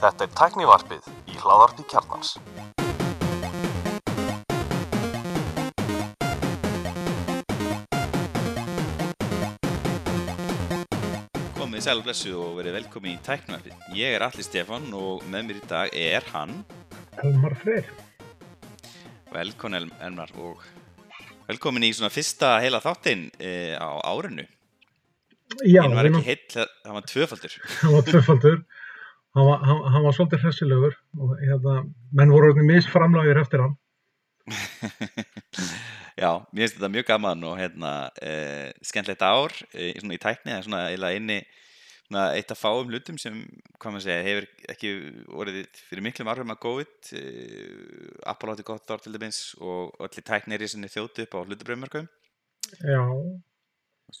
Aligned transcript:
Þetta 0.00 0.24
er 0.26 0.32
tæknivarpið 0.40 1.06
í 1.30 1.36
hláðarpi 1.38 1.84
kjarnans. 1.92 2.32
Komið 11.56 11.82
sæl 11.84 12.00
og 12.00 12.04
blessu 12.06 12.32
og 12.38 12.56
verið 12.58 12.76
velkomin 12.80 13.14
í 13.16 13.20
tæknivarpið. 13.26 13.78
Ég 13.98 14.16
er 14.16 14.24
Alli 14.26 14.44
Stefán 14.46 14.90
og 14.96 15.22
með 15.30 15.46
mér 15.48 15.60
í 15.60 15.64
dag 15.70 15.94
er 15.98 16.26
hann. 16.32 16.52
Elmar 17.22 17.54
Freyr. 17.62 17.86
Velkomin 19.32 19.78
El- 19.80 19.94
Elmar 20.06 20.30
og 20.42 20.62
velkomin 21.48 21.86
í 21.86 21.92
svona 21.94 22.10
fyrsta 22.12 22.56
heila 22.62 22.82
þáttinn 22.84 23.28
e, 23.38 23.74
á 23.78 23.90
árinu. 24.10 24.46
Já, 25.66 25.82
Hinn 25.84 25.94
var 25.94 26.08
ekki 26.10 26.24
heill, 26.26 26.44
það 26.56 26.94
var 26.96 27.08
tvöfaldur. 27.10 27.56
hann 27.80 27.94
var 27.94 28.06
tvöfaldur. 28.06 28.56
Hann 29.36 29.46
var, 29.50 29.66
hann, 29.68 29.82
hann 29.94 30.06
var 30.06 30.16
svolítið 30.16 30.46
hressilegur 30.46 30.96
og 31.20 31.34
hérna, 31.42 31.74
menn 32.16 32.32
voru 32.32 32.50
orðin 32.50 32.70
misframlægir 32.70 33.42
eftir 33.42 33.62
hann. 33.64 33.76
Já, 36.16 36.30
mér 36.48 36.64
finnst 36.64 36.78
þetta 36.78 36.90
mjög 36.94 37.08
gaman 37.10 37.44
og 37.44 37.58
hérna, 37.60 37.92
e, 38.24 38.32
skemmtilegt 38.86 39.24
ár 39.26 39.52
e, 39.74 39.90
svona 40.00 40.16
í 40.16 40.22
tækni, 40.22 40.52
það 40.52 40.58
er 40.58 40.66
svona 40.66 40.82
eiginlega 40.88 41.20
inni 41.20 41.38
svona 42.06 42.24
eitt 42.38 42.52
af 42.54 42.60
fáum 42.62 42.88
hlutum 42.88 43.18
sem, 43.20 43.40
segja, 43.98 44.22
hefur 44.24 44.46
ekki 44.72 44.92
orðið 45.34 45.80
fyrir 45.90 46.06
miklum 46.06 46.30
áhrifum 46.30 46.54
að 46.54 46.62
COVID 46.62 47.10
e, 47.18 47.24
Apple 48.32 48.54
átti 48.54 48.66
gott 48.70 48.94
ár 48.94 49.02
til 49.02 49.12
dæmis 49.16 49.40
og 49.60 49.92
allir 50.06 50.26
tæknir 50.26 50.64
sem 50.70 50.86
er 50.86 50.94
þjóti 50.94 51.26
upp 51.26 51.36
á 51.36 51.40
hlutabröðmörkum 51.42 52.08
Já, 52.80 53.02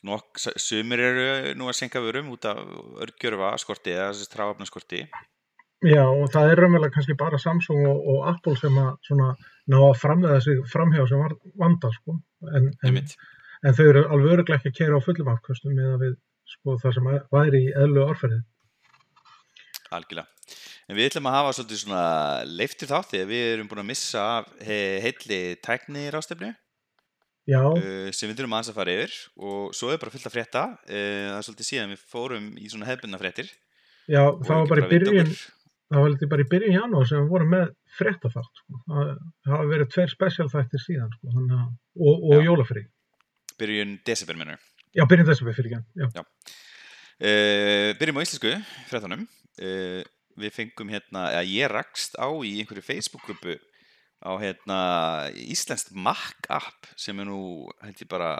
Nok, 0.06 0.40
sumir 0.58 1.00
eru 1.00 1.54
nú 1.58 1.68
að 1.70 1.78
senka 1.78 2.02
vörum 2.02 2.32
út 2.34 2.44
af 2.48 2.58
örgjörfa 3.04 3.54
skorti 3.62 3.94
eða 3.94 4.10
þessi 4.12 4.32
tráfna 4.32 4.66
skorti 4.66 5.04
já, 5.84 6.02
og 6.08 6.28
það 6.32 6.50
er 6.50 6.60
raunverulega 6.62 6.94
kannski 6.94 7.16
bara 7.18 7.38
Samsung 7.40 7.86
og, 7.88 8.02
og 8.12 8.28
Apple 8.32 8.56
sem 8.58 8.76
að 8.80 8.92
svona 9.06 9.32
ná 9.72 9.78
að 9.78 9.98
framlega 10.00 10.42
sig 10.44 10.60
framhjá 10.72 11.06
sem 11.10 11.22
var 11.22 11.36
vanda, 11.60 11.90
sko. 11.94 12.18
En, 12.52 12.68
en, 12.68 12.70
einmitt. 12.86 13.16
en 13.62 13.76
þau 13.76 13.84
eru 13.86 14.04
alveg 14.06 14.36
öruglega 14.36 14.60
ekki 14.60 14.72
að 14.72 14.78
kera 14.80 15.00
á 15.00 15.06
fullum 15.06 15.32
afkvöstum 15.34 15.74
með 15.76 15.92
að 15.92 16.04
við, 16.04 16.14
sko, 16.54 16.76
það 16.82 16.96
sem 16.96 17.10
væri 17.34 17.62
í 17.66 17.72
eðlu 17.82 18.04
orðferðið. 18.06 18.44
Algjörlega. 19.96 20.30
En 20.86 20.94
við 20.94 21.08
ætlum 21.08 21.26
að 21.26 21.34
hafa 21.34 21.54
svolítið 21.56 21.80
svona 21.82 22.04
leiftir 22.46 22.90
þátt 22.90 23.10
því 23.10 23.22
að 23.24 23.32
við 23.32 23.48
erum 23.52 23.70
búin 23.70 23.82
að 23.82 23.88
missa 23.90 24.26
heilli 24.62 25.40
tækni 25.66 26.06
rástefnu 26.14 26.52
uh, 27.54 28.08
sem 28.10 28.30
við 28.30 28.40
þurfum 28.40 28.56
aðeins 28.56 28.72
að 28.72 28.78
fara 28.80 28.96
yfir. 28.96 29.18
Og 29.38 29.76
svo 29.76 29.92
er 29.92 30.00
bara 30.02 30.14
fullt 30.14 30.28
að 30.28 30.34
frétta. 30.34 30.64
Uh, 30.88 30.96
það 30.96 31.36
er 31.36 31.46
svolítið 31.46 31.68
síðan 31.70 31.94
við 31.94 32.02
fórum 32.14 32.48
í 32.58 32.70
svona 32.72 32.88
hefbunna 32.90 33.20
fréttir. 33.22 33.52
Já, 34.06 34.22
það 34.46 34.60
var 34.60 34.68
bara 34.70 34.84
í 34.84 34.90
byrjun, 34.90 35.32
það 35.90 36.04
var 36.04 36.12
litið 36.12 36.30
bara 36.32 36.44
í 36.44 36.48
byrjun 36.50 36.76
janúar 36.76 37.08
sem 37.10 37.22
við 37.22 37.32
vorum 37.32 37.54
með 37.56 37.70
fréttaþátt, 37.98 38.60
sko. 38.60 38.82
Það 38.86 39.08
hafa 39.50 39.70
verið 39.72 39.90
tveir 39.94 40.12
spesialþættir 40.12 40.82
síðan, 40.84 41.14
sko, 41.16 41.32
þannig 41.34 41.56
og, 41.62 42.26
og 42.28 42.36
Já. 42.36 42.44
jólafrí. 42.46 42.84
byrjun 43.56 43.96
desember 44.06 44.38
minnur 44.38 44.60
Já, 44.94 45.04
byrjun 45.08 45.30
við 45.32 45.56
fyrir 45.56 45.78
ekki, 45.80 46.26
uh, 47.16 47.90
byrjum 47.98 48.20
á 48.20 48.24
íslensku 48.24 48.52
fréttunum. 48.90 49.26
Uh, 49.56 50.04
við 50.36 50.52
fengum 50.52 50.92
hérna, 50.92 51.30
eða 51.32 51.44
ég 51.48 51.72
rakst 51.72 52.16
á 52.20 52.28
í 52.44 52.58
einhverju 52.60 52.84
Facebook-gruppu 52.84 53.56
á 54.24 54.30
hérna 54.40 54.78
íslenskt 55.36 55.92
Mac 55.92 56.48
app 56.48 56.88
sem 56.96 57.18
er 57.20 57.28
nú 57.28 57.40
held 57.82 58.00
ég 58.00 58.08
bara 58.10 58.30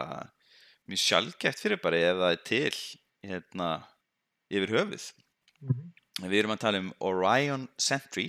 mjög 0.87 1.03
sjálfgætt 1.03 1.59
fyrir 1.61 1.81
bara 1.83 1.99
ef 1.99 2.17
það 2.21 2.33
er 2.33 2.43
til 2.47 2.75
hérna 3.27 3.69
yfir 4.49 4.73
höfuð 4.77 5.07
Mhm. 5.57 5.87
við 6.29 6.39
erum 6.39 6.51
að 6.53 6.59
tala 6.61 6.79
um 6.83 6.91
Orion 7.01 7.63
Sentry 7.81 8.27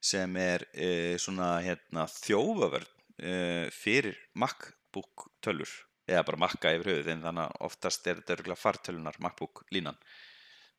sem 0.00 0.36
er 0.40 0.62
uh, 0.72 1.16
svona 1.20 1.58
hérna 1.60 2.06
þjófavörn 2.08 2.86
uh, 2.88 3.66
fyrir 3.70 4.16
MacBook 4.34 5.26
tölur 5.44 5.68
eða 6.08 6.24
bara 6.26 6.40
Maca 6.40 6.72
yfir 6.72 6.88
höfuð 6.88 7.10
en 7.12 7.22
þannig 7.26 7.44
að 7.44 7.66
oftast 7.68 8.06
er 8.08 8.16
þetta 8.22 8.36
örgulega 8.38 8.60
fartölunar 8.62 9.20
MacBook 9.20 9.62
línan 9.76 10.00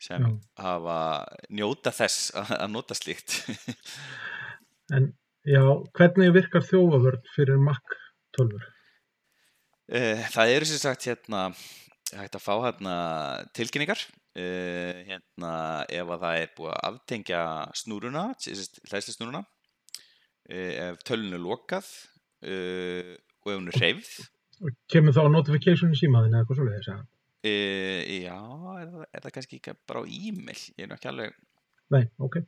sem 0.02 0.26
Já. 0.26 0.34
hafa 0.66 0.98
njóta 1.54 1.94
þess 1.96 2.34
að 2.36 2.68
nota 2.74 2.98
slíkt 2.98 3.38
En 4.94 5.14
já, 5.48 5.62
hvernig 5.98 6.34
virkar 6.36 6.66
þjófavörn 6.68 7.24
fyrir 7.36 7.60
Mac 7.62 7.98
12? 8.38 8.60
Eh, 9.94 10.22
Það 10.34 10.54
eru 10.58 10.68
sem 10.70 10.80
sagt 10.82 11.08
hérna 11.10 11.48
hægt 12.14 12.38
að 12.38 12.44
fá 12.46 12.54
hérna 12.64 12.94
tilkynningar 13.58 14.00
uh, 14.38 15.00
hérna 15.08 15.52
ef 15.90 16.12
að 16.14 16.24
það 16.26 16.38
er 16.44 16.52
búið 16.58 16.72
að 16.74 16.84
aftengja 16.90 17.42
snúruna, 17.80 18.24
hlæsli 18.92 19.16
snúruna 19.16 19.42
ef 20.54 21.00
tölun 21.08 21.34
er 21.34 21.42
lokað 21.42 21.88
uh, 22.46 23.14
og 23.44 23.50
ef 23.50 23.58
hún 23.58 23.72
er 23.72 23.80
hreyfð 23.80 24.14
Og 24.64 24.76
kemur 24.92 25.16
þá 25.16 25.26
notification 25.34 25.92
í 25.96 25.98
símaðin 26.00 26.36
eða 26.36 26.44
eitthvað 26.44 26.60
svo 26.60 26.68
leiðis? 26.70 26.90
uh, 26.94 28.02
Já, 28.22 28.38
er 28.84 28.92
það, 28.94 29.08
er 29.10 29.26
það 29.26 29.36
kannski 29.38 29.60
ekki 29.60 29.76
bara 29.90 30.04
á 30.04 30.06
e-mail 30.06 30.62
ég 30.78 30.86
er 30.86 31.10
alveg, 31.12 31.40
Nei, 31.94 32.04
ok. 32.24 32.40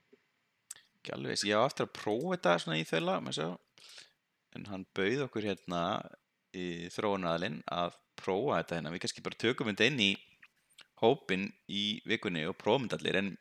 Ekki 1.06 1.14
alveg 1.14 1.46
ég 1.46 1.62
á 1.62 1.62
eftir 1.70 1.86
að 1.86 1.96
prófa 2.00 2.34
þetta 2.34 2.58
svona 2.64 2.82
í 2.82 2.86
sjá. 2.90 3.50
en 4.56 4.66
hann 4.72 4.86
bauð 4.96 5.26
okkur 5.28 5.46
hérna 5.46 5.82
í 6.56 6.88
þróunaraðlinn 6.96 7.60
að 7.70 7.98
prófa 8.16 8.62
þetta 8.62 8.78
hérna, 8.78 8.94
við 8.94 9.02
kannski 9.04 9.24
bara 9.26 9.42
tökum 9.44 9.70
þetta 9.70 9.90
inn 9.90 10.00
í 10.00 10.12
hópin 11.02 11.50
í 11.68 12.00
vikunni 12.08 12.46
og 12.48 12.56
prófum 12.58 12.88
þetta 12.88 13.02
allir. 13.02 13.20
En 13.20 13.34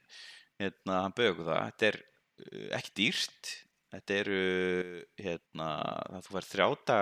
hérna, 0.60 0.98
hann 1.04 1.14
bauð 1.16 1.30
okkur 1.30 1.48
það. 1.50 1.62
Þetta 1.70 1.88
er 1.90 2.00
uh, 2.00 2.66
ekki 2.78 2.94
dýrt. 2.98 3.52
Þetta 3.94 4.18
eru 4.18 4.42
hérna, 5.22 5.68
það 6.10 6.26
þú 6.26 6.36
fær 6.36 6.50
þrjáta 6.50 6.98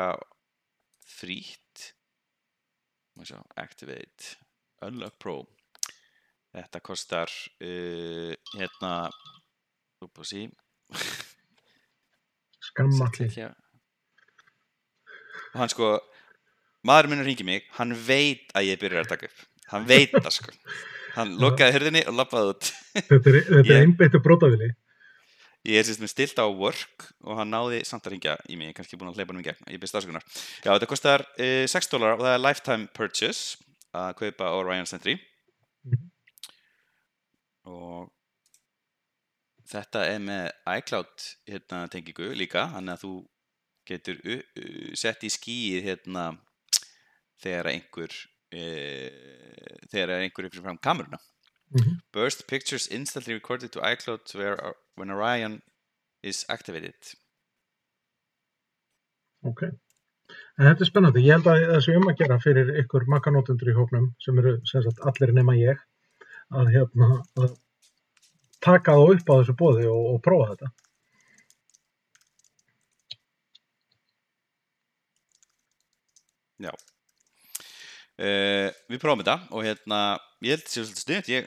frítt. 1.08 1.88
Má 3.16 3.24
sjá, 3.28 3.38
activate 3.60 4.36
unlock 4.84 5.18
pro. 5.22 5.38
Þetta 6.52 6.84
kostar 6.84 7.32
uh, 7.64 8.36
hérna 8.52 8.92
upp 10.06 10.20
á 10.20 10.24
sí. 10.26 10.46
Skammalli. 12.62 13.28
og 15.52 15.58
hann 15.60 15.72
sko 15.72 15.94
maður 16.86 17.10
minn 17.12 17.24
ringi 17.26 17.44
mig, 17.46 17.66
hann 17.78 17.94
veit 17.94 18.52
að 18.56 18.70
ég 18.70 18.80
byrjar 18.80 19.04
að 19.04 19.12
taka 19.14 19.28
upp. 19.28 19.42
Hann 19.72 19.88
veit 19.88 20.14
það 20.14 20.32
sko. 20.38 20.54
Hann 21.16 21.34
lokaði 21.40 21.74
hörðinni 21.76 22.02
og 22.08 22.16
lappaði 22.16 22.54
út. 22.54 22.70
Þetta 22.96 23.32
er, 23.32 23.36
er 23.58 23.74
einbeittu 23.82 24.20
brótavili. 24.24 24.70
ég 25.68 25.78
er 25.78 25.84
sérst 25.86 26.02
með 26.02 26.10
stilt 26.10 26.40
á 26.42 26.46
work 26.50 27.04
og 27.22 27.36
hann 27.38 27.52
náði 27.52 27.84
samt 27.86 28.06
að 28.08 28.16
ringja 28.16 28.32
í 28.50 28.56
mig, 28.58 28.72
kannski 28.74 28.98
búin 28.98 29.12
að 29.12 29.20
hleypa 29.20 29.30
hann 29.30 29.42
í 29.42 29.46
gegn 29.46 29.68
ég 29.70 29.78
byrst 29.82 29.94
afsökunar, 29.94 30.24
já 30.64 30.72
þetta 30.72 30.88
kostar 30.90 31.22
uh, 31.36 31.66
6 31.70 31.92
dólar 31.92 32.16
og 32.16 32.24
það 32.24 32.34
er 32.34 32.42
lifetime 32.42 32.88
purchase 32.96 33.60
að 33.94 34.16
kaupa 34.18 34.50
Orion 34.58 34.88
Sentry. 34.90 35.18
Mhm. 35.86 36.08
og 37.70 38.10
þetta 39.72 40.04
er 40.08 40.22
með 40.22 40.46
iCloud 40.78 41.26
hérna, 41.48 41.82
tengingu 41.92 42.32
líka 42.36 42.68
þannig 42.74 42.94
að 42.94 43.04
þú 43.04 43.12
getur 43.88 44.20
sett 44.98 45.24
í 45.26 45.30
skýið 45.32 45.88
hérna, 45.88 46.26
þegar 47.42 47.70
einhver 47.72 48.14
uh, 48.54 49.78
þegar 49.90 50.16
einhver 50.20 50.48
er 50.48 50.58
fram 50.60 50.80
kameruna 50.80 51.20
Mm 51.72 52.00
burst 52.12 52.42
pictures 52.46 52.86
instantly 52.92 53.32
recorded 53.32 53.72
to 53.72 53.80
iCloud 53.80 54.28
where, 54.34 54.74
when 54.94 55.10
Orion 55.10 55.62
is 56.22 56.44
activated 56.50 57.14
Ok. 59.42 59.62
En 60.58 60.68
þetta 60.68 60.84
er 60.84 60.88
spennandi. 60.88 61.24
Ég 61.26 61.38
held 61.38 61.48
að 61.50 61.64
það 61.72 61.80
sé 61.86 61.96
um 61.98 62.08
að 62.10 62.20
gera 62.20 62.38
fyrir 62.42 62.70
ykkur 62.82 63.08
makkanótendur 63.10 63.72
í 63.72 63.76
hóknum 63.76 64.08
sem 64.22 64.38
eru 64.42 64.54
sem 64.68 64.84
sagt 64.84 65.02
allir 65.08 65.32
nema 65.34 65.56
ég 65.58 65.80
að 66.60 66.70
hérna 66.76 67.08
að 67.40 67.56
taka 68.64 68.94
þá 68.96 69.02
upp 69.16 69.32
á 69.32 69.34
þessu 69.40 69.54
bóði 69.58 69.88
og, 69.90 70.02
og 70.14 70.20
prófa 70.24 70.52
þetta. 70.52 70.70
Já. 76.62 76.70
Uh, 78.22 78.68
Við 78.92 79.00
prófum 79.02 79.22
þetta 79.24 79.36
og 79.50 79.64
hérna 79.66 79.98
ég 80.44 80.50
held 80.54 80.66
sér 80.68 80.84
svolítið 80.86 81.02
snuðt 81.06 81.30
ég 81.32 81.44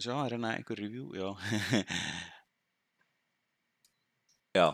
sjá, 0.00 0.10
það 0.10 0.24
er 0.24 0.32
hérna 0.34 0.54
einhver 0.56 0.78
review? 0.80 1.06
Já. 1.14 1.28
Já. 4.58 4.68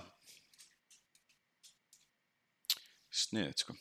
Snuðt 3.21 3.59
sko. 3.65 3.73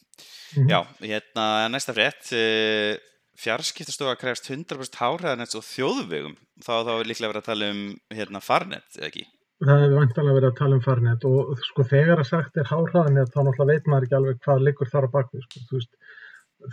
Mhm. 0.57 0.67
Já, 0.71 0.79
hérna 1.05 1.45
næsta 1.71 1.93
frétt 1.95 2.23
uh, 2.35 2.93
fjarskiptastofa 3.39 4.15
krefst 4.19 4.49
100% 4.51 4.99
háræðanets 4.99 5.57
og 5.57 5.65
þjóðvegum 5.65 6.37
þá 6.63 6.73
þá 6.87 6.93
er 6.95 7.09
líklega 7.09 7.31
verið 7.31 7.43
að 7.43 7.49
tala 7.49 7.69
um 7.73 7.83
hérna 8.13 8.41
farnet, 8.43 8.87
eða 8.97 9.09
ekki? 9.09 9.25
Það 9.59 9.81
hefur 9.83 9.97
vantanlega 9.99 10.37
verið 10.37 10.49
að 10.49 10.59
tala 10.59 10.77
um 10.77 10.83
farnet 10.83 11.25
og 11.27 11.63
sko 11.67 11.85
þegar 11.87 12.21
að 12.21 12.29
sagt 12.29 12.59
er 12.59 12.69
háhraðanet 12.69 13.33
þá 13.33 13.39
náttúrulega 13.43 13.73
veit 13.73 13.89
maður 13.91 14.05
ekki 14.07 14.17
alveg 14.19 14.37
hvað 14.45 14.61
liggur 14.67 14.91
þar 14.91 15.07
á 15.11 15.15
bakvið 15.15 15.41
sko. 15.45 15.63
Þú 15.67 15.79
veist, 15.79 15.91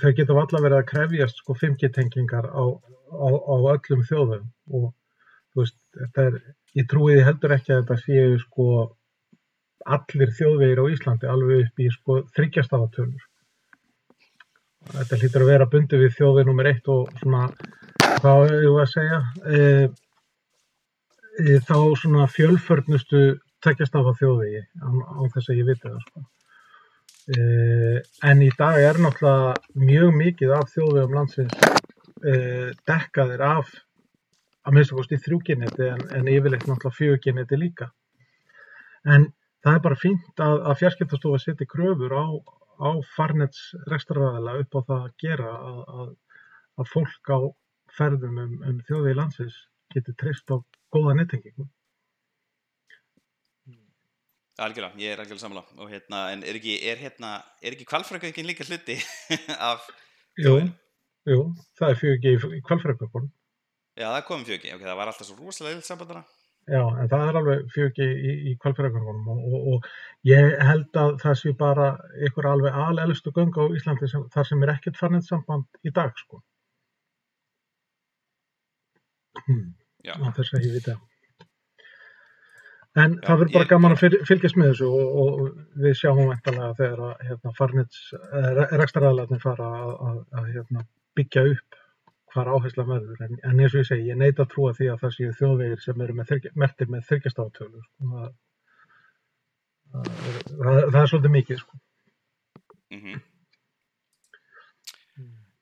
þau 0.02 0.12
geta 0.18 0.36
valla 0.36 0.60
verið 0.66 0.78
að 0.78 0.86
krefjast 0.92 1.40
sko 1.42 1.56
5G-tengingar 1.62 2.46
á, 2.46 2.64
á, 3.10 3.26
á 3.26 3.54
öllum 3.74 4.04
þjóðum 4.06 4.46
og 4.78 4.86
þú 4.92 5.64
veist, 5.64 5.78
þetta 5.98 6.28
er, 6.30 6.38
ég 6.78 6.88
trúi 6.92 7.16
því 7.16 7.26
heldur 7.26 7.56
ekki 7.56 7.74
að 7.74 7.82
þetta 7.82 7.98
séu 8.04 8.38
sko 8.44 8.68
allir 9.96 10.34
þjóðvegir 10.38 10.82
á 10.82 10.90
Íslandi 10.94 11.30
alveg 11.30 11.66
upp 11.66 11.82
í 11.82 11.90
sko 11.94 12.20
þryggjastafatölur. 12.38 13.25
Þetta 14.92 15.18
hlýtur 15.20 15.44
að 15.44 15.50
vera 15.52 15.68
bundi 15.70 16.00
við 16.00 16.14
þjóðveg 16.16 16.48
nummer 16.48 16.68
eitt 16.70 16.88
og 16.92 17.10
svona, 17.20 17.48
hvað 18.20 18.44
er 18.46 18.54
ég 18.64 18.78
að 18.82 18.92
segja, 18.92 19.18
e, 19.50 19.60
e, 21.42 21.58
þá 21.66 21.76
svona 22.00 22.28
fjölförnustu 22.30 23.24
tveggjastafa 23.64 24.14
þjóðvegi 24.20 24.62
á, 24.62 24.88
á 24.90 25.20
þess 25.34 25.50
að 25.50 25.60
ég 25.60 25.70
viti 25.70 25.88
það 25.88 26.00
sko. 26.06 26.26
Uh, 27.26 27.96
en 28.22 28.42
í 28.44 28.52
dag 28.54 28.76
er 28.78 29.00
náttúrulega 29.02 29.56
mjög 29.82 30.12
mikið 30.14 30.52
af 30.54 30.68
þjóðvegum 30.70 31.16
landsins 31.16 31.56
uh, 31.58 32.68
dekkaðir 32.86 33.42
af 33.42 33.72
að 34.62 34.76
minnst 34.76 34.92
að 34.94 35.00
kosti 35.00 35.18
þrjúgineti 35.24 35.88
en, 35.88 36.04
en 36.14 36.30
yfirleitt 36.30 36.68
náttúrulega 36.70 36.94
fjögineti 36.94 37.58
líka 37.58 37.88
en 39.10 39.26
það 39.64 39.72
er 39.72 39.82
bara 39.88 39.98
fínt 39.98 40.44
að, 40.46 40.62
að 40.70 40.78
fjarskiptastofa 40.84 41.42
setja 41.42 41.68
kröfur 41.70 42.14
á, 42.14 42.26
á 42.80 42.90
farnets 43.16 43.62
rekstraræðala 43.90 44.58
upp 44.62 44.76
á 44.76 44.80
það 44.88 45.06
að 45.06 45.16
gera 45.22 45.52
að, 45.56 45.80
að, 46.00 46.12
að 46.82 46.92
fólk 46.92 47.32
á 47.32 47.38
ferðum 47.96 48.42
um, 48.42 48.54
um 48.68 48.82
þjóðvegi 48.88 49.18
landsins 49.18 49.56
getur 49.94 50.16
treyst 50.20 50.52
á 50.52 50.56
góða 50.92 51.16
nettengingu? 51.20 51.68
Algjörlega, 54.56 54.96
ég 54.96 55.12
er 55.12 55.20
algjörlega 55.20 55.42
sammála. 55.42 55.64
Og 55.84 55.90
hérna, 55.92 56.22
en 56.32 56.44
er 56.46 56.56
ekki, 56.56 56.78
er 56.88 57.00
hérna, 57.00 57.34
er 57.60 57.76
ekki 57.76 57.84
kvalfrækveikin 57.90 58.48
líka 58.48 58.64
hluti 58.64 58.96
af 59.70 59.84
Jú, 60.40 60.54
jú, 61.28 61.42
það 61.78 61.90
er 61.92 62.00
fjögi 62.00 62.32
í, 62.36 62.60
kvalfrækveikunum. 62.64 63.28
Já, 63.96 64.10
það 64.10 64.24
komum 64.28 64.48
fjögi, 64.48 64.72
ok, 64.74 64.82
það 64.84 64.98
var 64.98 65.10
alltaf 65.12 65.28
svo 65.28 65.36
rosalega 65.40 65.78
yfir 65.78 65.86
sambandana. 65.88 66.24
Já, 66.66 66.80
en 66.98 67.06
það 67.12 67.20
er 67.28 67.36
alveg 67.38 67.60
fjögi 67.70 68.06
í, 68.10 68.32
í 68.50 68.52
kvalfrækveikunum 68.62 69.28
og, 69.30 69.42
og, 69.54 69.66
og 69.76 69.84
ég 70.26 70.56
held 70.66 70.98
að 70.98 71.12
það 71.22 71.36
sé 71.38 71.52
bara 71.60 71.90
ykkur 72.26 72.48
alveg 72.50 72.78
alelstu 72.84 73.30
göng 73.36 73.52
á 73.54 73.64
Íslandi 73.78 74.08
sem, 74.10 74.24
þar 74.34 74.48
sem 74.48 74.64
er 74.66 74.72
ekkert 74.74 74.98
farnið 74.98 75.28
samband 75.28 75.78
í 75.86 75.92
dag, 75.94 76.10
sko. 76.18 76.40
Hmm. 79.46 79.68
Já. 80.06 80.16
Þess 80.40 80.56
að 80.58 80.66
ég 80.66 80.74
veit 80.78 80.88
það. 80.90 81.04
En 82.96 83.14
Já, 83.14 83.22
það 83.28 83.40
verður 83.42 83.54
bara 83.54 83.64
ég- 83.66 83.70
gaman 83.74 83.94
að 83.94 84.02
fyl- 84.02 84.20
fylgjast 84.26 84.56
með 84.58 84.70
þessu 84.72 84.86
og, 84.88 85.16
og 85.22 85.80
við 85.86 85.96
sjáum 86.00 86.30
eftirlega 86.32 86.74
þegar 86.78 87.02
að 87.10 87.26
hérna, 87.30 87.52
farnits, 87.58 87.98
rekstraræðlarnir 88.80 89.42
fara 89.42 89.66
að, 89.82 89.90
að, 90.10 90.20
að 90.40 90.46
hérna, 90.54 90.86
byggja 91.20 91.44
upp 91.52 91.75
hvar 92.36 92.52
áhersla 92.52 92.86
verður. 92.88 93.22
En, 93.26 93.38
en 93.42 93.62
eins 93.62 93.74
og 93.74 93.82
ég 93.82 93.88
segi, 93.88 94.10
ég 94.10 94.20
neita 94.20 94.44
að 94.44 94.52
trúa 94.52 94.74
því 94.76 94.90
að 94.92 95.00
það 95.04 95.14
séu 95.16 95.36
þjóðvegir 95.40 95.84
sem 95.84 96.04
eru 96.06 96.16
með 96.18 96.32
þyrkja, 96.32 96.52
mertir 96.62 96.92
með 96.92 97.06
þyrkjastafatölu. 97.10 97.84
Sko. 97.86 98.10
Það, 98.12 98.28
það, 99.94 100.10
það, 100.52 100.82
það 100.82 101.00
er 101.02 101.10
svolítið 101.14 101.34
mikið. 101.38 101.64
Sko. 101.64 101.82
Mm 102.94 103.24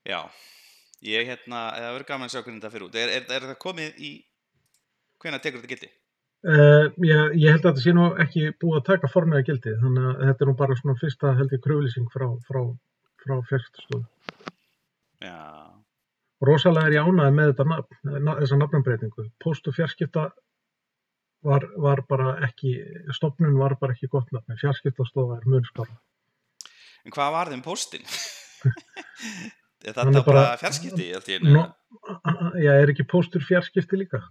Já, 0.05 0.19
ég 1.01 1.25
hérna, 1.31 1.61
það 1.73 1.95
verður 1.95 2.09
gaman 2.11 2.29
að 2.29 2.33
sjá 2.35 2.41
hvernig 2.43 2.59
þetta 2.61 2.71
fyrir 2.75 2.87
út. 2.87 2.97
Er, 3.01 3.13
er, 3.15 3.23
er 3.33 3.47
það 3.49 3.61
komið 3.63 4.03
í, 4.05 4.11
hvenær 5.23 5.41
tekur 5.41 5.63
þetta 5.63 5.71
gildi? 5.71 5.89
Uh, 6.45 6.91
ég, 7.01 7.39
ég 7.41 7.55
held 7.55 7.65
að 7.65 7.71
þetta 7.71 7.85
sé 7.87 7.95
nú 7.97 8.11
ekki 8.21 8.43
búið 8.61 8.83
að 8.83 8.89
taka 8.91 9.09
formlega 9.09 9.47
gildi, 9.49 9.73
þannig 9.81 10.11
að 10.11 10.19
þetta 10.27 10.45
er 10.45 10.51
nú 10.51 10.57
bara 10.59 10.77
svona 10.77 10.97
fyrsta 11.01 11.33
held 11.39 11.55
ég 11.57 11.63
kröflýsing 11.65 12.11
frá, 12.13 12.27
frá, 12.45 12.61
frá 13.25 13.35
fjarskiptastofu. 13.49 14.05
Já, 15.25 15.41
rosalega 16.49 16.87
er 16.91 16.97
ég 16.99 17.07
ánægði 17.09 17.35
með 17.39 17.51
þetta 17.53 17.67
nafn, 17.71 17.99
na, 18.25 18.35
þessa 18.41 18.59
nafnumbreytingu. 18.61 19.27
Post 19.45 19.69
og 19.71 19.77
fjarskipta 19.77 20.25
var, 21.45 21.67
var 21.87 22.03
bara 22.09 22.35
ekki, 22.47 22.75
stopnun 23.17 23.59
var 23.61 23.77
bara 23.81 23.93
ekki 23.97 24.09
gott 24.13 24.31
nafn, 24.35 24.57
fjarskiptastofa 24.61 25.39
er 25.41 25.49
mun 25.51 25.65
skára. 25.69 25.97
en 27.05 27.13
hvað 27.13 27.33
var 27.37 27.51
þeim 27.53 27.63
er 28.65 29.93
Hann 29.99 30.15
þetta 30.15 30.21
er 30.21 30.25
bara- 30.25 30.41
bara 30.41 30.57
fjarskipti? 30.63 31.11
allt 31.15 31.29
í 31.29 31.35
einu? 31.37 31.53
Nó, 31.53 31.65
já, 32.65 32.73
er 32.81 32.89
ekki 32.95 33.05
postur 33.11 33.45
fjarskipti 33.45 33.99
líka? 34.01 34.23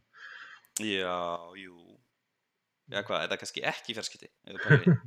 Já, 0.81 1.13
jú. 1.61 1.75
Já, 2.89 3.03
hvað, 3.05 3.19
er 3.23 3.29
það 3.31 3.39
kannski 3.43 3.61
ekki 3.69 3.93
fjarskipti? 3.99 4.31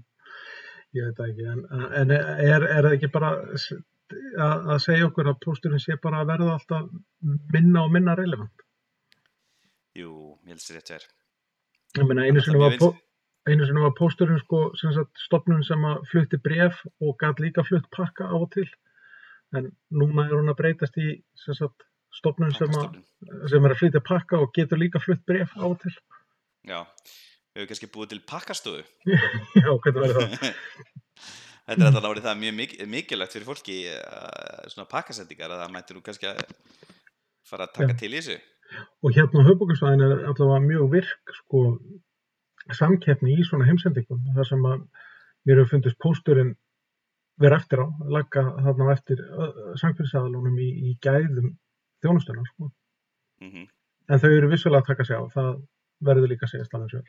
Ég 0.96 1.02
veit 1.10 1.18
ekki, 1.26 1.44
en, 1.50 1.64
en 1.98 2.12
er, 2.14 2.62
er 2.70 2.86
það 2.86 2.92
ekki 2.94 3.08
bara 3.12 3.32
s- 4.12 4.36
að, 4.38 4.68
að 4.74 4.78
segja 4.84 5.08
okkur 5.10 5.30
að 5.32 5.40
posturinn 5.44 5.82
sé 5.82 5.96
bara 6.02 6.20
að 6.22 6.30
verða 6.32 6.54
alltaf 6.58 6.88
minna 7.54 7.82
og 7.86 7.92
minna 7.94 8.14
relevant? 8.18 8.62
jú, 9.96 10.10
ég 10.44 10.52
helst 10.52 10.70
rétt 10.74 10.90
verð. 10.92 11.06
Ég 11.96 12.04
meina, 12.04 12.26
einu 12.28 12.42
sinni 12.44 12.58
er 12.60 12.76
var, 12.76 12.96
sinni 13.46 13.80
var 13.80 13.94
pósturinn 13.96 14.40
sko, 14.42 14.58
sem 14.76 14.92
sagt, 14.92 15.16
stopnun 15.24 15.62
sem 15.64 15.84
að 15.88 16.02
flutti 16.10 16.36
bref 16.44 16.82
og 17.00 17.14
gæt 17.22 17.40
líka 17.40 17.64
flutt 17.64 17.86
pakka 17.96 18.26
á 18.28 18.36
og 18.36 18.50
til. 18.52 18.66
En 19.56 19.70
núna 19.94 20.26
er 20.26 20.34
hún 20.36 20.50
að 20.52 20.58
breytast 20.58 20.98
í 21.00 21.22
sem 21.40 21.56
sagt, 21.56 21.86
stopnun 22.12 22.52
sem, 22.52 22.68
sem 23.48 23.64
er 23.64 23.72
að 23.72 23.80
flytja 23.80 24.02
pakka 24.04 24.42
og 24.42 24.52
getur 24.56 24.76
líka 24.82 25.00
flutt 25.00 25.24
bref 25.24 25.54
á 25.56 25.64
og 25.64 25.78
til. 25.80 25.94
Já, 26.68 26.82
við 27.54 27.62
hefur 27.62 27.70
kannski 27.72 27.88
búið 27.96 28.12
til 28.12 28.22
pakkastofu. 28.28 28.84
Já, 29.64 29.70
hvernig 29.72 30.02
verður 30.02 30.36
það? 30.36 30.52
Þetta 31.66 31.82
er 31.82 31.88
alltaf 31.88 32.04
árið 32.06 32.26
það 32.28 32.42
mjög 32.42 32.54
mik 32.60 32.74
mikilvægt 32.94 33.32
fyrir 33.34 33.46
fólki 33.48 33.76
uh, 33.90 34.66
svona 34.70 34.90
pakkasendingar 34.90 35.54
að 35.54 35.62
það 35.64 35.72
mætti 35.74 35.96
nú 35.96 36.02
kannski 36.06 36.28
að 36.30 36.44
fara 37.46 37.66
að 37.66 37.74
taka 37.78 37.94
Já. 37.94 37.98
til 38.02 38.10
í 38.12 38.20
þessu. 38.20 38.36
Og 39.02 39.16
hérna 39.16 39.42
á 39.42 39.46
höfbókusvæðin 39.48 40.04
er 40.06 40.14
allavega 40.30 40.60
mjög 40.62 40.86
virk 40.94 41.34
sko, 41.40 41.62
samkeppni 42.74 43.34
í 43.34 43.46
svona 43.46 43.66
heimsendingum. 43.66 44.22
þar 44.36 44.48
sem 44.50 44.64
að 44.70 44.86
mér 45.46 45.60
hefur 45.60 45.72
fundist 45.74 45.98
pósturinn 46.02 46.54
vera 47.42 47.58
eftir 47.60 47.82
á, 47.82 47.86
lagga 48.14 48.42
þarna 48.64 48.88
á 48.90 48.94
eftir 48.94 49.22
samkvæmsaðalunum 49.82 50.58
í, 50.62 50.68
í 50.90 50.94
gæðum 51.02 51.52
þjónustunar. 52.02 52.46
Sko. 52.54 52.70
Mm 53.42 53.66
En 54.06 54.20
þau 54.22 54.30
eru 54.30 54.48
vissulega 54.52 54.84
að 54.84 54.90
taka 54.92 55.04
sig 55.04 55.18
á, 55.18 55.22
það 55.34 55.48
verður 56.06 56.30
líka 56.30 56.46
að 56.46 56.52
segja 56.52 56.88
sér. 56.92 57.06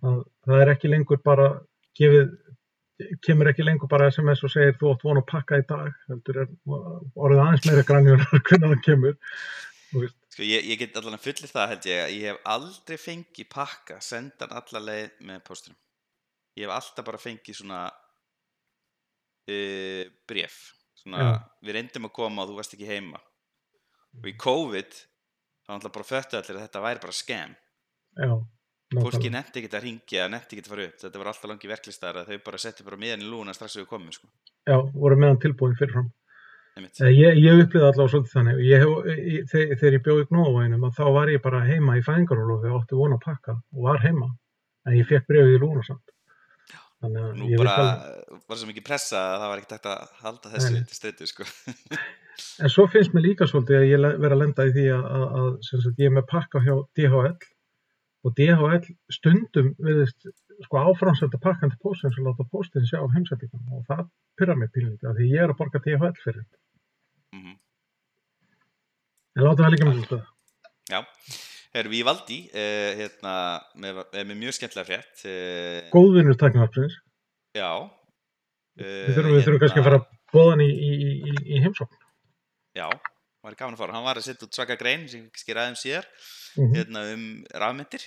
Það, 0.00 0.20
það 0.46 0.62
er 0.62 0.70
ekki 0.72 0.88
lengur 0.88 1.20
bara 1.20 1.48
gefið, 1.98 2.30
kemur 3.24 3.50
ekki 3.50 3.64
lengur 3.66 3.90
bara 3.90 4.10
SMS 4.10 4.42
og 4.46 4.52
segir 4.52 4.76
þú 4.80 4.92
átt 4.92 5.04
von 5.06 5.20
að 5.20 5.28
pakka 5.30 5.60
í 5.60 5.66
dag, 5.68 5.96
heldur 6.10 6.40
er 6.42 6.52
orðið 6.68 7.42
aðeins 7.44 7.66
meira 7.68 7.84
grænjur 7.88 8.24
hvernig 8.48 8.72
það 8.72 8.84
kemur. 8.86 9.16
Sko, 10.32 10.44
ég, 10.48 10.64
ég 10.70 10.80
get 10.80 10.96
allan 10.96 11.18
að 11.18 11.26
fullir 11.26 11.52
það 11.52 11.72
held 11.74 11.88
ég 11.90 12.12
ég 12.16 12.30
hef 12.30 12.38
aldrei 12.54 12.98
fengið 13.00 13.48
pakka 13.52 13.98
sendan 14.04 14.54
alla 14.56 14.80
leið 14.86 15.18
með 15.28 15.42
póstunum. 15.48 15.80
Ég 16.56 16.64
hef 16.64 16.76
alltaf 16.76 17.04
bara 17.08 17.20
fengið 17.20 17.58
svona 17.58 17.82
uh, 19.50 20.04
bref. 20.28 20.56
Svona, 21.02 21.18
Já. 21.18 21.32
við 21.66 21.76
reyndum 21.76 22.08
að 22.08 22.16
koma 22.16 22.44
og 22.44 22.52
þú 22.52 22.58
varst 22.60 22.74
ekki 22.76 22.88
heima. 22.88 23.20
Og 24.20 24.28
í 24.28 24.34
COVID, 24.38 24.96
þá 25.64 25.70
náttúrulega 25.72 25.96
bara 25.96 26.08
föttu 26.08 26.38
allir 26.38 26.58
að 26.58 26.66
þetta 26.66 26.84
væri 26.84 27.02
bara 27.02 27.16
scam. 27.16 27.54
Já, 28.12 28.32
Fólki 28.92 29.30
nefndi 29.32 29.60
ekki 29.62 29.70
að 29.72 29.84
ringja, 29.86 30.26
nefndi 30.28 30.56
ekki 30.58 30.64
að 30.66 30.72
fara 30.74 30.86
upp. 30.88 30.96
Þetta 31.00 31.20
var 31.22 31.30
alltaf 31.32 31.48
langi 31.50 31.70
verklistar 31.70 32.18
að 32.20 32.32
þau 32.32 32.40
bara 32.48 32.58
settu 32.60 32.84
bara 32.84 32.98
miðan 33.00 33.22
í 33.24 33.28
lúna 33.30 33.54
strax 33.56 33.78
við 33.80 33.86
komum, 33.88 34.12
sko. 34.12 34.28
Já, 34.68 34.76
voru 34.92 35.16
meðan 35.16 35.40
tilbúin 35.42 35.76
fyrirfram. 35.78 36.10
Eh, 36.76 37.10
Ég, 37.12 37.36
ég 37.40 37.58
upplýði 37.66 37.84
allavega 37.84 38.12
svolítið 38.14 38.32
þannig. 38.36 38.60
Ég 38.64 38.82
hef, 38.84 39.48
þegar, 39.52 39.76
þegar 39.82 39.96
ég 39.98 40.04
bjóði 40.06 40.28
gnóðvæginum 40.30 40.86
að 40.88 40.94
þá 40.96 41.04
var 41.16 41.32
ég 41.34 41.42
bara 41.44 41.60
heima 41.68 41.96
í 41.98 42.04
fæðingarólofi 42.06 42.70
og 42.72 42.78
átti 42.80 42.96
von 43.00 43.16
að 43.16 43.22
pakka 43.26 43.56
og 43.58 43.82
var 43.88 44.00
heima. 44.04 44.30
En 44.88 44.96
ég 44.96 45.08
fekk 45.10 45.28
brefið 45.28 45.56
í 45.58 45.60
lúna 45.62 45.84
samt. 45.86 46.14
Þannig 47.02 47.22
að 47.26 47.32
Nú 47.42 47.50
bara 47.58 47.76
alveg. 47.82 48.40
var 48.48 48.58
svo 48.60 48.68
mikið 48.70 48.84
pressa 48.86 49.20
að 49.20 49.38
það 49.42 49.48
var 49.52 49.62
ekkert 49.64 49.86
að 49.90 50.10
halda 50.22 50.52
þessu 50.54 50.82
til 50.86 50.96
streitu, 51.00 51.26
sko. 51.28 51.46
En 52.62 52.70
svo 52.72 52.86
finnst 52.88 53.12
mér 53.12 53.24
líka 53.26 53.46
svolítið 53.50 53.76
að 53.80 53.88
ég 53.90 54.04
vera 54.22 54.36
að 54.36 54.40
lenda 54.46 54.64
í 54.68 54.72
því 54.72 54.84
að, 54.96 55.02
að, 55.18 55.24
að 55.42 55.48
sem 55.68 55.82
sagt, 55.84 55.98
ég 56.00 56.08
er 56.08 56.14
með 56.16 56.28
pakka 56.30 56.62
hjá 56.64 56.72
DHL 56.96 57.34
og 58.22 58.34
DHL 58.38 58.84
stundum 59.10 59.72
viðist 59.82 60.28
sko 60.62 60.82
áframsenda 60.82 61.40
pakkan 61.42 61.72
til 61.72 61.80
póstins 61.82 62.18
og 62.20 62.28
láta 62.28 62.46
póstin 62.52 62.86
sjá 62.86 63.00
um 63.02 63.12
heimsættingum 63.14 63.78
og 63.78 63.86
það 63.88 64.04
pyrra 64.38 64.56
mig 64.58 64.70
pínlítið 64.74 65.10
af 65.10 65.18
því 65.18 65.30
ég 65.32 65.44
er 65.44 65.52
að 65.52 65.58
borga 65.58 65.82
DHL 65.82 66.18
fyrir. 66.22 66.46
Mm 67.34 67.58
En 69.32 69.46
láta 69.46 69.64
það 69.64 69.72
líka 69.72 69.86
með 69.88 70.00
þetta. 70.02 70.18
Já, 70.92 70.98
erum 71.80 71.92
við 71.94 72.02
í 72.02 72.04
Valdi, 72.04 72.38
uh, 72.52 72.90
hérna, 72.98 73.34
með, 73.80 74.00
eh, 74.12 74.26
með 74.28 74.36
mjög 74.42 74.56
skemmtilega 74.58 74.88
frétt. 74.90 75.22
Uh, 75.24 75.78
Góðvinnur 75.94 76.36
taknarpsins. 76.36 76.98
já. 77.56 77.70
Við 78.76 79.16
þurfum, 79.16 79.32
við 79.36 79.46
þurfum 79.46 79.62
kannski 79.62 79.80
að 79.80 79.86
fara 79.88 80.00
að 80.00 80.04
bóða 80.32 80.52
hann 80.52 80.64
í, 80.64 80.68
í, 80.68 80.90
í, 81.28 81.32
í 81.56 81.62
heimsókn. 81.64 81.96
Já, 82.76 82.86
var 83.42 83.54
gaman 83.58 83.74
að 83.74 83.78
fara. 83.82 83.92
Hann 83.96 84.04
var 84.06 84.16
að 84.20 84.26
setja 84.28 84.46
út 84.46 84.54
svaka 84.54 84.76
grein 84.78 85.08
sem 85.10 85.24
kannski 85.30 85.54
ræðum 85.56 85.78
síðar 85.80 86.06
Mhm. 86.52 86.74
hérna, 86.76 87.00
um 87.14 87.44
rafmyndir. 87.54 88.02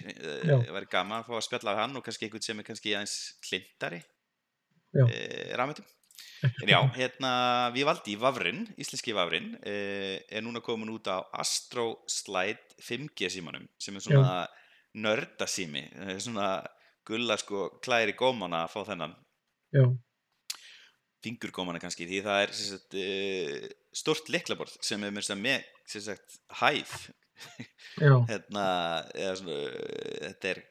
Já. 0.45 0.57
Það 0.61 0.71
var 0.75 0.85
gaman 0.85 1.21
að 1.23 1.25
fá 1.27 1.33
að 1.39 1.45
spjalla 1.47 1.71
af 1.73 1.77
hann 1.81 1.97
og 1.97 2.03
kannski 2.05 2.27
einhvern 2.27 2.43
sem 2.45 2.59
er 2.59 2.63
kannski 2.67 2.93
aðeins 2.93 3.15
klintari 3.41 4.03
uh, 5.09 5.57
rafmyndum. 5.57 5.85
ekki 6.45 6.63
En 6.63 6.69
já, 6.69 6.79
hérna, 6.95 7.31
við 7.73 7.85
valdi 7.89 8.15
Vafrin, 8.21 8.61
íslenski 8.77 9.13
Vafrin, 9.17 9.55
uh, 9.55 10.19
er 10.29 10.41
núna 10.45 10.61
komin 10.61 10.89
út 10.93 11.07
á 11.09 11.25
Astro 11.33 12.03
Slide 12.07 12.77
5G 12.79 13.29
símanum 13.33 13.67
sem 13.79 13.95
er 13.95 14.01
svona 14.05 14.47
nördasími, 14.95 15.83
svona 16.21 16.65
gulla 17.05 17.35
sko 17.37 17.79
klæri 17.83 18.13
gómana 18.15 18.63
að 18.65 18.71
fá 18.75 18.85
þennan 18.93 19.15
Já, 19.75 19.83
fingurgómana 21.25 21.81
kannski 21.83 22.05
því 22.09 22.21
það 22.25 22.41
er 22.45 22.53
sagt, 22.61 22.95
uh, 23.01 23.67
stort 23.95 24.29
liklaborð 24.31 24.77
sem 24.85 25.03
er 25.03 25.11
með, 25.41 25.65
sagt, 26.05 26.37
já, 27.99 28.13
hérna, 28.31 28.65
svona, 29.41 29.59
þetta 30.29 30.53
er 30.53 30.63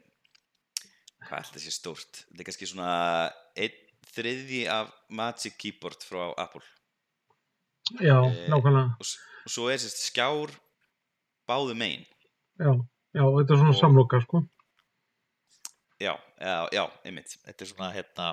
hvað 1.25 1.39
er 1.41 1.47
þetta 1.51 1.63
sé 1.65 1.73
stórt? 1.73 2.23
Þetta 2.31 2.41
er 2.43 2.49
kannski 2.51 2.69
svona 2.71 2.89
einn 3.57 3.81
þriðji 4.15 4.63
af 4.71 4.91
Magic 5.11 5.55
Keyboard 5.59 6.05
frá 6.07 6.27
Apple. 6.39 6.63
Já, 8.01 8.17
Eh, 8.25 8.49
nákvæmlega. 8.49 8.95
og, 9.01 9.09
og 9.45 9.51
svo 9.53 9.67
er 9.73 9.81
sérst 9.83 10.05
skjár 10.09 10.53
báðu 11.49 11.75
megin. 11.77 12.05
Já, 12.61 12.71
já, 13.17 13.25
þetta 13.25 13.53
er 13.57 13.59
svona 13.61 13.73
og- 13.75 13.81
samloka, 13.81 14.21
sko. 14.25 14.41
Já, 16.05 16.15
já, 16.39 16.57
já, 16.79 16.85
einmitt 17.05 17.37
þetta 17.41 17.67
er 17.67 17.71
svona 17.73 17.93
hérna 17.95 18.31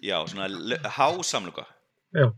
já, 0.00 0.16
svona 0.28 0.48
hásamluga 0.98 1.66
Já, 2.12 2.28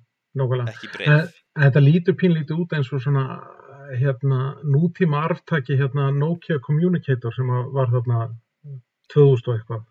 ekki 0.71 0.93
breið 0.95 1.11
En 1.11 1.33
Þetta 1.55 1.81
lítur 1.83 2.17
pínlítið 2.19 2.61
út 2.65 2.73
eins 2.75 2.89
og 2.91 3.03
svona 3.03 3.25
hérna, 3.95 4.57
nútíma 4.67 5.21
arftaki 5.29 5.77
hérna, 5.79 6.09
Nokia 6.15 6.59
Communicator 6.63 7.35
sem 7.35 7.51
var 7.75 7.93
þarna 7.93 8.25
2000 9.15 9.51
og 9.53 9.53
eitthvað. 9.55 9.85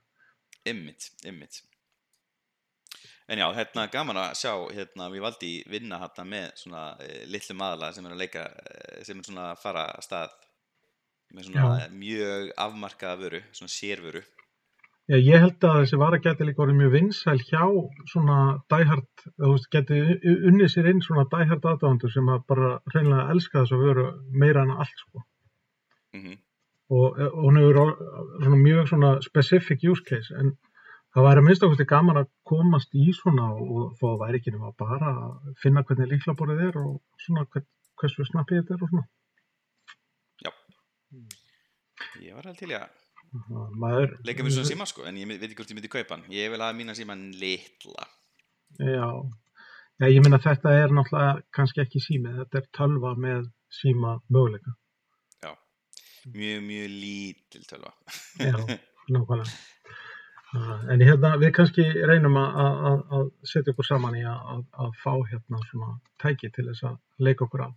Ymmit, 0.67 1.07
ymmit. 1.29 1.61
En 3.31 3.39
já, 3.39 3.45
hérna 3.55 3.87
gaman 3.91 4.19
að 4.19 4.33
sjá, 4.41 4.51
hérna, 4.75 5.07
við 5.13 5.23
valdi 5.23 5.51
vinna 5.71 6.01
hérna 6.01 6.25
með 6.27 6.49
svona 6.59 6.83
e, 6.99 7.23
litlu 7.31 7.55
maðala 7.55 7.93
sem 7.95 8.09
er 8.09 8.15
að 8.15 8.23
leika, 8.25 8.43
e, 8.51 9.03
sem 9.07 9.19
er 9.19 9.29
svona 9.29 9.49
að 9.53 9.61
fara 9.63 9.85
að 9.93 10.07
stað 10.09 10.35
með 11.33 11.47
svona 11.47 11.87
mjög 11.95 12.51
afmarkaða 12.65 13.21
vöru, 13.23 13.43
svona 13.55 13.71
sérvöru. 13.71 14.25
Já, 15.11 15.17
ég 15.19 15.41
held 15.43 15.65
að 15.67 15.81
þessi 15.81 15.97
vara 15.99 16.17
geti 16.23 16.45
líka 16.47 16.61
orðið 16.63 16.77
mjög 16.79 16.91
vinsæl 16.93 17.39
hjá 17.43 17.63
svona 18.07 18.37
dæhart, 18.71 19.23
þú 19.35 19.49
veist, 19.51 19.67
geti 19.73 19.97
unnið 20.47 20.69
sér 20.71 20.87
inn 20.93 21.01
svona 21.03 21.25
dæhart 21.33 21.65
aðdáðandur 21.73 22.13
sem 22.13 22.29
að 22.31 22.45
bara 22.47 22.69
hreinlega 22.93 23.25
elska 23.33 23.63
þess 23.65 23.75
að 23.75 23.83
veru 23.83 24.05
meira 24.43 24.63
en 24.63 24.71
allt, 24.77 24.97
sko. 25.05 25.25
Mm 26.15 26.39
Og, 26.93 27.15
og 27.17 27.45
hún 27.47 27.57
orð- 27.57 27.99
svona 28.43 28.57
mjög 28.59 28.87
svona 28.89 29.11
specific 29.25 29.83
use 29.89 30.03
case, 30.05 30.35
en 30.37 30.51
það 31.15 31.25
væri 31.25 31.41
að 31.41 31.45
minnst 31.47 31.63
okkur 31.65 31.87
gaman 31.89 32.19
að 32.21 32.27
komast 32.45 32.91
í 32.93 33.05
svona 33.17 33.47
og 33.55 33.95
það 33.99 34.19
væri 34.21 34.39
ekki 34.41 34.51
nema 34.53 34.73
bara 34.77 35.13
að 35.13 35.53
finna 35.63 35.83
hvernig 35.83 36.11
líklaborðið 36.11 36.65
er 36.67 36.77
og 36.83 37.01
svona 37.17 37.45
hvern, 37.45 37.65
hversu 37.97 38.27
snappið 38.29 38.59
þetta 38.61 38.75
er 38.75 38.83
og 38.83 38.91
svona. 38.91 39.07
Ég 42.21 42.35
var 42.35 42.45
alveg 42.45 42.59
til 42.59 42.69
í 42.69 42.77
að 42.77 43.02
Maður, 43.33 44.17
leika 44.27 44.45
mér 44.45 44.53
svona 44.53 44.69
síma 44.69 44.85
sko, 44.89 45.05
en 45.09 45.17
ég 45.17 45.29
veit 45.29 45.41
ekki 45.41 45.57
hvort 45.57 45.71
ég 45.73 45.77
myndi 45.79 45.89
kaupa 45.91 46.17
hann. 46.17 46.25
Ég 46.33 46.51
vil 46.53 46.61
hafa 46.61 46.77
mína 46.77 46.93
síman 46.97 47.25
litla. 47.41 48.05
Já, 48.77 49.09
já 50.01 50.07
ég 50.09 50.21
minna 50.21 50.39
þetta 50.41 50.73
er 50.77 50.93
náttúrulega 50.93 51.41
kannski 51.57 51.81
ekki 51.81 52.01
sími, 52.03 52.33
þetta 52.41 52.61
er 52.61 52.69
tölva 52.77 53.15
með 53.17 53.49
síma 53.73 54.15
möguleika. 54.29 54.75
Já, 55.41 55.53
mjög, 56.29 56.63
mjög 56.69 56.93
lítil 56.93 57.65
tölva. 57.69 57.93
Já, 58.37 58.57
nákvæmlega. 59.13 59.61
En 60.93 61.01
hérna, 61.01 61.33
við 61.41 61.49
kannski 61.57 61.83
reynum 62.05 62.35
að, 62.37 62.59
að, 62.61 62.99
að 63.17 63.29
setja 63.49 63.73
okkur 63.73 63.87
saman 63.87 64.19
í 64.19 64.21
að, 64.29 64.41
að, 64.53 64.65
að 64.85 64.91
fá 65.01 65.13
hérna 65.31 65.61
svona 65.71 65.95
tæki 66.21 66.51
til 66.53 66.67
þess 66.69 66.85
að 66.91 67.25
leika 67.25 67.47
okkur 67.47 67.65
af. 67.65 67.73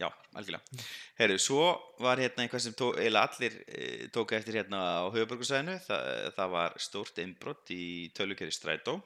Já, 0.00 0.08
algjörlega. 0.32 0.84
Herru, 1.20 1.36
svo 1.42 1.66
var 2.02 2.20
hérna 2.22 2.44
einhvað 2.44 2.64
sem 2.64 2.76
tó, 2.76 2.90
eiginlega 2.96 3.28
allir 3.28 3.58
e, 3.68 3.88
tóku 4.14 4.36
eftir 4.36 4.56
hérna 4.60 4.80
á 5.04 5.06
höfuborgarsæðinu. 5.12 5.76
Þa, 5.84 5.98
það 6.38 6.54
var 6.54 6.78
stórt 6.80 7.20
innbrott 7.22 7.74
í 7.74 7.84
tölukeri 8.16 8.54
Strætó. 8.54 8.96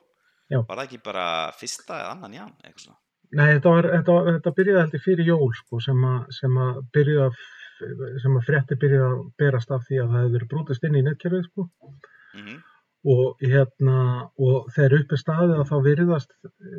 Já. 0.46 0.60
Var 0.60 0.78
það 0.78 0.84
ekki 0.84 1.02
bara 1.02 1.26
fyrsta 1.58 1.98
eða 2.04 2.14
annan 2.14 2.38
ján, 2.38 2.54
eitthvað 2.62 2.84
svona? 2.84 3.00
Nei, 3.36 3.48
þetta, 3.56 3.74
var, 3.74 3.90
þetta, 3.96 4.16
þetta 4.30 4.54
byrjaði 4.60 4.82
heldur 4.84 5.02
fyrir 5.02 5.30
jól 5.32 5.50
sko, 5.58 5.82
sem 5.82 6.06
að, 6.06 6.20
sem 6.38 6.62
að 6.62 6.80
byrjaði 6.94 7.26
að 7.26 7.44
sem 8.22 8.36
að 8.38 8.46
frétti 8.46 8.76
byrjaði 8.80 9.06
að 9.10 9.24
berast 9.36 9.72
af 9.74 9.82
því 9.84 9.98
að 10.00 10.14
það 10.14 10.30
verið 10.36 10.50
brútist 10.52 10.86
inn 10.86 10.94
í 10.96 11.02
netkerfið 11.04 11.42
sko. 11.50 11.66
Mm 12.38 12.62
og 13.06 13.42
hérna 13.42 13.98
og 14.42 14.70
þegar 14.74 14.96
upp 15.00 15.12
er 15.14 15.20
staðið 15.20 15.60
að 15.60 15.68
þá 15.70 15.76
virðast 15.84 16.32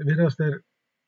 virðast 0.07 0.41
þeir 0.41 0.57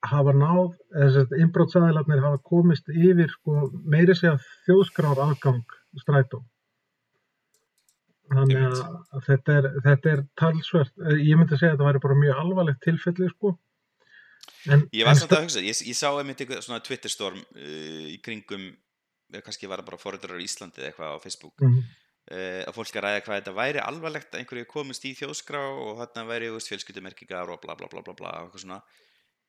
hafa 0.07 0.33
náð 0.35 0.77
eða 0.95 1.25
innbrótsaðilarnir 1.43 2.23
hafa 2.23 2.39
komist 2.47 2.87
yfir 2.93 3.29
sko, 3.33 3.69
meiri 3.83 4.15
segja 4.15 4.37
þjóðskráð 4.67 5.23
aðgang 5.25 5.75
strætó. 5.99 6.41
Þannig 8.29 8.61
að, 8.61 9.23
þetta 9.25 9.55
er, 9.57 9.67
þetta 9.85 10.11
er 10.11 10.19
talsvert, 10.37 10.93
eh, 11.01 11.23
ég 11.25 11.39
myndi 11.39 11.57
segja 11.57 11.73
að 11.73 11.79
þetta 11.79 11.87
væri 11.87 12.03
bara 12.03 12.19
mjög 12.19 12.41
alvarlegt 12.43 12.83
tilfelli 12.85 13.29
sko. 13.31 13.55
En, 14.69 14.85
Ég 14.93 15.07
var 15.07 15.17
samt 15.17 15.33
að 15.33 15.47
hugsa, 15.47 15.63
ég, 15.65 15.81
ég 15.87 15.97
sá 15.97 16.11
einmitt 16.11 16.43
eitthvað 16.43 16.61
svona 16.65 16.83
Twitter 16.85 17.11
storm 17.11 17.39
uh, 17.39 18.05
í 18.11 18.19
kringum, 18.23 18.69
eða 19.33 19.43
kannski 19.45 19.69
var 19.69 19.81
það 19.81 19.89
bara 19.89 20.01
foreldrarar 20.03 20.43
í 20.43 20.45
Íslandi 20.45 20.83
eða 20.83 20.91
eitthvað 20.91 21.17
á 21.17 21.23
Facebook. 21.25 21.57
mm, 21.65 21.81
Uh, 22.29 22.61
að 22.67 22.75
fólk 22.75 22.93
að 22.93 23.01
ræða 23.01 23.21
hvað 23.25 23.37
þetta 23.39 23.51
væri 23.57 23.79
alvarlegt 23.81 24.35
að 24.35 24.43
einhverju 24.43 24.67
komist 24.69 25.05
í 25.09 25.15
þjóðskrá 25.17 25.63
og 25.81 25.95
þarna 25.97 26.27
væri 26.29 26.49
fjölskyldumerkingar 26.61 27.49
og 27.49 27.57
bla 27.63 27.73
bla 27.73 27.87
bla 27.89 28.03
bla 28.05 28.13
bla 28.13 28.33
eitthvað 28.43 28.61
svona 28.61 28.77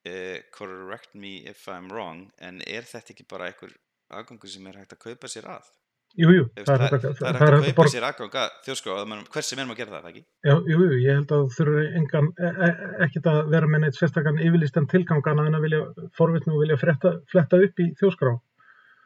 uh, 0.08 0.38
correct 0.56 1.14
me 1.14 1.36
if 1.50 1.66
I'm 1.68 1.90
wrong 1.92 2.30
en 2.38 2.62
er 2.66 2.82
þetta 2.88 3.12
ekki 3.14 3.26
bara 3.30 3.50
einhver 3.50 3.74
aðgangur 4.10 4.48
sem 4.50 4.66
er 4.66 4.80
hægt 4.82 4.96
að 4.96 5.04
kaupa 5.06 5.28
sér 5.30 5.46
að 5.52 5.68
jú, 6.18 6.26
jú, 6.34 6.44
það 6.56 6.66
það, 6.66 6.82
að- 6.82 6.90
það 6.90 7.18
það 7.20 7.28
er 7.28 7.36
að 7.36 7.40
hægt 7.40 7.50
að 7.50 7.64
kaupa 7.68 7.76
borga 7.80 7.92
sér 7.94 8.06
aðgang 8.08 8.38
að 8.42 8.54
þjóðskrá 8.66 8.94
og 8.96 9.08
mann- 9.12 9.26
hver 9.30 9.46
sem 9.46 9.58
er 9.62 9.68
maður 9.68 9.76
að 9.76 9.82
gera 9.84 10.00
það, 10.00 10.08
ekki? 10.10 10.22
Já, 10.50 10.54
jú, 10.72 10.78
ég 11.04 11.14
held 11.20 11.34
að 11.36 11.44
þú 11.44 11.54
þurfur 11.56 11.80
e, 11.84 12.50
e, 12.50 12.70
ekkert 13.06 13.28
að 13.30 13.40
vera 13.54 13.70
með 13.70 13.84
neitt 13.84 13.98
sérstakann 14.00 14.40
yfirlistan 14.42 14.88
tilgangan 14.90 15.44
að 15.54 15.62
vilja 15.68 15.82
forvitna 16.18 16.56
og 16.56 16.64
vilja 16.64 16.80
fretta, 16.82 17.12
fletta 17.30 17.60
upp 17.68 17.82
í 17.84 17.88
þjóskrá. 18.00 18.34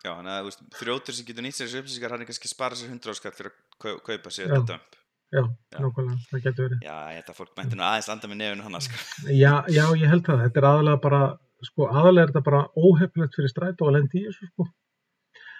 Já, 0.04 0.10
þannig 0.16 0.34
að 0.36 0.56
þrjótur 0.80 1.16
sem 1.16 1.24
getur 1.28 1.44
nýtt 1.44 1.56
sér 1.56 1.68
þessu 1.68 1.80
upplýsingar 1.84 2.12
hann 2.12 2.24
er 2.24 2.28
kannski 2.28 2.48
að 2.48 2.54
spara 2.56 2.76
sér 2.76 2.90
100 2.92 3.12
áskall 3.14 3.32
fyrir 3.36 3.52
að 3.52 3.78
kau- 3.84 4.00
kaupa 4.04 4.32
sér 4.36 4.50
þetta 4.52 4.66
dömp 4.74 4.98
Já, 5.34 5.42
Já. 5.74 5.78
nákvæmlega, 5.82 6.20
það 6.30 6.42
getur 6.44 6.68
verið. 6.68 6.82
Já, 6.84 6.96
að 7.18 7.38
fólk 7.38 7.56
mætti 7.58 7.78
nú 7.78 7.82
aðeins 7.82 8.08
landa 8.10 8.28
með 8.30 8.38
nefnum 8.40 8.66
hann 8.68 8.84
sko. 8.84 9.00
Já, 9.34 9.54
já, 9.74 9.84
ég 9.98 10.12
held 10.12 10.22
það. 10.28 10.42
Þetta 10.44 10.60
er 10.60 10.66
aðalega 10.68 11.00
bara, 11.02 11.20
sko, 11.66 11.88
aðalega 11.90 12.22
er 12.22 12.30
þetta 12.30 12.42
bara 12.48 12.60
óhefnilegt 12.78 13.38
fyrir 13.38 13.50
strætó 13.50 13.88
að 13.88 13.96
lendi 13.96 14.20
í 14.20 14.26
þessu, 14.28 14.50
sko. 14.52 14.68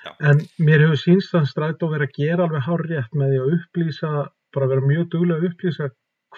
Já. 0.04 0.12
En 0.30 0.42
mér 0.68 0.84
hefur 0.84 1.00
sínst 1.00 1.34
að 1.34 1.50
strætó 1.50 1.88
verið 1.90 2.10
að 2.10 2.18
gera 2.20 2.46
alveg 2.46 2.66
hár 2.68 2.84
rétt 2.86 3.18
með 3.18 3.32
því 3.32 3.40
að 3.42 3.54
upplýsa, 3.56 4.10
bara 4.54 4.70
vera 4.70 4.88
mjög 4.92 5.06
duglega 5.14 5.40
að 5.40 5.48
upplýsa 5.50 5.88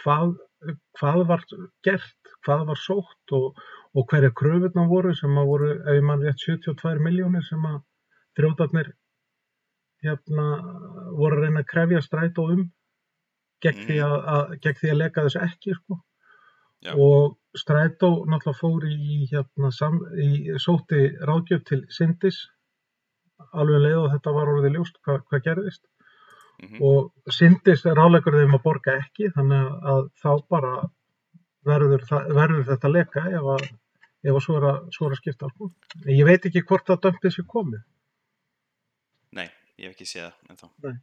hvað, 0.01 0.37
hvað 1.01 1.25
var 1.33 1.45
gert, 1.85 2.31
hvað 2.47 2.63
var 2.71 2.81
sótt 2.81 3.35
og, 3.37 3.59
og 3.93 4.07
hverja 4.09 4.33
kröfurna 4.39 4.87
voru 4.89 5.13
sem 5.19 5.37
að 5.37 5.51
voru, 5.51 5.73
ef 5.83 5.99
ég 5.99 6.07
mann 6.09 6.25
rétt, 6.25 6.41
72 6.47 7.05
miljónir 7.05 7.45
sem 7.45 7.69
að 7.69 7.83
þrjóðarnir 8.39 8.95
hérna 10.07 10.47
voru 11.19 11.37
að 11.41 11.45
reyna 11.45 11.65
að 11.65 11.71
krefja 11.75 12.03
strætó 12.05 12.49
um 12.55 12.67
gegn, 13.65 13.87
því, 13.87 13.97
að, 14.05 14.17
að, 14.35 14.53
gegn 14.65 14.79
því 14.81 14.93
að 14.93 15.01
leka 15.03 15.27
þessu 15.27 15.43
ekki, 15.47 15.77
sko. 15.81 16.01
Og 16.93 17.37
Strætó 17.57 18.11
náttúrulega 18.29 18.59
fór 18.59 18.85
í, 18.91 19.25
hérna, 19.31 19.71
sam, 19.73 19.97
í 20.21 20.59
sóti 20.61 21.09
ráðgjöf 21.25 21.65
til 21.67 21.81
Sindis. 21.93 22.43
Alveg 23.53 23.79
um 23.79 23.85
leið 23.85 23.97
og 24.03 24.11
þetta 24.13 24.35
var 24.37 24.51
orðið 24.53 24.77
ljóst 24.77 25.01
hvað, 25.05 25.23
hvað 25.31 25.47
gerðist. 25.49 25.85
Mm 26.57 26.83
og 26.89 27.33
Sindis 27.37 27.83
ráðlegur 27.85 28.39
þeim 28.39 28.55
að 28.57 28.63
borga 28.65 28.95
ekki 29.03 29.29
þannig 29.35 29.67
að, 29.93 30.07
þá 30.23 30.31
bara 30.49 30.71
verður, 31.69 32.07
verður 32.33 32.65
þetta 32.71 32.93
leka 32.93 33.25
ef 33.29 33.51
að, 33.57 33.67
ef 34.25 34.39
að 34.39 34.41
svo 34.47 34.57
er 34.61 34.79
svo 34.95 35.09
er 35.09 35.17
að 35.17 35.21
skipta 35.21 35.51
sko. 35.51 35.69
En 36.05 36.15
ég 36.15 36.25
veit 36.29 36.49
ekki 36.49 36.65
hvort 36.65 36.89
að 36.91 37.03
dömpið 37.09 37.35
sé 37.35 37.45
komið. 37.51 37.83
Nei, 39.37 39.51
ég 39.77 39.91
hef 39.91 39.97
ekki 39.97 40.09
séð 40.09 40.31
það 40.31 40.55
ennþá. 40.55 40.73
Nei. 40.87 40.97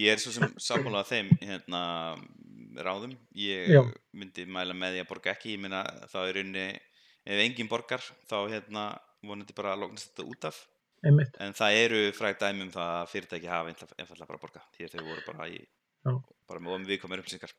Ég 0.00 0.10
er 0.10 0.22
svo 0.22 0.32
sem 0.34 0.50
sammála 0.68 1.04
þeim 1.06 1.30
hérna, 1.40 1.82
ráðum. 2.82 3.14
Ég 3.38 3.70
Já. 3.70 3.82
myndi 4.16 4.46
mæla 4.50 4.74
með 4.76 4.96
því 4.96 5.02
að 5.04 5.10
borga 5.12 5.34
ekki. 5.34 5.54
Ég 5.54 5.62
meina 5.62 5.82
þá 6.10 6.18
er 6.24 6.38
rauninni, 6.38 6.68
ef 7.24 7.42
enginn 7.44 7.70
borgar, 7.70 8.06
þá 8.30 8.38
hérna, 8.52 8.86
vonandi 9.24 9.56
bara 9.56 9.74
að 9.74 9.84
loknast 9.84 10.10
þetta 10.12 10.30
út 10.30 10.48
af. 10.50 10.62
einmitt, 11.04 11.36
En 11.40 11.52
það 11.52 11.78
eru 11.84 12.00
frægt 12.16 12.40
dæmi 12.40 12.64
um 12.66 12.72
það 12.72 12.90
að 12.96 13.12
fyrirtæki 13.12 13.50
hafa 13.52 13.70
einfallega 13.70 14.26
bara 14.26 14.38
að 14.38 14.44
borga. 14.46 14.64
Því 14.74 14.86
að 14.88 14.96
þau 14.96 15.04
voru 15.10 15.24
bara, 15.28 15.48
í, 15.48 15.60
bara 16.48 16.60
með 16.64 16.90
viðkomir 16.90 17.22
upplýsingar. 17.22 17.54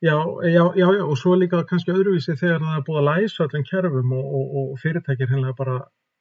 já, 0.00 0.14
já, 0.46 0.64
já, 0.78 0.86
já 0.94 1.04
og 1.04 1.16
svo 1.18 1.34
líka 1.34 1.64
kannski 1.66 1.92
öðruvísi 1.92 2.36
þegar 2.38 2.62
það 2.62 2.76
er 2.78 2.84
búið 2.86 2.98
að 3.00 3.08
læsa 3.08 3.44
öllum 3.46 3.64
kerfum 3.70 4.12
og, 4.14 4.26
og, 4.38 4.52
og 4.60 4.78
fyrirtækir 4.82 5.30
hennilega 5.30 5.56
bara 5.58 5.78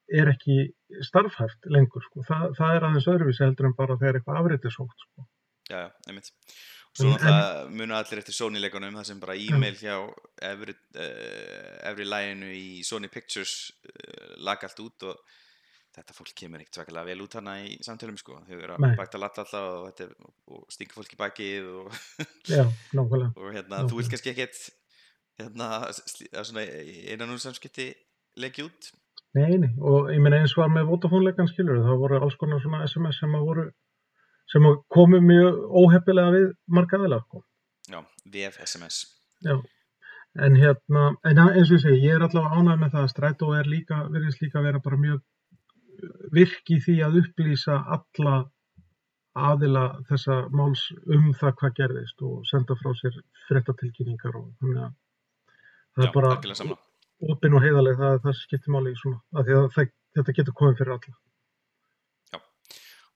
er 0.08 0.32
ekki 0.32 0.74
starfhæft 1.04 1.68
lengur 1.72 2.04
sko. 2.06 2.24
Þa, 2.28 2.38
það 2.58 2.76
er 2.76 2.88
aðeins 2.88 3.10
öðruvísi 3.12 3.44
heldur 3.44 3.70
en 3.70 3.76
bara 3.78 3.98
þegar 4.00 4.20
eitthvað 4.20 4.40
afriti 4.42 4.72
sótt 4.74 5.06
sko. 5.06 5.28
Já, 5.68 5.80
já, 5.84 5.90
einmitt. 6.08 6.32
Svo 6.98 7.12
náttúrulega 7.12 7.66
munu 7.78 7.94
allir 7.98 8.22
eftir 8.24 8.34
Sony-leikunum 8.34 8.96
þar 8.98 9.06
sem 9.06 9.20
bara 9.22 9.36
e-mail 9.38 9.76
hjá 9.78 9.98
efri, 10.48 10.74
uh, 10.98 11.74
efri 11.92 12.08
læginu 12.08 12.48
í 12.58 12.84
Sony 12.88 13.10
Pictures 13.14 13.58
uh, 13.86 14.32
lag 14.48 14.64
allt 14.66 14.80
út 14.82 15.06
og 15.12 15.20
þetta 15.98 16.14
fólk 16.18 16.32
kemur 16.38 16.62
ekkert 16.64 16.80
svakalega 16.80 17.10
vel 17.12 17.22
út 17.26 17.36
hana 17.38 17.56
í 17.66 17.78
samtölum 17.86 18.18
sko. 18.22 18.40
Þau 18.48 18.58
eru 18.58 18.76
að 18.78 18.98
bæta 19.00 19.22
latta 19.22 19.44
alltaf 19.44 19.68
og, 19.84 20.02
er- 20.02 20.16
og 20.54 20.66
stinga 20.74 20.94
fólk 20.98 21.14
í 21.14 21.20
bakið 21.22 21.70
og, 21.84 22.02
Já, 22.56 22.64
og 23.36 23.48
hérna, 23.54 23.84
þú 23.90 24.00
vilt 24.02 24.12
kannski 24.14 24.34
ekkert 24.34 24.60
hérna, 25.38 25.70
einan 27.12 27.34
úr 27.36 27.42
samskipti 27.42 27.92
leggja 28.42 28.66
út? 28.70 28.92
Nei, 29.38 29.58
nei, 29.62 29.70
og 29.86 30.08
ég 30.10 30.22
meina 30.24 30.40
eins 30.42 30.56
var 30.58 30.70
með 30.74 30.88
Vodafone-leikan 30.90 31.50
skilur, 31.52 31.84
það 31.86 32.00
voru 32.02 32.18
alls 32.24 32.38
konar 32.42 32.62
svona 32.64 32.86
SMS 32.88 33.20
sem 33.22 33.36
að 33.38 33.44
voru, 33.46 33.66
sem 34.52 34.64
að 34.70 34.78
komu 34.94 35.20
mjög 35.22 35.58
óheppilega 35.82 36.32
við 36.38 36.52
marga 36.68 36.98
aðeila, 37.00 37.20
sko. 37.26 37.44
Já, 37.92 38.00
VF 38.34 38.60
SMS 38.66 38.98
Já, 39.46 39.56
en 40.44 40.56
hérna, 40.56 41.04
en 41.26 41.38
að- 41.44 41.56
eins 41.58 41.72
og 41.72 41.78
ég 41.78 41.82
segi, 41.86 42.04
ég 42.08 42.16
er 42.16 42.26
allavega 42.28 42.56
ánægð 42.62 42.80
með 42.84 42.92
það 42.96 43.04
að 43.04 43.12
strætó 43.14 43.50
er 43.60 43.66
líka, 43.70 43.98
virðist 44.12 44.42
líka 44.42 44.60
að 44.60 44.64
vera 44.72 44.80
bara 44.80 44.98
mjög 44.98 45.22
virk 46.32 46.70
í 46.70 46.78
því 46.84 46.96
að 47.06 47.20
upplýsa 47.24 47.78
alla 47.96 48.36
aðila 49.38 49.86
þessa 50.10 50.36
máls 50.50 50.82
um 51.14 51.32
það 51.38 51.56
hvað 51.62 51.74
gerðist 51.80 52.22
og 52.26 52.44
senda 52.50 52.76
frá 52.80 52.92
sér 52.98 53.18
frettatilkynningar 53.48 54.36
og 54.40 54.48
þannig 54.62 54.82
að 54.84 54.92
það 55.98 56.04
Já, 56.04 56.08
er 56.08 56.14
bara 56.14 56.32
opinn 57.34 57.54
og 57.58 57.64
heiðaleg 57.66 57.98
það 57.98 58.20
það 58.26 58.38
skiptir 58.42 58.74
máli 58.74 58.94
í 58.94 58.98
svona, 59.02 59.22
því 59.34 59.56
að 59.58 59.70
það, 59.76 59.92
þetta 60.18 60.36
getur 60.40 60.58
komið 60.58 60.78
fyrir 60.82 60.94
alla. 60.98 61.16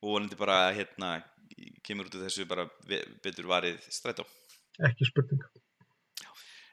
Og 0.01 0.15
vonandi 0.15 0.35
bara 0.39 0.71
hérna 0.75 1.11
kemur 1.85 2.07
út 2.09 2.15
af 2.17 2.23
þessu 2.27 2.45
bara 2.49 2.67
betur 3.23 3.47
varið 3.51 3.79
strætó 3.91 4.25
Ekki 4.81 5.05
spurning. 5.05 5.41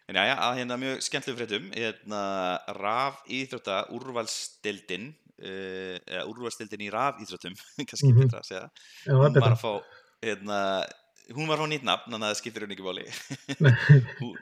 En 0.09 0.17
já, 0.17 0.23
já, 0.31 0.37
að 0.41 0.55
hérna 0.63 0.77
mjög 0.81 1.03
skemmtlegu 1.05 1.37
fréttum, 1.37 1.65
hérna 1.75 2.21
raf 2.79 3.19
íþrótta 3.29 3.83
úrvalstildin, 3.93 5.11
uh, 5.43 5.99
eða 6.09 6.23
úrvalstildin 6.31 6.87
í 6.87 6.89
raf 6.95 7.19
íþróttum, 7.21 7.59
kannski 7.91 8.09
Mhm. 8.15 8.23
betra 8.23 8.41
að 8.41 8.49
segja, 8.49 8.71
Já, 9.05 9.13
hún 9.13 9.27
er 9.27 9.29
var 9.29 9.37
betra. 9.37 9.51
að 9.53 9.61
fá, 9.61 9.73
hérna, 10.25 10.61
hún 11.37 11.51
var 11.51 11.61
fá 11.61 11.67
nýtt 11.69 11.85
nafn, 11.85 12.09
þannig 12.09 12.25
að 12.25 12.33
það 12.33 12.41
skiptir 12.41 12.65
hún 12.65 12.73
ekki 12.73 12.87
máli. 12.89 13.05
hún, 14.23 14.39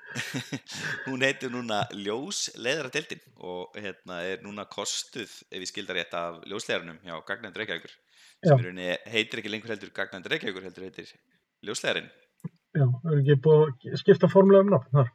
hún 1.09 1.27
heitir 1.27 1.51
núna 1.51 1.81
Ljósleiðaradildin 1.99 3.25
og 3.43 3.75
hérna 3.75 4.21
er 4.23 4.45
núna 4.47 4.69
kostuð, 4.71 5.33
ef 5.51 5.59
ég 5.65 5.73
skildar 5.73 5.99
rétt, 5.99 6.15
af 6.15 6.39
ljósleiðarunum 6.47 7.03
hjá 7.03 7.19
Gagnandi 7.27 7.59
Reykjavíkur. 7.65 7.97
Sem 8.45 8.61
í 8.61 8.67
rauninni 8.67 8.89
heitir 9.13 9.43
ekki 9.43 9.53
lengur 9.53 9.73
heldur 9.73 9.93
Gagnandi 9.97 10.33
Reykjavíkur, 10.33 10.67
heldur 10.67 10.87
heitir 10.89 11.13
Ljósleiðarinn. 11.67 12.09
Já, 12.77 12.85
er 12.85 13.21
ekki 13.21 13.39
búið 13.47 13.87
að 13.91 14.01
skipta 14.03 14.31
formulega 14.31 14.67
um 14.67 14.73
nafn 14.75 14.99
þar. 14.99 15.13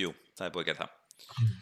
Jú, 0.00 0.12
það 0.38 0.46
er 0.46 0.54
búið 0.54 0.62
að 0.62 0.70
gera 0.70 0.86
það. 0.86 1.56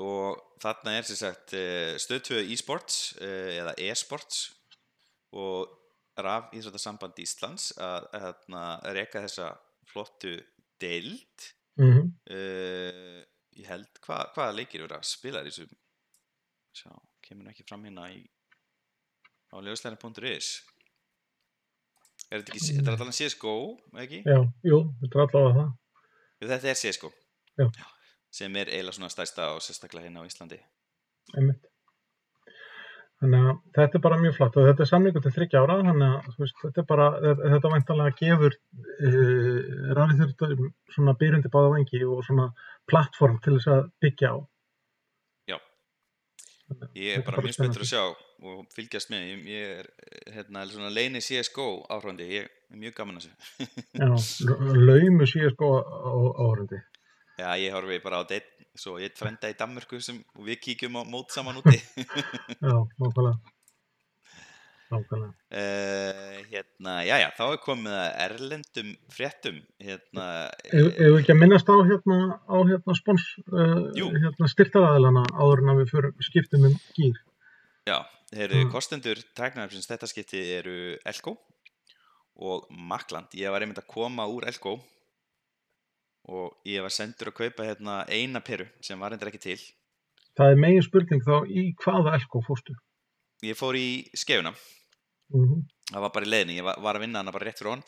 Og 0.00 0.40
þarna 0.62 0.94
er 0.96 1.06
sem 1.06 1.18
sagt 1.18 1.54
eh, 1.58 1.94
stöð 2.02 2.22
2 2.30 2.40
e-sports 2.54 2.98
eh, 3.22 3.60
eða 3.60 3.74
e-sports 3.86 4.42
og 5.36 5.70
raf 6.20 6.50
Íþróttasamband 6.56 7.18
Íslands 7.22 7.70
að, 7.78 8.08
að, 8.10 8.26
hérna, 8.26 8.64
reka 8.96 9.24
þessa 9.26 9.52
flottu 9.90 10.36
deild. 10.82 11.50
Mm 11.80 12.10
Uh, 12.30 13.22
ég 13.56 13.66
held, 13.66 13.88
hva, 14.04 14.20
hvaða 14.34 14.52
leikir 14.54 14.84
eru 14.84 14.94
að 14.94 15.06
spila 15.08 15.40
í 15.42 15.48
þessu? 15.48 15.64
Sjá, 16.76 16.92
kemur 17.24 17.48
ekki 17.50 17.64
fram 17.66 17.82
hérna 17.86 18.04
í 18.12 18.20
á 19.50 19.56
ljóslæðin.is 19.58 20.50
Er 22.30 22.42
þetta 22.42 22.52
ekki, 22.54 22.74
þetta 22.76 22.92
er 22.92 22.96
allan 22.96 23.16
CSGO, 23.16 23.54
ekki? 24.04 24.20
Já, 24.22 24.38
jú, 24.62 24.76
þetta 25.00 25.16
er 25.16 25.22
allavega 25.24 25.54
það. 25.56 25.70
Jú, 26.38 26.50
þetta 26.52 26.70
er 26.70 26.78
CSGO 26.78 27.10
Já. 27.58 27.66
sem 28.40 28.60
er 28.60 28.70
eiginlega 28.70 28.98
svona 28.98 29.10
stærsta 29.10 29.48
og 29.56 29.64
sérstaklega 29.64 30.06
hérna 30.06 30.22
á 30.22 30.28
Íslandi 30.28 30.60
einmitt. 31.34 31.66
Þannig 33.20 33.48
að 33.50 33.58
þetta 33.76 33.98
er 33.98 34.04
bara 34.06 34.18
mjög 34.22 34.36
flatt 34.38 34.54
og 34.56 34.68
þetta 34.70 34.84
er 34.84 34.88
samningu 34.88 35.20
til 35.20 35.32
þryggja 35.34 35.60
ára 35.60 35.74
þannig 35.82 36.06
að 36.06 36.38
veist, 36.40 36.62
þetta 36.62 36.80
er 36.80 36.86
bara, 36.88 37.08
þetta 37.40 37.72
væntanlega 37.74 38.14
gefur 38.20 38.56
uh, 38.56 39.58
rafið 39.98 40.22
þurftum 40.22 40.70
svona 40.94 41.16
byrjundi 41.20 41.52
báða 41.52 41.74
vangi 41.74 42.00
og 42.06 42.22
svona 42.24 42.46
plattform 42.88 43.36
til 43.44 43.58
þess 43.58 43.72
að 43.74 43.82
byggja 44.00 44.32
á. 44.32 44.36
Ég 46.98 47.18
er 47.18 47.24
bara 47.26 47.42
mjög 47.44 47.56
spenntur 47.56 47.84
að 47.84 47.90
sjá 47.90 48.02
og 48.04 48.62
fylgjast 48.74 49.10
með. 49.12 49.26
Ég, 49.30 49.42
ég 49.50 49.74
er 49.80 50.34
hérna 50.36 50.64
leini 50.92 51.22
CSGO 51.24 51.66
áhrifandi, 51.90 52.28
ég 52.30 52.48
er 52.48 52.80
mjög 52.80 52.96
gaman 53.00 53.20
að 53.20 53.28
þessu. 53.28 53.68
Já, 54.00 54.08
laumu 54.90 55.28
síðan 55.28 55.54
sko 55.54 55.70
áhörandi. 55.80 56.82
Já, 57.40 57.48
ég 57.60 57.72
horfi 57.72 58.00
bara 58.04 58.20
á 58.20 58.24
einn, 58.28 58.50
svo 58.76 58.98
ég 59.00 59.16
frenda 59.16 59.48
í 59.50 59.56
Danmörku 59.56 60.00
sem, 60.04 60.20
við 60.44 60.60
kíkjum 60.66 61.00
á 61.00 61.02
mót 61.08 61.32
saman 61.34 61.60
úti. 61.62 61.78
Já, 62.60 62.76
nákvæmlega. 63.00 63.38
Uh, 64.90 66.40
hérna, 66.50 66.94
já, 67.06 67.14
já, 67.22 67.28
þá 67.38 67.42
er 67.52 67.58
komið 67.62 67.94
að 67.94 68.08
erlendum 68.24 68.88
fréttum 69.14 69.58
hérna, 69.82 70.24
ef 70.66 70.96
við 70.98 71.18
ekki 71.20 71.34
að 71.34 71.40
minnast 71.44 71.70
á 71.70 71.74
hérna, 71.86 72.16
á 72.50 72.56
hérna 72.66 72.96
spons, 72.98 73.26
uh, 73.52 73.84
Jú. 73.98 74.08
hérna 74.14 74.48
styrtaraðilana 74.50 75.22
áður 75.38 75.62
en 75.62 75.72
að 75.74 75.80
við 75.82 75.92
fyrir 75.94 76.26
skiptum 76.26 76.66
um 76.70 76.74
gýr. 76.96 77.20
Já, 77.86 77.98
þeir 78.34 78.46
eru 78.48 78.64
Mm. 78.64 78.72
kostendur 78.74 79.22
tæknarfins 79.38 79.86
þetta 79.90 80.10
skipti 80.10 80.42
eru 80.58 80.76
Elko 81.06 81.36
og 82.40 82.66
Makland. 82.70 83.30
Ég 83.38 83.50
var 83.50 83.60
einmitt 83.62 83.78
að 83.78 83.86
koma 83.94 84.26
úr 84.26 84.46
Elko 84.50 84.80
og 86.30 86.56
ég 86.66 86.82
var 86.82 86.90
sendur 86.94 87.30
að 87.30 87.38
kaupa 87.40 87.64
hérna 87.66 88.04
eina 88.08 88.40
peru 88.40 88.66
sem 88.80 88.98
var 88.98 89.12
endur 89.14 89.30
ekki 89.30 89.40
til. 89.42 89.58
Það 90.36 90.52
er 90.52 90.60
megin 90.62 90.82
spurning 90.86 91.22
þá 91.26 91.46
í 91.50 91.74
hvaða 91.82 92.14
elko 92.18 92.42
fórstu? 92.46 92.74
Ég 93.42 93.56
fór 93.56 93.74
í 93.74 94.04
skefuna, 94.14 94.52
Mm 95.30 95.68
það 95.90 96.04
var 96.04 96.14
bara 96.14 96.26
í 96.26 96.30
leiðinni, 96.30 96.56
ég 96.60 96.66
var, 96.66 96.80
var 96.82 96.98
að 96.98 97.04
vinna 97.04 97.22
hana 97.22 97.34
bara 97.34 97.48
rétt 97.48 97.60
fyrir 97.60 97.74
hon. 97.74 97.84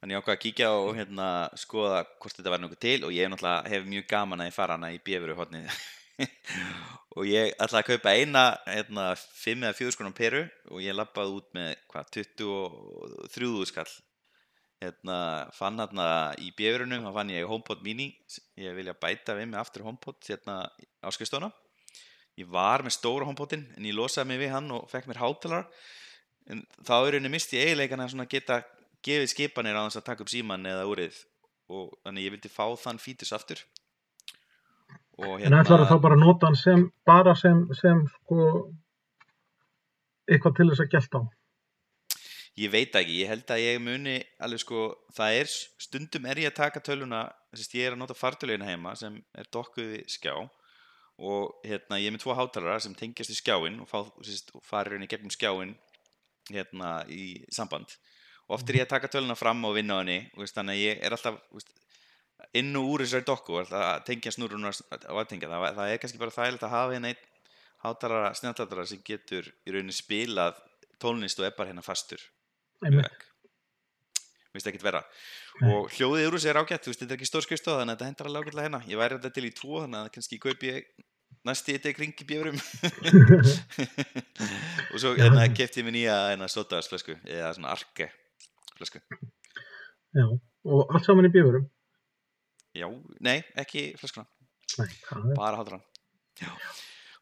Þannig 0.00 0.16
ég 0.16 0.22
ákvað 0.22 0.36
að 0.36 0.42
kíkja 0.44 0.68
og 0.80 0.90
hérna 0.96 1.28
skoða 1.60 2.02
hvort 2.22 2.36
þetta 2.38 2.52
var 2.54 2.62
nokkuð 2.62 2.80
til 2.80 2.98
og 3.04 3.12
ég 3.12 3.28
náttúrulega 3.28 3.72
hef 3.72 3.88
mjög 3.88 4.06
gaman 4.08 4.42
að 4.42 4.48
ég 4.48 4.56
fara 4.56 4.76
hana 4.78 4.92
í 4.94 5.00
bjöfuru 5.04 5.36
og 7.16 7.24
ég 7.24 7.54
ætlaði 7.56 7.80
að 7.80 7.86
kaupa 7.88 8.12
eina 8.12 8.44
hérna, 8.68 9.04
5 9.16 9.66
eða 9.66 9.76
4 9.76 9.94
skonar 9.96 10.16
peru 10.16 10.42
og 10.70 10.82
ég 10.84 10.96
lappaði 10.96 11.36
út 11.36 11.50
með 11.56 11.70
hvað, 11.92 12.10
23 12.16 13.68
skall. 13.72 13.92
Hérna, 14.80 15.16
fann 15.52 15.80
hérna 15.80 16.08
í 16.40 16.48
bjöfurunum 16.56 17.04
þá 17.04 17.12
fann 17.18 17.32
ég 17.34 17.48
HomePod 17.48 17.84
mini. 17.84 18.10
Ég 18.60 18.76
vilja 18.76 18.96
bæta 18.96 19.36
við 19.36 19.50
mig 19.50 19.60
aftur 19.60 19.84
HomePod 19.84 20.20
hérna 20.28 20.62
á 21.04 21.08
skrifstofuna. 21.12 21.52
Ég 22.40 22.48
var 22.48 22.84
með 22.84 22.96
stóra 22.96 23.28
HomePodin 23.28 23.66
en 23.76 23.88
ég 23.88 23.96
losaði 23.96 24.32
mig 24.32 24.46
við 24.46 24.54
hann 24.56 24.70
og 24.72 24.88
fekk 24.88 25.10
mér 25.10 25.20
hátalara 25.20 25.66
en 26.50 26.62
þá 26.86 26.94
er 26.98 27.16
henni 27.18 27.32
misti 27.32 27.58
ég 27.58 27.70
eiginleikana 27.70 28.08
að 28.10 28.30
geta 28.30 28.62
gefið 29.06 29.32
skipanir 29.32 29.78
á 29.78 29.86
þess 29.86 30.00
að 30.00 30.08
taka 30.08 30.24
upp 30.24 30.32
síman 30.32 30.66
eða 30.68 30.86
úrið. 30.90 31.18
Og 31.70 31.92
þannig 32.04 32.26
ég 32.26 32.34
vildi 32.34 32.50
fá 32.52 32.64
þann 32.80 33.00
fítus 33.00 33.32
aftur. 33.36 33.62
Og 35.20 35.42
En 35.44 35.56
ætlar 35.56 35.84
þá 35.88 35.98
bara 36.02 36.16
að 36.16 36.24
nota 36.24 36.48
hann 36.48 36.58
sem, 36.58 36.86
bara 37.06 37.34
sem, 37.36 37.66
sem 37.76 38.00
sko, 38.14 38.46
eitthvað 40.30 40.56
til 40.56 40.68
þess 40.70 40.84
að 40.84 40.94
gælta 40.94 41.20
á? 41.20 41.22
Ég 42.60 42.72
veit 42.72 42.96
ekki, 42.98 43.20
ég 43.22 43.30
held 43.30 43.52
að 43.52 43.62
ég 43.62 43.76
muni 43.80 44.16
alveg 44.42 44.62
sko, 44.64 44.86
það 45.16 45.36
er 45.38 45.52
stundum 45.80 46.26
er 46.28 46.40
ég 46.42 46.50
að 46.50 46.58
taka 46.58 46.82
töluna, 46.84 47.20
þess 47.54 47.70
að 47.70 47.76
ég 47.78 47.86
er 47.86 47.94
að 47.94 48.00
nota 48.02 48.16
fartöluðina 48.18 48.68
heima 48.68 48.96
sem 48.98 49.20
er 49.38 49.48
dokkuð 49.54 49.92
við 49.94 50.16
skjá. 50.16 50.34
Og 51.20 51.68
hérna 51.68 52.00
ég 52.00 52.10
er 52.10 52.16
með 52.16 52.24
tvo 52.24 52.34
hátalara 52.34 52.80
sem 52.80 52.96
tengjast 52.96 53.32
í 53.32 53.36
skjáin 53.36 53.78
og, 53.84 53.92
og 53.92 54.64
farir 54.66 54.96
henni 54.96 55.08
gegnum 55.08 55.32
skjáin 55.32 55.76
hérna 56.54 56.92
í 57.10 57.44
samband. 57.52 57.96
Og 58.48 58.58
oft 58.58 58.70
er 58.70 58.80
ég 58.80 58.88
að 58.88 58.94
taka 58.94 59.10
töluna 59.12 59.36
fram 59.38 59.62
og 59.68 59.76
vinna 59.76 59.98
á 59.98 60.00
henni 60.02 60.18
veist, 60.38 60.56
þannig 60.56 60.78
að 60.78 60.84
ég 60.84 61.04
er 61.06 61.16
alltaf 61.16 61.38
veist, 61.54 61.72
inn 62.56 62.74
og 62.80 62.92
úr 62.94 63.04
þessari 63.04 63.28
dokku 63.28 63.60
að 63.60 64.04
tengja 64.08 64.34
snúrunar 64.34 64.76
og 64.98 65.22
að 65.22 65.30
tengja 65.32 65.50
það, 65.52 65.66
það 65.78 65.94
er 65.94 66.02
kannski 66.02 66.22
bara 66.22 66.36
þægilegt 66.36 66.66
að 66.66 66.74
hafa 66.74 66.94
hérna 66.96 67.12
einn 67.12 67.26
hátalara, 67.84 68.34
snjallatara 68.36 68.86
sem 68.88 69.02
getur 69.06 69.48
í 69.64 69.74
rauninni 69.74 69.96
spilað 69.96 70.58
tónlist 71.00 71.40
og 71.40 71.52
bara 71.56 71.70
hérna 71.70 71.84
fastur 71.84 72.24
finnst 74.50 74.70
ekkert 74.70 74.86
vera. 74.86 75.02
Nei. 75.60 75.74
og 75.76 75.90
hljóðið 75.94 76.26
úr 76.28 76.36
þessu 76.38 76.50
er 76.50 76.58
ágætt, 76.60 76.88
þetta 76.88 77.06
er 77.06 77.18
ekki 77.18 77.28
stór 77.28 77.44
skrifstof 77.44 77.78
þannig 77.78 77.94
að 77.94 77.98
þetta 78.00 78.08
hendur 78.08 78.28
alveg 78.30 78.46
ágætlega 78.48 78.66
hérna. 78.66 78.80
Ég 78.88 79.00
væri 79.00 79.18
þetta 79.18 79.32
til 79.36 79.46
í 79.46 79.52
tvo, 79.54 79.74
þannig 79.84 80.00
að 80.00 80.12
kannski 80.16 80.38
kaupi 80.42 80.70
ég 80.70 80.88
næsti 81.48 81.76
þetta 81.76 81.92
kring 81.96 82.20
í 82.20 82.26
bjöfrum. 82.28 82.58
Og 84.92 84.96
svo 85.00 85.14
hérna 85.16 85.46
kefti 85.54 85.80
ég 85.80 85.86
mér 85.86 85.96
nýja 85.96 86.16
hérna 86.32 86.48
sotaðarsflösku 86.50 87.16
eða 87.24 87.52
svona 87.56 87.72
arke 87.74 88.10
flösku 88.80 89.00
Já, 90.16 90.24
og 90.66 90.90
allt 90.90 91.06
saman 91.06 91.28
í 91.28 91.32
bífurum? 91.32 91.68
já, 92.74 92.86
nei, 93.22 93.40
ekki 93.58 93.90
flöskuna. 93.98 94.26
Nei, 94.78 95.34
bara 95.34 95.58
hátran 95.58 95.82
já. 96.38 96.50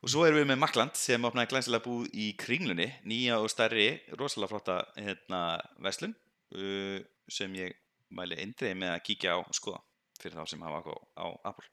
og 0.03 0.13
svo 0.13 0.27
erum 0.27 0.43
við 0.43 0.51
með 0.51 0.61
Makland 0.63 0.97
sem 1.01 1.25
opnaði 1.25 1.53
glænsilega 1.53 1.85
búð 1.85 2.09
í 2.13 2.31
kringlunni 2.41 2.89
nýja 3.09 3.39
og 3.43 3.49
stærri, 3.53 3.91
rosalega 4.21 4.53
flotta 4.53 4.79
hérna, 4.97 5.43
veslun 5.85 6.15
uh, 6.57 7.01
sem 7.29 7.57
ég 7.57 7.77
mæli 8.13 8.39
eindreið 8.41 8.77
með 8.81 8.95
að 8.95 9.05
kíkja 9.09 9.37
á 9.37 9.39
og 9.41 9.57
skoða 9.57 9.83
fyrir 10.21 10.39
þá 10.41 10.53
sem 10.53 10.65
hafa 10.65 10.97
á 11.17 11.27
Apple 11.49 11.69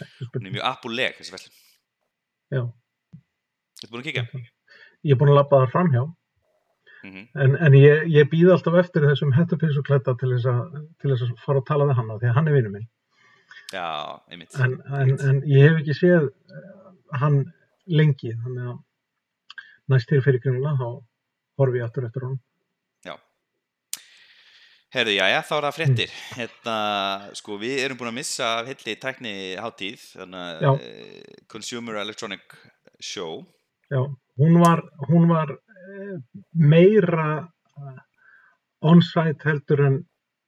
hún 0.00 0.48
er 0.48 0.54
mjög 0.56 0.66
Apple-leg 0.70 1.16
þessi 1.18 1.34
verslun. 1.34 1.56
Já. 2.54 2.62
Þetta 3.80 3.90
búin 3.92 4.02
að 4.02 4.08
kíkja? 4.10 4.44
Ég 5.04 5.14
er 5.14 5.20
búin 5.20 5.32
að 5.32 5.40
labba 5.40 5.62
þar 5.64 5.74
framhjá. 5.74 6.04
Mm 7.04 7.24
en, 7.44 7.56
en 7.66 7.74
ég, 7.76 8.06
ég 8.08 8.28
býð 8.32 8.54
alltaf 8.54 8.78
eftir 8.80 9.04
þessum 9.04 9.32
til 9.34 9.56
þess 9.60 10.46
að 10.48 10.60
til 11.00 11.10
þess 11.10 11.24
að 11.26 11.34
fara 11.44 11.60
að 11.60 11.68
tala 11.68 11.88
við 11.90 11.98
hann 11.98 12.12
því 12.14 12.28
að 12.30 12.36
hann 12.38 12.48
er 12.48 12.56
vinur 12.56 12.72
minn. 12.72 12.88
Já, 13.74 13.88
einmitt. 14.30 14.56
En, 14.60 14.78
en, 15.00 15.12
en 15.28 15.42
ég 15.50 15.68
hef 15.68 15.80
ekki 15.82 15.96
séð 15.98 16.28
eh, 16.30 16.64
hann 17.20 17.40
lengi 17.86 18.32
þannig 18.32 18.70
að 18.72 18.78
næst 19.92 20.08
til 20.08 20.22
fyrir 20.24 20.40
kringla 20.40 20.76
þá 20.80 20.88
horfi 21.60 21.80
ég 21.80 21.86
aftur 21.86 22.06
eftir 22.08 22.24
honum 22.24 22.40
Herðu, 24.94 25.10
já, 25.16 25.24
já, 25.26 25.40
þá 25.42 25.54
er 25.56 25.64
það 25.64 25.74
fréttir. 25.74 26.10
Hérna, 26.36 26.74
sko, 27.34 27.56
við 27.58 27.80
erum 27.82 27.98
búin 27.98 28.12
að 28.12 28.18
missa 28.20 28.50
af 28.60 28.68
hilli 28.70 28.92
tækni 29.02 29.32
hátíð, 29.58 30.04
þannig 30.20 30.44
að 30.68 30.84
uh, 30.86 31.32
Consumer 31.50 31.98
Electronic 31.98 32.54
Show. 33.02 33.40
Já, 33.90 33.98
hún 34.38 34.60
var, 34.62 34.84
hún 35.08 35.26
var 35.32 35.50
eh, 35.50 36.14
meira 36.54 37.26
eh, 37.42 37.98
on-site 38.86 39.50
heldur 39.50 39.82
en 39.88 39.98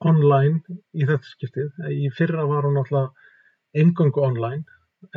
online 0.07 0.79
í 0.95 1.11
þetta 1.11 1.33
skiptið. 1.33 1.83
Í 2.07 2.07
fyrra 2.15 2.47
var 2.47 2.71
hún 2.71 2.79
alltaf 2.85 3.11
engöngu 3.75 4.23
online 4.29 4.63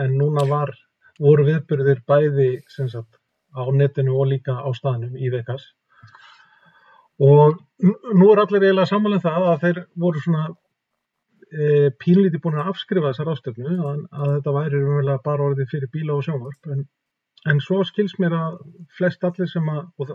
en 0.01 0.17
núna 0.17 0.47
var, 0.49 0.73
voru 1.21 1.45
viðbyrðir 1.51 2.01
bæði 2.09 2.49
sagt, 2.73 3.21
á 3.53 3.61
netinu 3.69 4.17
og 4.17 4.31
líka 4.33 4.57
á 4.57 4.69
staðnum 4.73 5.13
í 5.21 5.29
Vegas. 5.37 5.69
Og 7.19 7.59
nú 7.83 8.31
er 8.31 8.41
allir 8.43 8.65
eiginlega 8.65 8.89
samanlega 8.89 9.25
það 9.25 9.47
að 9.49 9.63
þeir 9.65 9.81
voru 10.03 10.21
svona 10.23 10.45
e, 11.51 11.89
pínlítið 11.99 12.43
búin 12.43 12.61
að 12.61 12.71
afskrifa 12.73 13.11
þessar 13.11 13.33
ástöfnu 13.33 13.75
að, 13.75 14.05
að 14.11 14.33
þetta 14.37 14.55
væri 14.59 14.79
raunverulega 14.79 15.25
bara 15.25 15.49
orðið 15.49 15.73
fyrir 15.73 15.91
bíla 15.93 16.15
og 16.15 16.25
sjónvarp 16.27 16.71
en 16.75 16.87
En 17.47 17.61
svo 17.63 17.79
skils 17.87 18.17
mér 18.19 18.33
að 18.35 18.57
flest 18.97 19.23
allir 19.23 19.47
sem 19.47 19.67
að, 19.71 19.85
og 20.01 20.09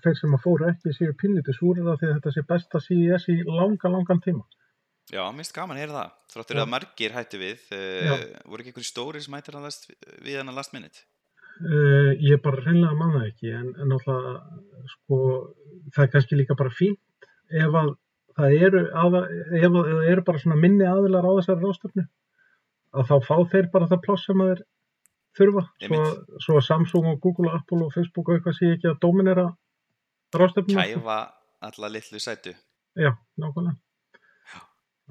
þeir 0.00 0.14
sem 0.16 0.36
að 0.36 0.44
fóru 0.44 0.68
ekki 0.70 0.94
séu 0.96 1.12
pínlítið 1.20 1.58
súrið 1.58 1.90
að 1.92 2.04
þetta 2.06 2.32
sé 2.32 2.44
besta 2.48 2.80
CES 2.80 3.28
í 3.28 3.36
langa, 3.44 3.90
langan 3.92 4.22
tíma. 4.24 4.46
Já, 5.12 5.20
minnst 5.36 5.52
gaman 5.52 5.76
að 5.76 5.82
heyra 5.82 5.98
það. 5.98 6.14
Þráttur 6.32 6.60
að 6.62 6.70
margir 6.72 7.12
hættu 7.12 7.40
við, 7.42 7.66
uh, 7.76 8.14
voru 8.48 8.64
ekki 8.64 8.72
einhverjum 8.72 8.88
stóri 8.88 9.20
sem 9.20 9.36
að 9.36 9.58
last, 9.60 9.90
við 10.24 10.38
hann 10.40 10.52
að 10.54 10.60
last 10.62 10.72
minute? 10.72 11.04
Uh, 11.62 12.12
ég 12.18 12.40
bara 12.42 12.58
reynlega 12.58 12.96
manna 12.98 13.26
ekki, 13.28 13.52
en, 13.54 13.68
en 13.78 13.92
náttúrulega, 13.92 14.40
sko, 14.96 15.18
það 15.94 16.04
er 16.04 16.10
kannski 16.10 16.38
líka 16.38 16.56
bara 16.58 16.72
fínt 16.74 17.28
ef 17.52 17.76
að 17.78 17.92
það 18.36 18.56
eru, 18.66 18.82
að, 18.98 19.16
ef 19.60 19.68
að 19.68 19.76
það 19.76 20.10
eru 20.10 20.24
bara 20.26 20.42
svona 20.42 20.58
minni 20.58 20.88
aðilar 20.88 21.28
á 21.28 21.32
þessari 21.38 21.62
ráðstöfnu, 21.66 22.04
að 22.96 23.10
þá 23.10 23.14
fá 23.28 23.34
þeir 23.52 23.68
bara 23.74 23.88
það 23.92 24.02
pláss 24.06 24.26
sem 24.26 24.42
þeir 24.42 24.64
þurfa, 25.38 25.64
svo, 25.86 26.00
svo 26.44 26.58
að 26.58 26.66
Samsung 26.66 27.08
og 27.12 27.20
Google 27.22 27.52
og 27.52 27.58
Apple 27.60 27.86
og 27.86 27.94
Facebook 27.94 28.28
og 28.28 28.38
eitthvað 28.38 28.58
sé 28.58 28.72
ekki 28.74 28.90
að 28.90 28.98
dominera 29.04 29.46
ráðstöfnuna. 30.34 30.86
Kæfa 30.88 31.18
alla 31.68 31.92
litlu 31.92 32.20
sætu. 32.22 32.54
Já, 32.98 33.12
nákvæmlega. 33.40 33.78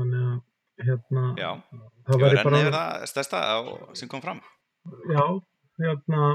Þannig 0.01 0.25
að, 0.27 0.35
hérna, 0.81 1.23
Já, 1.37 1.49
það 2.09 2.27
enn 2.27 2.43
bara, 2.43 2.83
stærsta 3.09 3.41
á, 3.41 3.57
sem 3.97 4.09
kom 4.11 4.21
fram. 4.23 4.41
já, 5.11 5.23
hérna, 5.85 6.27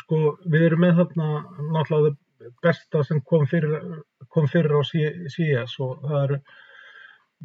sko, 0.00 0.18
við 0.50 0.66
erum 0.70 0.84
með 0.84 0.98
þarna 1.02 1.28
náttúrulega 1.76 2.16
besta 2.64 3.04
sem 3.06 3.20
kom 3.28 3.46
fyrir, 3.48 4.02
kom 4.32 4.48
fyrir 4.50 4.72
á 4.74 4.80
C- 4.86 5.28
CES 5.34 5.76
og 5.84 6.04
það 6.06 6.22
eru 6.24 6.40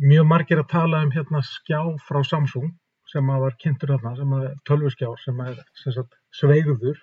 mjög 0.06 0.28
margir 0.28 0.62
að 0.62 0.72
tala 0.72 1.04
um 1.06 1.14
hérna 1.16 1.42
skjá 1.46 1.80
frá 2.08 2.22
Samsung 2.28 2.72
sem 3.12 3.28
að 3.32 3.44
var 3.46 3.58
kynntur 3.62 3.94
þarna, 3.94 4.16
sem 4.18 4.32
að 4.40 4.46
tölvuskjár 4.68 5.20
sem 5.22 5.42
er 5.46 5.60
sem 5.78 5.94
sagt 5.96 6.16
sveigður. 6.34 6.98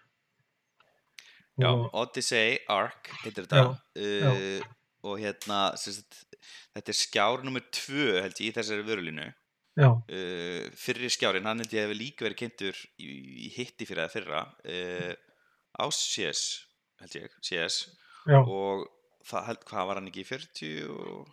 Já, 1.60 1.70
Odyssey 1.92 2.56
Arc 2.72 3.12
heitir 3.22 3.46
þetta. 3.46 3.62
Já, 3.62 3.78
Uh, 3.92 4.62
og 5.04 5.18
hérna, 5.20 5.76
sagt, 5.76 6.22
þetta 6.72 6.92
er 6.92 6.96
skjár 6.96 7.42
nummer 7.44 7.62
tvö 7.74 8.22
held 8.22 8.38
ég 8.40 8.48
í 8.48 8.54
þessari 8.56 8.86
vörulínu. 8.86 9.28
Uh, 9.80 10.64
fyrri 10.78 11.10
skjárin, 11.12 11.48
hann 11.48 11.62
held 11.62 11.76
ég 11.76 11.86
hefur 11.86 11.98
líka 11.98 12.26
verið 12.26 12.40
kynntur 12.42 12.80
í, 13.00 13.10
í 13.46 13.52
hitti 13.56 13.88
fyrir 13.88 14.04
það 14.04 14.16
fyrra 14.16 14.42
uh, 14.48 15.12
á 15.80 15.84
CS 15.88 16.42
held 17.02 17.16
ég, 17.18 17.38
CS 17.42 17.78
já, 18.28 18.38
og 18.40 18.86
það 19.28 19.48
held, 19.48 19.64
hvað 19.70 19.88
var 19.88 20.00
hann 20.00 20.10
ekki 20.12 20.26
40 20.28 20.92
og 20.92 21.32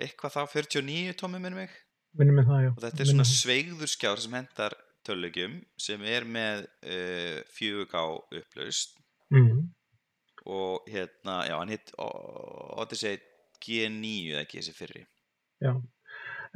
eitthvað 0.00 0.36
þá 0.36 0.42
49 0.56 1.16
tómi 1.20 1.40
minnum 1.40 1.62
mig? 1.64 1.72
Minnum 2.16 2.40
við 2.40 2.50
það, 2.50 2.62
já. 2.64 2.70
og 2.72 2.84
þetta 2.84 3.02
er 3.04 3.10
svona 3.12 3.28
sveigður 3.28 3.92
skjár 3.92 4.22
sem 4.24 4.36
hendar 4.38 4.76
tölulegjum 5.06 5.58
sem 5.80 6.02
er 6.08 6.24
með 6.26 6.64
uh, 6.88 7.42
4K 7.58 8.06
upplaust 8.40 8.96
Mm, 9.30 9.74
og 10.46 10.84
hérna, 10.86 11.46
já, 11.46 11.58
hann 11.58 11.68
hitt 11.68 11.92
Odyssey 11.98 13.18
G9 13.64 14.10
eða 14.32 14.44
ekki 14.44 14.60
þessi 14.60 14.74
fyrri. 14.76 15.02
Já. 15.62 15.72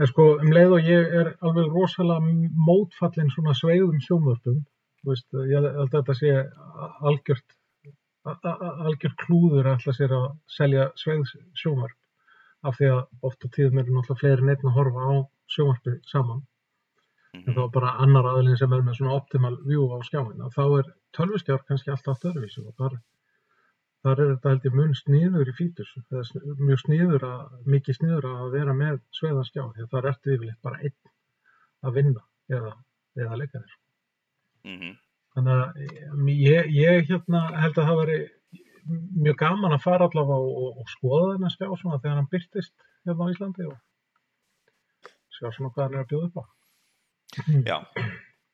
En 0.01 0.09
sko, 0.09 0.25
um 0.41 0.53
leið 0.55 0.75
og 0.79 0.87
ég 0.89 1.15
er 1.21 1.31
alveg 1.45 1.67
rosalega 1.75 2.35
mótfallin 2.69 3.31
svona 3.35 3.53
sveigðum 3.59 3.99
sjónvörpum, 4.07 4.61
þú 5.03 5.11
veist, 5.11 5.27
ég 5.51 5.57
held 5.59 5.67
að 5.83 5.91
þetta 5.97 6.15
sé 6.17 6.31
algjört, 7.11 7.57
algjört 8.25 9.17
klúður 9.25 9.69
að 9.69 9.75
ætla 9.79 9.95
sér 9.97 10.15
að 10.17 10.27
selja 10.57 10.87
sveigð 11.03 11.35
sjónvörp 11.63 11.97
af 12.69 12.77
því 12.77 12.89
að 12.93 13.29
oft 13.29 13.45
á 13.45 13.49
tíðum 13.57 13.79
eru 13.81 13.95
náttúrulega 13.97 14.21
fleiri 14.21 14.45
en 14.45 14.51
einn 14.55 14.71
að 14.71 14.77
horfa 14.79 15.05
á 15.09 15.15
sjónvarpi 15.55 15.95
saman 16.13 16.43
en 17.35 17.45
þá 17.45 17.61
Mhm. 17.61 17.65
er 17.65 17.71
bara 17.77 17.93
annar 18.05 18.27
aðilinn 18.33 18.59
sem 18.59 18.73
er 18.73 18.83
með 18.83 18.97
svona 18.99 19.17
optimal 19.21 19.57
view 19.65 19.85
á 19.95 19.99
skjáin 20.09 20.41
og 20.45 20.53
þá 20.57 20.63
er 20.81 20.87
tölvuskjár 21.17 21.63
kannski 21.69 21.91
alltaf 21.93 22.17
allt 22.17 22.27
öðruvísi 22.33 22.65
og 22.67 22.75
þar, 22.77 22.99
þar 24.05 24.21
er 24.25 24.31
þetta 24.35 24.53
held 24.55 24.67
ég 24.69 24.77
mun 24.79 24.95
sniður 24.97 25.51
í 25.53 25.55
fítus 25.59 25.91
eða 26.01 26.23
sn- 26.29 26.57
mjög 26.61 26.81
sniður 26.85 27.25
að, 27.29 27.41
mikið 27.75 27.99
sniður 27.99 28.29
að 28.31 28.51
vera 28.55 28.75
með 28.77 29.01
sveiðan 29.19 29.49
skjá 29.49 29.63
því 29.75 29.85
að 29.85 29.91
það 29.93 29.99
er 30.01 30.09
eftir 30.15 30.35
yfirleitt 30.37 30.63
bara 30.65 30.81
einn 30.81 30.97
að 31.85 31.97
vinna 31.99 32.23
eða, 32.57 32.73
eða 33.21 33.41
leika 33.43 33.61
þér 33.65 33.79
Mhm. 34.71 34.91
þannig 35.35 35.55
að 35.57 36.31
ég, 36.37 36.71
ég 36.77 37.07
hérna 37.11 37.41
held 37.63 37.79
að 37.81 37.87
það 37.91 38.01
veri 38.03 38.19
mjög 39.25 39.37
gaman 39.41 39.73
að 39.77 39.83
fara 39.85 40.09
allavega 40.09 40.37
og, 40.37 40.57
og, 40.65 40.81
og 40.83 40.89
skoða 40.93 41.31
þennan 41.35 41.55
skjá 41.55 41.69
svona 41.81 42.01
þegar 42.03 42.19
hann 42.19 42.31
byrtist 42.33 42.75
hérna 43.07 43.25
á 43.25 43.33
Íslandi 43.33 43.69
og 43.71 43.77
sjá 45.37 45.47
svona 45.55 45.71
hvað 45.73 45.85
hann 45.87 45.95
er 45.97 46.03
að 46.05 46.11
bjóða 46.11 46.29
upp 46.29 46.41
á 46.41 46.45
Já, 47.71 47.77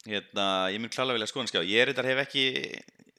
hérna, 0.06 0.46
ég 0.74 0.82
mun 0.82 0.92
klála 0.92 1.14
vilja 1.16 1.26
skoðan 1.30 1.48
skjá. 1.48 1.62
Ég 1.64 1.80
er 1.80 1.90
þetta 1.94 2.02
hef 2.10 2.18
ekki, 2.26 2.42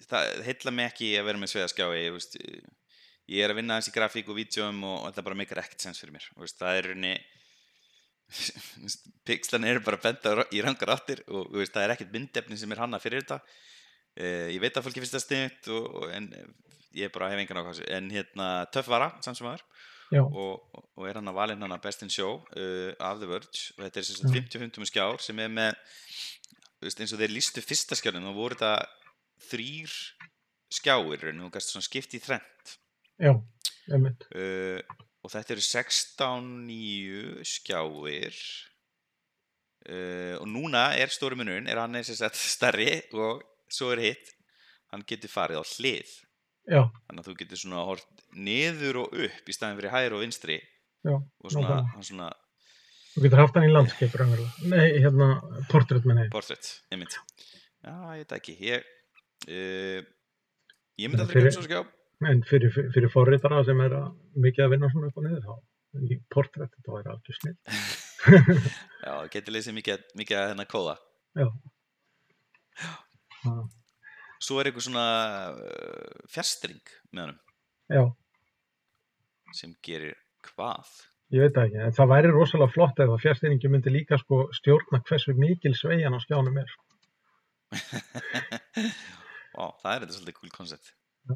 það 0.05 0.43
heilla 0.47 0.73
mig 0.77 0.91
ekki 0.91 1.09
að 1.19 1.25
vera 1.31 1.41
með 1.41 1.51
sveiðaskjá. 1.53 1.87
Ég, 1.97 2.11
veist, 2.15 2.37
ég 3.33 3.43
er 3.43 3.53
að 3.53 3.59
vinna 3.61 3.79
í 3.81 3.93
grafík 3.95 4.29
og 4.31 4.37
vídjóum 4.37 4.83
og, 4.87 4.97
og 5.01 5.07
þetta 5.09 5.25
bara 5.29 5.39
meikar 5.41 5.61
ekkert 5.63 5.83
sens 5.87 5.99
fyrir 6.03 6.13
mér. 6.17 6.27
Veist, 6.37 6.59
það 6.61 6.79
er 6.81 6.89
rauninni, 6.91 7.15
pixlan 9.27 9.65
eru 9.67 9.81
bara 9.85 9.99
benda 10.03 10.45
í 10.55 10.61
rangar 10.63 10.91
áttir 10.97 11.21
og 11.31 11.49
veist, 11.55 11.73
það 11.75 11.85
er 11.87 11.93
ekkert 11.95 12.13
myndefni 12.15 12.57
sem 12.59 12.71
er 12.75 12.81
hanna 12.83 12.99
fyrir 13.03 13.23
þetta. 13.23 13.39
Uh, 14.17 14.47
ég 14.53 14.61
veit 14.63 14.75
að 14.79 14.87
fólki 14.87 15.03
finnst 15.03 15.29
það 15.29 15.71
og, 15.75 15.87
og, 16.01 16.07
en 16.17 16.31
ég 16.97 17.11
bara 17.13 17.29
hef 17.33 17.41
engan 17.43 17.59
ákvæmst. 17.61 17.85
En 17.93 18.07
hérna, 18.11 18.47
töff 18.73 18.89
vara, 18.89 19.11
samt 19.21 19.37
sem 19.39 19.47
aður 19.49 19.63
og, 20.23 20.61
og- 20.73 20.83
og 20.97 21.05
er 21.09 21.17
hann 21.19 21.27
að 21.29 21.35
valin 21.37 21.61
hann 21.61 21.73
að 21.75 21.81
Best 21.83 22.01
in 22.05 22.09
Show 22.09 22.37
uh, 22.55 22.93
af 23.03 23.19
The 23.19 23.27
Verge 23.29 23.63
og 23.75 23.83
þetta 23.83 23.99
er 23.99 24.05
sem 24.07 24.15
sagt 24.17 24.31
Já. 24.33 24.39
50-50 24.63 24.87
skjár 24.89 25.19
sem 25.21 25.39
er 25.43 25.51
með 25.51 25.75
eins 26.87 27.11
og 27.13 27.19
þeir 27.21 27.33
lístu 27.35 27.61
fyrsta 27.65 27.97
skjárinn 27.99 28.23
þá 28.25 28.31
voru 28.37 28.55
þetta 28.55 28.87
þrýr 29.47 29.93
skjáir 30.73 31.29
en 31.31 31.43
þú 31.45 31.51
gæst 31.53 31.73
svona 31.73 31.87
skipt 31.87 32.15
í 32.17 32.21
þrennt. 32.23 32.77
Já, 33.21 33.33
einmitt. 33.89 34.25
Uh, 34.33 34.81
og 35.23 35.33
þetta 35.33 35.55
eru 35.55 35.65
16 35.65 36.49
nýju 36.67 37.45
skjáir. 37.47 38.39
Uh, 39.87 40.35
og 40.41 40.47
núna 40.51 40.89
er 40.99 41.13
stóri 41.13 41.37
munurinn 41.39 41.69
er 41.71 41.79
hann 41.79 41.95
eins 41.95 42.11
og 42.11 42.19
sagt 42.19 42.39
stærri 42.39 42.99
og 43.15 43.43
svo 43.71 43.93
er 43.95 44.03
hitt. 44.09 44.33
Hann 44.91 45.05
getur 45.07 45.31
farið 45.31 45.63
á 45.63 45.65
hlið. 45.67 46.15
Já, 46.67 46.81
þannig 47.07 47.21
að 47.21 47.29
þú 47.29 47.37
getur 47.39 47.59
svona 47.61 47.85
hort 47.87 48.25
niður 48.35 49.05
og 49.05 49.13
upp 49.23 49.47
í 49.47 49.55
staðin 49.55 49.79
fyrir 49.79 49.93
hægri 49.93 50.17
og 50.17 50.23
vinstri. 50.25 50.57
Já, 51.07 51.15
og 51.15 51.53
svona, 51.53 51.79
svona 52.03 52.27
Þú 53.17 53.23
getur 53.23 53.39
haft 53.41 53.55
hann 53.57 53.65
í 53.65 53.71
raunverulega. 53.73 54.49
Nei, 54.69 54.99
hérna, 55.01 55.27
portrétt 55.71 56.03
portrétt, 56.29 56.67
einmitt. 56.93 57.15
Já, 57.81 57.93
ég 58.13 58.19
veit 58.19 58.35
ekki. 58.35 58.53
Ég, 58.61 58.83
uh, 59.45 60.01
ég 60.97 61.11
myndi 61.11 61.23
aldrei 61.23 61.43
kemur 61.43 61.55
svo 61.59 61.67
skjá 61.67 61.83
En 62.25 62.39
fyrir, 62.49 62.71
fyrir, 62.73 62.89
fyrir 62.95 63.11
forritara 63.13 63.59
sem 63.65 63.81
er 63.85 63.93
að, 63.93 64.13
mikið 64.41 64.63
að 64.65 64.71
vinna 64.73 64.87
svona 64.89 65.09
upp 65.11 65.19
og 65.21 65.25
niður, 65.27 65.43
þá 65.45 66.07
í 66.07 66.15
portrétt, 66.33 66.71
þetta 66.73 66.93
væri 66.95 67.11
algjör 67.13 67.37
snill. 67.37 67.57
já, 69.05 69.11
það 69.11 69.27
getur 69.35 69.55
leysið 69.55 69.75
mikið, 69.77 70.05
mikið 70.21 70.39
að 70.39 70.49
hennar 70.51 70.69
kóða 70.71 70.95
Já. 71.37 71.47
Já, 72.77 73.53
svo 74.43 74.57
er 74.57 74.69
eitthvað 74.69 74.87
svona 74.87 75.05
uh, 75.53 76.23
fjastring 76.33 76.93
með 77.11 77.23
honum 77.27 77.37
já, 77.93 78.03
sem 79.57 79.77
gerir 79.85 80.17
Hvað? 80.47 80.89
Ég 81.35 81.43
veit 81.43 81.55
það 81.57 81.65
ekki, 81.67 81.79
en 81.83 81.95
það 81.97 82.11
væri 82.13 82.33
rosalega 82.33 82.73
flott 82.73 82.99
ef 83.03 83.13
að 83.13 83.23
fjárstýringi 83.25 83.71
myndi 83.71 83.93
líka 83.93 84.17
sko 84.21 84.45
stjórna 84.55 85.01
hversu 85.05 85.33
mikil 85.37 85.73
sveigjan 85.75 86.15
á 86.15 86.19
skjánum 86.23 86.59
er. 86.61 86.75
Vá, 89.57 89.67
það 89.81 89.93
er 89.93 90.03
þetta 90.03 90.17
svolítið 90.17 90.39
cool 90.39 90.53
koncept. 90.53 90.91
Já. 91.27 91.35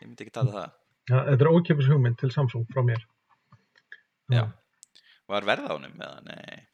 Ég 0.00 0.06
myndi 0.06 0.26
ekki 0.26 0.34
tala 0.34 0.54
það. 0.54 0.78
Ja, 1.06 1.18
þetta 1.30 1.44
er 1.44 1.52
ókjöpis 1.52 1.90
hugmynd 1.92 2.18
til 2.18 2.32
Samsung 2.34 2.66
frá 2.72 2.82
mér. 2.86 3.04
Já. 4.34 4.42
Var 5.30 5.46
verð 5.46 5.68
á 5.70 5.74
honum 5.74 5.94
eða? 5.94 6.22
Nei. 6.26 6.64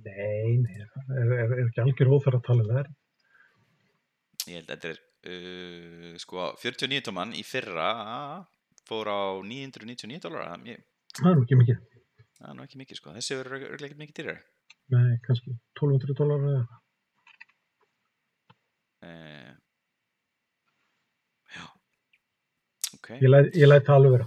Nei, 0.00 0.56
nei, 0.62 0.76
það 0.94 1.16
er, 1.20 1.32
er, 1.36 1.54
ekki 1.66 1.82
algjör 1.82 2.12
óþar 2.16 2.38
að 2.38 2.44
tala 2.46 2.64
um 2.64 2.70
það. 2.70 2.90
Ég 4.48 4.56
held 4.56 4.70
að 4.70 4.74
þetta 4.74 4.90
er, 4.90 5.00
uh, 5.30 6.14
sko, 6.22 6.46
49 6.62 7.02
tóman 7.06 7.34
í 7.36 7.42
fyrra 7.46 7.90
fór 8.88 9.10
á 9.10 9.22
999 9.46 10.22
dólar. 10.24 10.54
Það 11.14 11.30
er 11.30 11.36
nú 11.38 11.44
ekki 11.44 11.58
mikið. 11.60 11.82
það 12.38 12.48
er 12.50 12.56
nú 12.56 12.66
ekki 12.66 12.80
mikið, 12.80 13.00
sko. 13.00 13.14
Þessi 13.18 13.38
verður 13.38 13.66
örglega 13.68 13.90
ekki 13.90 14.00
mikið 14.00 14.20
dýrar. 14.20 14.40
Nei, 14.90 15.18
kannski 15.26 15.54
1200 15.78 16.16
dólar 16.18 16.46
eða 16.46 16.62
eitthvað. 16.62 16.86
Uh, 19.00 19.52
já. 21.54 21.66
Ok. 23.10 23.18
Ég 23.18 23.30
læt, 23.30 23.48
ég 23.58 23.66
læt 23.66 23.86
það 23.88 23.96
alveg 23.96 24.12
vera. 24.14 24.26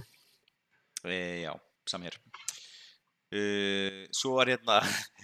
E, 1.08 1.18
já, 1.40 1.52
samhér. 1.88 2.18
Uh, 3.34 4.02
svo 4.12 4.34
var 4.36 4.50
hérna, 4.52 4.76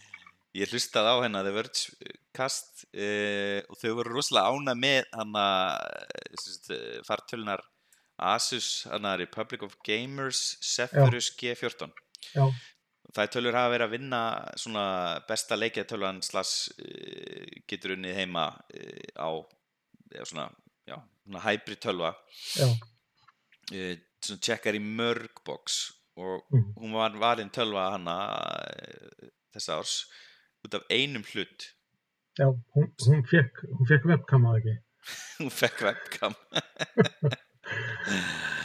ég 0.61 0.73
hlustaði 0.73 1.13
á 1.13 1.17
hérna 1.21 1.43
The 1.45 1.53
Verge 1.53 1.93
uh, 1.93 2.15
cast 2.37 2.87
uh, 2.89 3.61
og 3.69 3.77
þau 3.83 3.93
voru 3.99 4.15
rosalega 4.17 4.55
ána 4.55 4.75
með 4.79 5.13
hana 5.13 5.45
fartölunar 7.05 7.63
Asus, 8.31 8.87
hana 8.89 9.15
Republic 9.21 9.63
of 9.65 9.77
Gamers 9.85 10.57
Zephyrus 10.65 11.31
G14. 11.37 11.93
Já, 12.33 12.49
Það 13.11 13.31
tölur 13.35 13.57
hafa 13.59 13.71
verið 13.73 13.89
að 13.89 13.95
vinna 13.97 14.19
svona 14.61 14.83
besta 15.27 15.57
leikjatöluan 15.59 16.21
slags 16.23 16.69
getur 17.67 17.97
unnið 17.97 18.21
heima 18.21 18.45
á 19.19 19.31
eða 20.13 20.27
svona, 20.31 20.45
já, 20.87 20.95
svona 21.25 21.43
hybrid 21.43 21.81
tölva 21.83 22.13
já, 22.55 22.69
tjekkar 23.71 24.77
í 24.79 24.83
mörg 24.83 25.43
box 25.47 25.81
og 26.21 26.43
Mhm. 26.53 26.73
hún 26.77 26.93
var 26.93 27.15
valinn 27.17 27.51
tölva 27.55 27.91
hana 27.95 28.17
uh, 28.67 29.29
þessa 29.55 29.79
árs 29.81 29.95
út 30.67 30.75
af 30.75 30.83
einum 30.91 31.23
hlut 31.33 31.71
já, 32.39 32.47
hún, 32.75 32.91
hún 33.07 33.23
fekk, 33.31 33.63
hún 33.79 33.87
fekk 33.89 34.05
webcam 34.11 34.45
að 34.51 34.59
ekki. 34.61 34.75
hún 35.41 35.51
fekk 35.51 35.81
webcam 35.89 36.35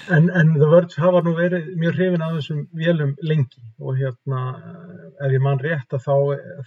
En, 0.09 0.29
en 0.29 0.51
The 0.53 0.67
Verge 0.69 1.01
hafa 1.01 1.21
nú 1.25 1.31
verið 1.37 1.71
mjög 1.81 1.95
hrifin 1.97 2.21
af 2.25 2.35
þessum 2.35 2.59
vélum 2.77 3.15
lengi 3.25 3.61
og 3.81 3.97
hérna, 3.97 4.41
ef 5.25 5.33
ég 5.33 5.41
man 5.41 5.57
rétt 5.61 5.95
að 5.97 6.03
þá, 6.05 6.15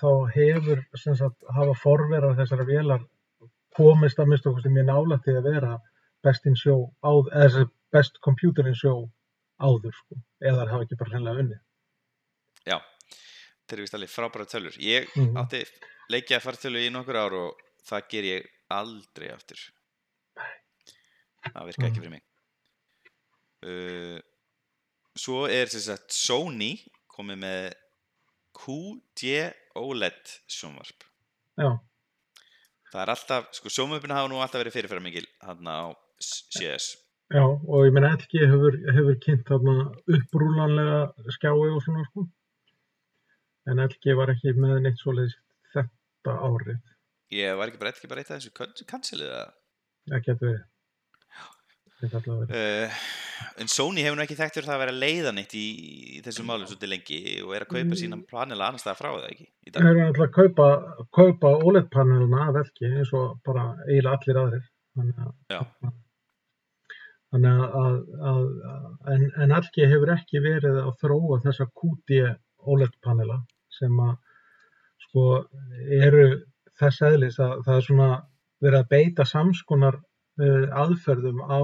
þá 0.01 0.09
hefur, 0.35 0.81
sem 0.98 1.14
sagt, 1.18 1.37
hafa 1.55 1.74
forverar 1.79 2.35
þessara 2.38 2.66
vélar 2.66 3.05
komist 3.79 4.18
að 4.18 4.33
minnst 4.33 4.48
okkur 4.51 4.66
mjög 4.74 4.88
nálægt 4.90 5.31
í 5.31 5.37
að 5.38 5.46
vera 5.53 5.77
best 6.24 6.46
in 6.46 6.57
show, 6.57 6.94
áð, 7.02 7.28
eða 7.33 7.48
þessi 7.48 7.70
best 7.92 8.20
computer 8.24 8.66
in 8.66 8.74
show 8.74 9.09
áður, 9.61 9.92
sko, 9.94 10.16
eða 10.42 10.64
þær 10.64 10.72
hafa 10.72 10.85
ekki 10.87 10.98
bara 11.00 11.11
hreinlega 11.14 11.42
unnið. 11.44 11.61
já, 12.66 12.78
þetta 13.64 13.72
er 13.76 13.83
vist 13.85 13.94
alveg 13.94 14.11
frábæra 14.12 14.46
tölur 14.50 14.76
ég 14.78 15.09
Mhm. 15.16 15.37
átti 15.37 15.64
leikja 16.11 16.38
að 16.38 16.42
fara 16.42 16.57
tölu 16.57 16.78
í 16.78 16.90
nokkur 16.92 17.16
ár 17.16 17.33
og 17.35 17.57
það 17.88 18.09
ger 18.09 18.24
ég 18.24 18.46
aldrei 18.70 19.28
aftur 19.33 19.59
það 21.54 21.66
virka 21.66 21.87
ekki 21.87 22.00
Mhm. 22.00 22.02
fyrir 22.02 22.11
mig 22.11 22.22
uh, 23.64 24.20
svo 25.18 25.46
er 25.50 25.66
sem 25.66 25.81
sagt 25.81 26.12
Sony 26.12 26.78
komið 27.11 27.38
með 27.42 27.74
QD 28.59 29.54
OLED 29.76 30.35
sjónvarp 30.50 31.02
Já, 31.59 31.78
það 32.92 33.02
er 33.02 33.11
alltaf, 33.14 33.48
sko 33.52 33.68
sjónvarpinu 33.68 34.14
hafa 34.14 34.28
nú 34.31 34.38
alltaf 34.42 34.62
verið 34.62 34.76
fyrirfæra 34.76 35.02
mikil 35.02 35.26
hann 35.42 35.66
á 35.66 35.94
CS 36.20 36.87
já, 37.33 37.42
og 37.44 37.85
ég 37.87 37.92
meina 37.94 38.14
LG 38.16 38.40
hefur, 38.50 38.78
hefur 38.96 39.18
kynnt 39.24 39.44
þarna 39.48 39.74
upprúlanlega 40.16 41.00
skjái 41.37 41.52
og 41.74 41.83
svona, 41.85 42.07
sko. 42.09 42.24
En 43.68 43.83
LG 43.85 44.14
var 44.16 44.33
ekki 44.33 44.54
með 44.57 44.78
neitt 44.87 45.02
svoleiðis 45.02 45.37
þetta 45.74 46.38
árið. 46.48 46.81
ég 47.37 47.57
var 47.61 47.68
ekki 47.68 47.81
bara, 47.83 47.92
ekki 47.92 48.09
bara 48.09 48.22
eitt 48.24 48.31
af 48.33 48.40
þessu 48.40 48.87
kansilið 48.88 49.35
það 50.09 50.24
getur 50.24 50.48
verið. 50.54 50.66
Uh, 52.48 52.98
en 53.59 53.68
Sony 53.70 54.04
hefur 54.07 54.16
nú 54.16 54.22
ekki 54.22 54.37
þekkt 54.38 54.54
fyrir 54.57 54.68
það 54.68 54.76
að 54.76 54.83
vera 54.85 54.94
leiðan 55.02 55.40
eitt 55.42 55.54
í, 55.59 55.64
í 56.16 56.20
þessum 56.22 56.46
málum 56.48 56.68
svolítið 56.70 56.92
lengi 56.92 57.18
og 57.42 57.54
er 57.59 57.64
að 57.66 57.72
kaupa 57.72 57.88
Mm. 57.88 57.98
sína 58.00 58.18
planila 58.31 58.68
annars 58.70 58.87
það 58.87 58.98
frá 59.00 59.09
það 59.16 59.28
ekki 59.33 59.46
Það 59.74 59.88
er 59.90 60.00
alltaf 60.07 60.24
að 60.28 60.37
kaupa, 60.38 60.66
kaupa 61.18 61.50
OLED-paneluna 61.68 62.44
af 62.48 62.61
LG 62.62 62.87
eins 62.88 63.11
og 63.18 63.40
bara 63.44 63.64
eiginlega 63.88 64.14
allir 64.16 64.40
aðrir. 64.44 64.68
Þannig 64.96 65.18
að, 65.26 65.33
að, 67.36 67.96
að, 68.30 68.44
en, 69.12 69.24
en 69.36 69.52
LG 69.52 69.84
hefur 69.90 70.12
ekki 70.14 70.40
verið 70.40 70.78
að 70.80 70.94
þróa 71.02 71.40
þessa 71.44 71.66
QD 71.76 72.20
OLED-panela 72.64 73.42
sem 73.68 73.92
að 74.00 74.14
sko 75.04 75.24
eru 76.00 76.44
þess 76.80 77.02
eðlis 77.02 77.38
að 77.38 77.64
það 77.66 77.76
er 77.76 77.84
svona 77.84 78.08
verið 78.64 78.78
að 78.80 78.88
beita 78.88 79.24
samskonar 79.24 79.98
uh, 80.40 80.66
aðferðum 80.72 81.42
á 81.44 81.60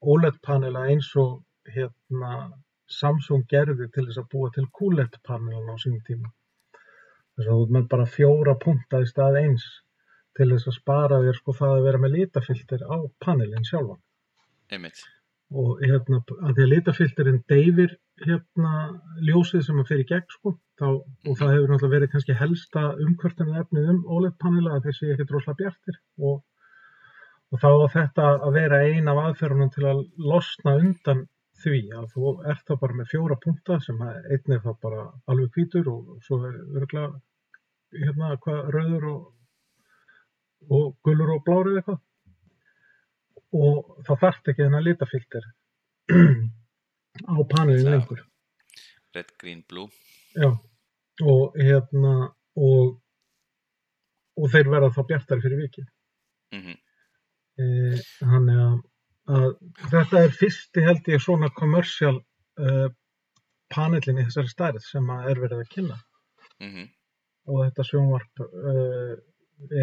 OLED-panela 0.00 0.86
eins 0.88 1.08
og 1.16 1.40
hérna 1.68 2.50
Samsung 2.90 3.44
gerði 3.46 3.86
til 3.94 4.06
þess 4.08 4.18
að 4.18 4.30
búa 4.32 4.50
til 4.50 4.66
QLED-panelana 4.74 5.76
á 5.78 5.78
sínum 5.78 6.00
tíma. 6.02 6.32
Þess 7.38 7.46
að 7.46 7.52
þú 7.52 7.64
ert 7.64 7.74
með 7.76 7.84
bara 7.92 8.06
fjóra 8.06 8.54
punta 8.58 9.00
í 9.00 9.06
stað 9.06 9.38
eins 9.44 9.66
til 10.36 10.48
þess 10.50 10.66
að 10.66 10.78
spara 10.80 11.20
þér 11.22 11.38
sko 11.38 11.54
það 11.54 11.74
að 11.76 11.84
vera 11.86 12.00
með 12.02 12.16
litafilter 12.16 12.82
á 12.82 12.98
panelin 13.22 13.68
sjálfan 13.68 14.00
einmitt. 14.76 15.02
og 15.50 15.80
hérna 15.82 16.20
að 16.46 16.52
því 16.54 16.64
að 16.64 16.70
litafilterinn 16.70 17.40
deyfir 17.50 17.96
hérna 18.22 18.74
ljósið 19.26 19.64
sem 19.66 19.80
að 19.82 20.02
í 20.02 20.04
gegn 20.12 20.28
sko 20.30 20.52
þá, 20.78 20.86
og 21.26 21.34
það 21.40 21.52
hefur 21.54 21.72
náttúrulega 21.72 21.94
verið 21.94 22.12
kannski 22.12 22.36
helsta 22.38 22.84
umkvörtunum 23.06 23.58
efnið 23.62 23.90
um 23.94 24.00
OLED 24.16 24.36
panela 24.38 24.76
að 24.76 24.86
séu 24.94 25.10
ekki 25.14 25.26
drosla 25.26 25.56
bjartir. 25.58 25.98
Og, 26.22 26.36
og 27.50 27.62
þá 27.64 27.70
á 27.70 27.86
þetta 27.96 28.28
að 28.46 28.58
vera 28.60 28.80
ein 28.86 29.10
af 29.10 29.22
aðferðunum 29.24 29.72
til 29.74 29.86
að 29.90 30.04
losna 30.30 30.76
undan 30.84 31.24
því 31.60 31.80
að 31.96 32.06
þú 32.14 32.34
ert 32.52 32.62
þá 32.68 32.74
bara 32.84 32.98
með 33.00 33.10
fjóra 33.10 33.40
punta 33.42 33.80
sem 33.84 33.98
að 34.04 34.30
einn 34.36 34.54
er 34.54 34.62
þá 34.64 34.70
bara 34.84 35.08
alveg 35.32 35.56
hvítur 35.56 35.90
og 35.92 36.14
svo 36.24 36.40
er 36.48 36.54
örgulega 36.78 37.10
hérna 38.00 38.36
hvað 38.44 38.70
rauður 38.76 39.08
og, 39.10 39.20
og 40.70 40.86
gulur 41.04 41.34
og 41.34 41.42
blár 41.44 41.72
eða 41.72 41.82
eitthvað 41.82 42.00
og 43.56 44.02
þá 44.06 44.12
þarft 44.24 44.50
ekki 44.52 44.64
þennan 44.64 44.86
litafilter 44.86 45.46
á 47.34 47.36
panelin 47.50 47.90
lengur. 47.94 48.24
Red, 49.14 49.32
green, 49.38 49.64
blue. 49.68 49.88
já. 50.34 50.50
Og 51.20 51.56
hérna 51.58 52.30
og, 52.56 52.94
og 54.38 54.52
þeir 54.52 54.70
verða 54.72 54.92
þá 54.94 55.02
bjartari 55.08 55.44
fyrir 55.44 55.66
vikið. 55.66 55.90
Mm 56.54 56.78
e, 57.60 57.66
þannig 58.20 58.60
að, 58.64 58.76
að 59.34 59.48
þetta 59.92 60.22
er 60.24 60.36
fyrsti 60.36 60.84
held 60.86 61.10
ég 61.12 61.22
svona 61.22 61.50
commercial 61.56 62.16
uh, 62.60 62.88
panelin 63.74 64.20
í 64.20 64.26
þessari 64.28 64.52
stærð 64.52 64.86
sem 64.86 65.10
að 65.14 65.28
er 65.32 65.42
verið 65.44 65.64
að 65.64 65.72
kynna. 65.74 65.98
-hmm. 66.60 66.88
og 67.48 67.62
þetta 67.64 67.86
sjónvarp 67.88 68.42
uh, 68.44 69.14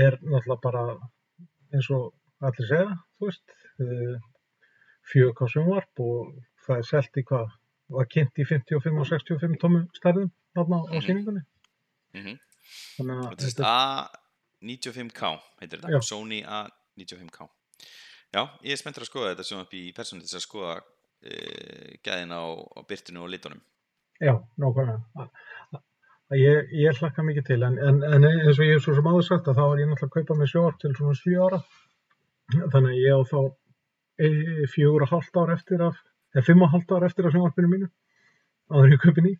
er 0.06 0.19
náttúrulega 0.21 0.62
bara 0.63 0.84
eins 1.73 1.89
og 1.91 2.13
allir 2.41 2.67
segja, 2.69 2.97
þú 3.17 3.30
veist 3.30 3.56
4K 5.13 5.47
sjónvarp 5.54 6.02
og 6.04 6.34
það 6.67 6.82
er 6.82 6.88
selt 6.89 7.17
í 7.17 7.23
hvað 7.28 7.54
var 7.97 8.10
kynnt 8.12 8.41
í 8.41 8.45
55 8.47 9.00
og 9.00 9.08
65 9.08 9.60
tómum 9.62 9.86
stærðum 9.95 10.32
þarna 10.58 10.82
á 10.84 10.91
Mhm. 10.91 11.06
sýningunni 11.08 11.43
Mm 12.13 12.21
-hmm. 12.23 12.38
þannig 12.97 13.15
að 13.23 13.38
Þetta 13.38 13.63
er 13.63 14.10
A95K 14.62 15.21
heitir 15.62 15.80
þetta. 15.80 16.02
Sony 16.02 16.41
A95K. 16.43 17.47
Já, 18.34 18.50
ég 18.63 18.71
er 18.71 18.76
spenntur 18.78 19.02
að 19.04 19.10
skoða 19.10 19.30
þetta 19.36 19.43
sem 19.45 19.60
upp 19.60 19.73
í 19.73 19.93
þess 19.93 20.13
að 20.36 20.41
skoða 20.47 20.76
uh, 20.78 21.93
gæðin 22.04 22.32
á, 22.36 22.43
á 22.78 22.82
byrtinu 22.88 23.21
og 23.23 23.30
litunum. 23.30 23.62
já, 24.21 24.34
nákvæmlega 24.58 25.02
Að- 25.15 25.30
að 26.32 26.38
ég, 26.38 26.67
ég 26.73 26.97
hlakka 27.00 27.21
mikið 27.23 27.45
til 27.45 27.63
en, 27.63 27.78
en, 27.78 28.04
en 28.04 28.23
eins 28.23 28.60
og 28.60 28.65
ég 28.65 28.73
hef 28.73 28.84
svo 28.84 28.95
sem 28.95 29.04
áður 29.06 29.23
sagt 29.23 29.47
að 29.47 29.56
þá 29.56 29.63
er 29.73 29.80
ég 29.80 29.88
náttúrulega 29.88 30.08
að 30.08 30.15
kaupa 30.17 30.34
með 30.36 30.47
sjónvarp 30.52 30.80
til 30.80 30.93
svona 30.95 31.13
7 31.15 31.38
ára 31.45 31.63
þannig 32.54 32.92
að 32.94 33.02
ég 33.02 33.18
á 33.18 33.22
þá 33.28 33.40
e, 34.24 34.30
fjögur 34.74 35.06
og 35.06 35.12
hálft 35.14 35.40
ár 35.40 35.54
eftir 35.56 35.84
af 35.88 36.00
eða 36.36 36.46
fimm 36.48 36.64
og 36.66 36.72
hálft 36.74 36.94
ár 36.96 37.08
eftir 37.08 37.28
af 37.28 37.36
sjónvarpinu 37.36 37.72
mínu 37.72 37.90
áður 38.72 38.96
ég 38.96 39.04
kaupi 39.04 39.26
ný 39.26 39.34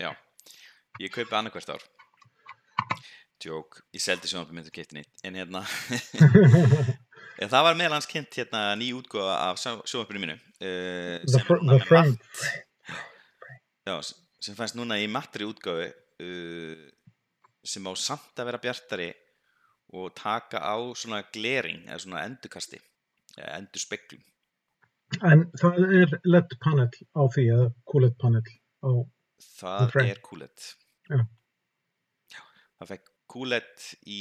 Já, 0.00 0.14
ég 0.96 1.12
kaupi 1.12 1.36
annarkvært 1.36 1.74
ár. 1.74 1.82
Jók, 3.44 3.80
ég 3.92 4.00
seldi 4.00 4.28
sjónvarpið 4.28 4.56
mitt 4.56 4.68
og 4.68 4.74
keypti 4.76 4.96
nýtt. 4.96 5.12
En 5.24 5.36
hérna, 5.36 5.60
en 7.40 7.50
það 7.52 7.66
var 7.66 7.76
meðal 7.76 7.96
hans 7.96 8.08
kynnt 8.08 8.36
hérna 8.36 8.62
ný 8.80 8.90
útgóða 8.96 9.36
af 9.50 9.60
sjónvarpinu 9.60 10.22
mínu. 10.24 10.36
Uh, 10.60 11.20
The, 11.24 11.40
fr 11.44 11.60
the 11.64 11.78
Friend 11.84 12.20
já, 13.88 13.96
sem 14.40 14.56
fannst 14.56 14.76
núna 14.78 14.98
í 15.00 15.08
mattri 15.10 15.48
útgáfu 15.48 15.88
uh, 15.88 16.84
sem 17.64 17.88
á 17.88 17.92
samt 17.96 18.40
að 18.40 18.50
vera 18.50 18.62
bjartari 18.62 19.10
og 19.92 20.12
taka 20.18 20.60
á 20.62 20.76
svona 20.94 21.22
glering 21.34 21.86
eða 21.88 21.98
svona 22.04 22.24
endurkasti 22.28 22.78
endur 23.56 23.82
speklum 23.82 24.22
En 25.26 25.40
það 25.58 25.78
er 25.98 26.12
LED 26.30 26.52
panel 26.62 26.86
á 26.86 27.22
því, 27.34 27.44
eða 27.50 27.64
QLED 27.90 28.12
panel 28.22 28.42
á, 28.86 28.90
það 29.58 29.96
er 30.04 30.20
QLED 30.22 30.66
Já. 31.10 31.18
Já, 32.30 32.42
það 32.78 32.92
fekk 32.92 33.10
QLED 33.34 33.86
í 34.06 34.20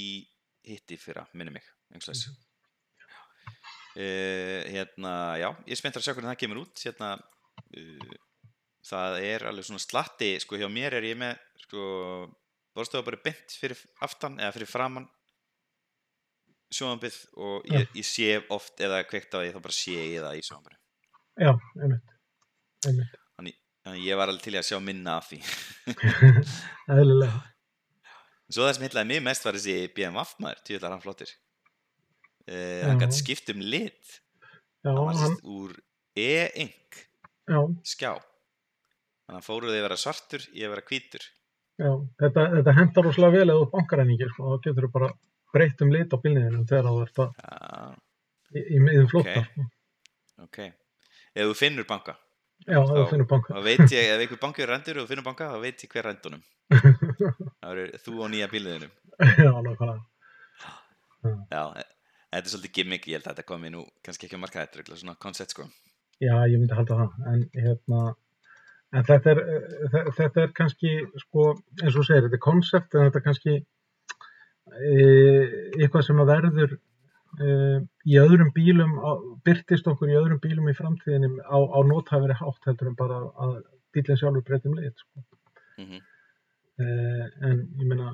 hitti 0.69 0.97
fyrra, 1.01 1.27
minni 1.37 1.53
mig 1.59 1.65
einhvers 1.93 2.09
þess 2.13 2.29
Mhm. 2.29 2.45
uh, 3.99 4.63
hérna, 4.73 5.13
já, 5.41 5.49
ég 5.67 5.73
er 5.75 5.79
spenntur 5.79 6.01
að 6.01 6.07
sjá 6.07 6.13
hvernig 6.15 6.31
það 6.33 6.41
kemur 6.43 6.59
út 6.63 6.83
hérna 6.85 7.11
uh, 7.19 8.17
það 8.89 9.17
er 9.25 9.45
alveg 9.49 9.65
svona 9.67 9.81
slatti 9.83 10.29
sko 10.41 10.57
hjá 10.61 10.67
mér 10.71 10.97
er 10.99 11.07
ég 11.09 11.17
með 11.19 11.37
sko, 11.65 11.81
borðstofa 12.77 13.05
bara 13.09 13.21
beint 13.25 13.55
fyrir 13.59 13.77
aftan 14.05 14.37
eða 14.39 14.53
fyrir 14.57 14.69
framann 14.71 15.09
sjónambið 16.75 17.17
og 17.41 17.65
ég, 17.73 17.87
ég 17.97 18.05
sé 18.07 18.29
oft 18.53 18.81
eða 18.85 19.01
kveikt 19.09 19.33
á 19.33 19.41
því 19.41 19.53
þá 19.55 19.59
bara 19.65 19.75
sé 19.79 19.95
ég 19.97 20.21
það 20.25 20.37
í 20.39 20.43
sjónambið 20.47 20.77
já, 21.39 21.51
einmitt, 21.81 22.13
einmitt, 22.89 23.15
þannig 23.39 24.05
ég 24.05 24.19
var 24.19 24.29
alveg 24.29 24.43
til 24.45 24.55
að 24.59 24.67
sjá 24.69 24.77
minna 24.83 25.15
af 25.17 25.29
því 25.31 25.39
eðlilega. 26.93 27.39
Svo 28.49 28.65
það 28.65 28.73
sem 28.75 28.85
heitlaði 28.87 29.09
mig 29.11 29.21
mest 29.25 29.45
var 29.45 29.57
þessi 29.57 29.73
BMF 29.93 30.31
maður, 30.41 30.61
tjóðlar 30.65 30.93
hann 30.95 31.03
flottir. 31.03 31.31
Uh, 32.49 32.79
hann 32.81 32.95
Já. 32.97 33.01
gæti 33.03 33.17
skipt 33.19 33.51
um 33.53 33.59
lit, 33.61 34.15
Já, 34.81 34.89
hann 34.89 34.97
var 35.05 35.11
hann, 35.13 35.19
sérst 35.35 35.43
úr 35.45 35.75
e-ink 36.17 36.97
já, 37.49 37.59
skjá. 37.85 38.11
Þannig 38.17 39.29
að 39.29 39.35
hann 39.37 39.45
fóruði 39.45 39.77
að 39.77 39.85
vera 39.85 39.99
svartur 40.01 40.47
í 40.49 40.63
að 40.65 40.73
vera 40.73 40.85
hvítur. 40.89 41.27
já, 41.79 41.91
þetta, 42.23 42.45
þetta 42.55 42.73
hendar 42.79 43.05
rosalega 43.05 43.37
vel 43.37 43.45
eða 43.53 43.59
þú 43.61 43.69
bankar 43.75 44.01
henni 44.01 44.17
ekki, 44.17 44.31
sko, 44.33 44.49
þá 44.49 44.65
getur 44.65 44.87
þú 44.87 44.91
bara 44.97 45.11
breytt 45.53 45.81
um 45.81 45.91
lit 45.93 46.13
á 46.13 46.17
bílniðinu 46.23 46.65
þegar 46.69 46.89
þú 46.89 47.01
ert 47.05 47.21
að, 47.23 47.33
Já, 47.39 47.95
í, 48.55 48.63
í 48.75 48.79
miðum 48.85 49.09
flótta, 49.11 49.39
Ok. 49.39 49.49
sko. 49.53 49.67
ok. 50.45 50.59
Ef 51.35 51.45
þú 51.49 51.55
finnur 51.59 51.87
banka, 51.89 52.15
Já, 52.67 52.75
ef 52.81 52.89
þú 52.89 52.95
Þá- 53.05 53.09
finnur 53.13 53.27
banka. 53.29 53.53
þá 53.55 53.63
veit 53.63 53.85
ég, 53.95 54.09
ef 54.13 54.19
einhver 54.25 54.39
banki 54.41 54.61
er 54.65 54.67
rendur 54.73 54.97
og 54.99 55.05
þú 55.05 55.11
finnur 55.13 55.27
banka, 55.29 55.49
þá 55.53 55.59
veit 55.63 55.83
ég 55.85 55.93
hver 55.93 56.05
rendunum. 56.09 56.41
Það 57.61 57.69
eru 57.71 57.85
þú 58.03 58.15
og 58.25 58.29
nýja 58.33 58.47
bíliðinum. 58.51 58.91
já, 59.19 59.51
nákvæmlega. 59.63 60.01
Já, 61.51 61.61
þetta 62.29 62.39
er 62.45 62.51
svolítið 62.53 62.73
gimmick, 62.77 63.07
ég 63.09 63.17
held 63.19 63.27
að 63.27 63.33
þetta 63.39 63.47
komi 63.49 63.69
nú 63.73 63.83
kannski 64.05 64.27
ekki 64.27 64.37
að 64.37 64.43
marka 64.43 64.61
þetta, 64.63 64.77
örugglega 64.79 65.01
svona 65.01 65.15
koncept 65.23 65.55
sko. 65.55 65.65
Já, 66.21 66.35
ég 66.51 66.59
myndi 66.59 66.75
halda 66.75 66.97
það, 66.99 67.15
en 67.31 67.43
hérna, 67.63 68.01
en 68.93 69.07
þetta 69.07 69.31
er, 69.33 69.39
eh, 69.39 69.89
þe- 69.93 70.13
þetta 70.19 70.43
er 70.43 70.53
kannski, 70.59 70.93
sko, 71.23 71.45
eins 71.81 71.95
og 71.95 72.05
segir, 72.07 72.27
þetta 72.27 72.37
er 72.39 72.43
konsept, 72.45 72.95
en 72.95 73.07
þetta 73.07 73.21
er 73.21 73.25
kannski 73.27 73.55
eitthvað 74.77 76.05
sem 76.05 76.21
að 76.21 76.31
verður 76.33 76.75
e, 76.75 77.49
í 78.09 78.19
öðrum 78.21 78.53
bílum, 78.55 78.95
byrtist 79.45 79.89
okkur 79.91 80.11
í 80.11 80.17
öðrum 80.19 80.39
bílum 80.43 80.69
í 80.71 80.77
framtíðinni 80.77 81.43
á, 81.45 81.57
á 81.57 81.79
nótæfari 81.87 82.37
hátt 82.39 82.69
heldur 82.69 82.91
en 82.91 82.99
bara 82.99 83.19
að 83.45 83.59
bílinn 83.95 84.19
sjálfur 84.21 84.45
breytum 84.45 84.77
lit, 84.79 84.95
sko. 84.97 85.25
Mm 85.81 85.99
E, 86.79 86.85
en 87.43 87.57
ég 87.75 87.87
meina, 87.89 88.13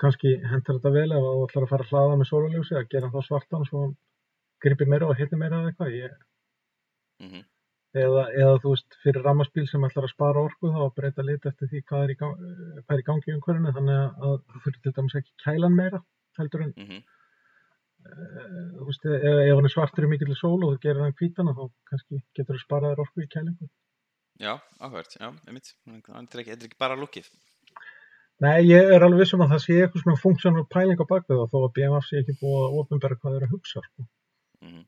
kannski 0.00 0.30
hendur 0.50 0.78
þetta 0.78 0.92
vel 0.94 1.10
ef 1.12 1.24
þú 1.24 1.42
ætlar 1.44 1.64
að 1.66 1.72
fara 1.72 1.84
að 1.84 1.90
hlaða 1.90 2.14
með 2.16 2.28
sólarljósi, 2.30 2.76
að 2.78 2.86
gera 2.94 3.10
þá 3.12 3.18
svartan 3.26 3.66
svo 3.68 3.82
gripir 4.64 4.88
meira 4.88 5.10
og 5.10 5.18
hittir 5.18 5.40
meira 5.40 5.58
eða 5.58 5.72
eitthvað, 5.72 5.96
ég, 5.98 6.14
-hmm. 7.20 7.42
Eða, 7.96 8.24
eða 8.36 8.56
þú 8.62 8.72
veist 8.74 8.98
fyrir 9.02 9.24
rammarspíl 9.24 9.66
sem 9.70 9.86
ætlar 9.88 10.08
að 10.08 10.14
spara 10.14 10.44
orku 10.48 10.72
þá 10.74 10.80
að 10.86 10.94
breyta 11.00 11.26
lit 11.26 11.46
eftir 11.50 11.70
því 11.72 11.84
hvað 11.90 12.04
er 12.04 12.14
í, 12.14 12.18
gang, 12.22 12.34
hvað 12.84 12.96
er 12.96 13.04
í 13.04 13.06
gangi 13.10 13.30
í 13.32 13.36
umhverfinu 13.36 13.76
þannig 13.78 14.00
að 14.02 14.26
að 14.28 14.36
þú 14.48 14.64
fyrir 14.66 14.82
til 14.84 14.94
dæmis 14.98 15.18
ekki 15.22 15.36
kælan 15.44 15.78
meira 15.78 16.02
heldur 16.38 16.66
en 16.66 16.74
Mm 16.76 17.00
uh, 18.08 18.68
þú 18.78 18.84
veist 18.88 19.04
ef, 19.10 19.24
ef 19.26 19.56
hann 19.58 19.66
er 19.68 19.72
svartur 19.72 20.06
í 20.06 20.08
mikill 20.08 20.36
sól 20.38 20.62
og 20.62 20.70
þú 20.74 20.78
gerir 20.84 21.02
hann 21.02 21.16
hvítana 21.18 21.52
þá 21.56 21.64
kannski 21.90 22.20
getur 22.38 22.56
þú 22.56 22.62
sparaðir 22.62 23.02
orku 23.02 23.24
í 23.24 23.30
kælingu 23.32 23.66
Já, 24.38 24.60
áhvert, 24.78 25.16
já, 25.18 25.32
einmitt. 25.50 25.72
Er 25.90 25.96
ekki, 25.98 26.52
þetta 26.52 26.62
er 26.62 26.66
ekki 26.68 26.78
bara 26.78 26.96
lukkið. 26.98 27.26
Nei, 28.44 28.68
ég 28.68 28.92
er 28.94 29.02
alveg 29.02 29.24
vissum 29.24 29.42
að 29.42 29.56
það 29.56 29.64
sé 29.64 29.78
eitthvað 29.80 30.04
svona 30.04 30.20
funksjónal 30.22 30.62
pæling 30.70 31.02
á 31.02 31.10
bakvið 31.10 31.40
og 31.42 31.48
þó 31.50 31.56
að 31.64 31.72
BMF 31.78 32.06
sé 32.06 32.20
ekki 32.20 32.36
búið 32.38 32.60
að 32.66 32.76
ofinbæra 32.82 33.18
hvað 33.18 33.40
að 33.40 33.56
hugsa 33.56 33.82
sko. 33.82 34.06
Mm 34.62 34.84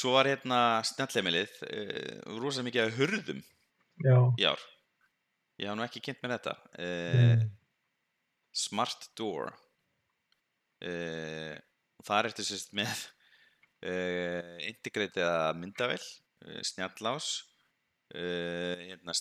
Svo 0.00 0.14
var 0.16 0.28
hérna 0.30 0.58
snjallemilið, 0.88 1.56
uh, 1.66 2.36
rosa 2.40 2.62
mikið 2.64 2.86
af 2.86 2.94
hurðum 2.96 3.40
Já, 4.00 4.16
í 4.40 4.46
ár. 4.48 4.62
Ég 5.60 5.68
haf 5.68 5.76
nú 5.76 5.84
ekki 5.84 6.00
kynnt 6.06 6.22
mér 6.24 6.38
þetta. 6.38 6.54
Uh, 6.78 7.18
Mm. 7.20 7.50
Smart 8.56 9.04
Door. 9.18 9.52
Uh, 10.80 11.54
þar 12.06 12.30
ertu 12.30 12.42
sérst 12.46 12.72
með 12.74 12.88
integratiða 13.80 15.54
myndavel, 15.56 16.00
snjallás, 16.68 17.28
hérna, 18.12 19.14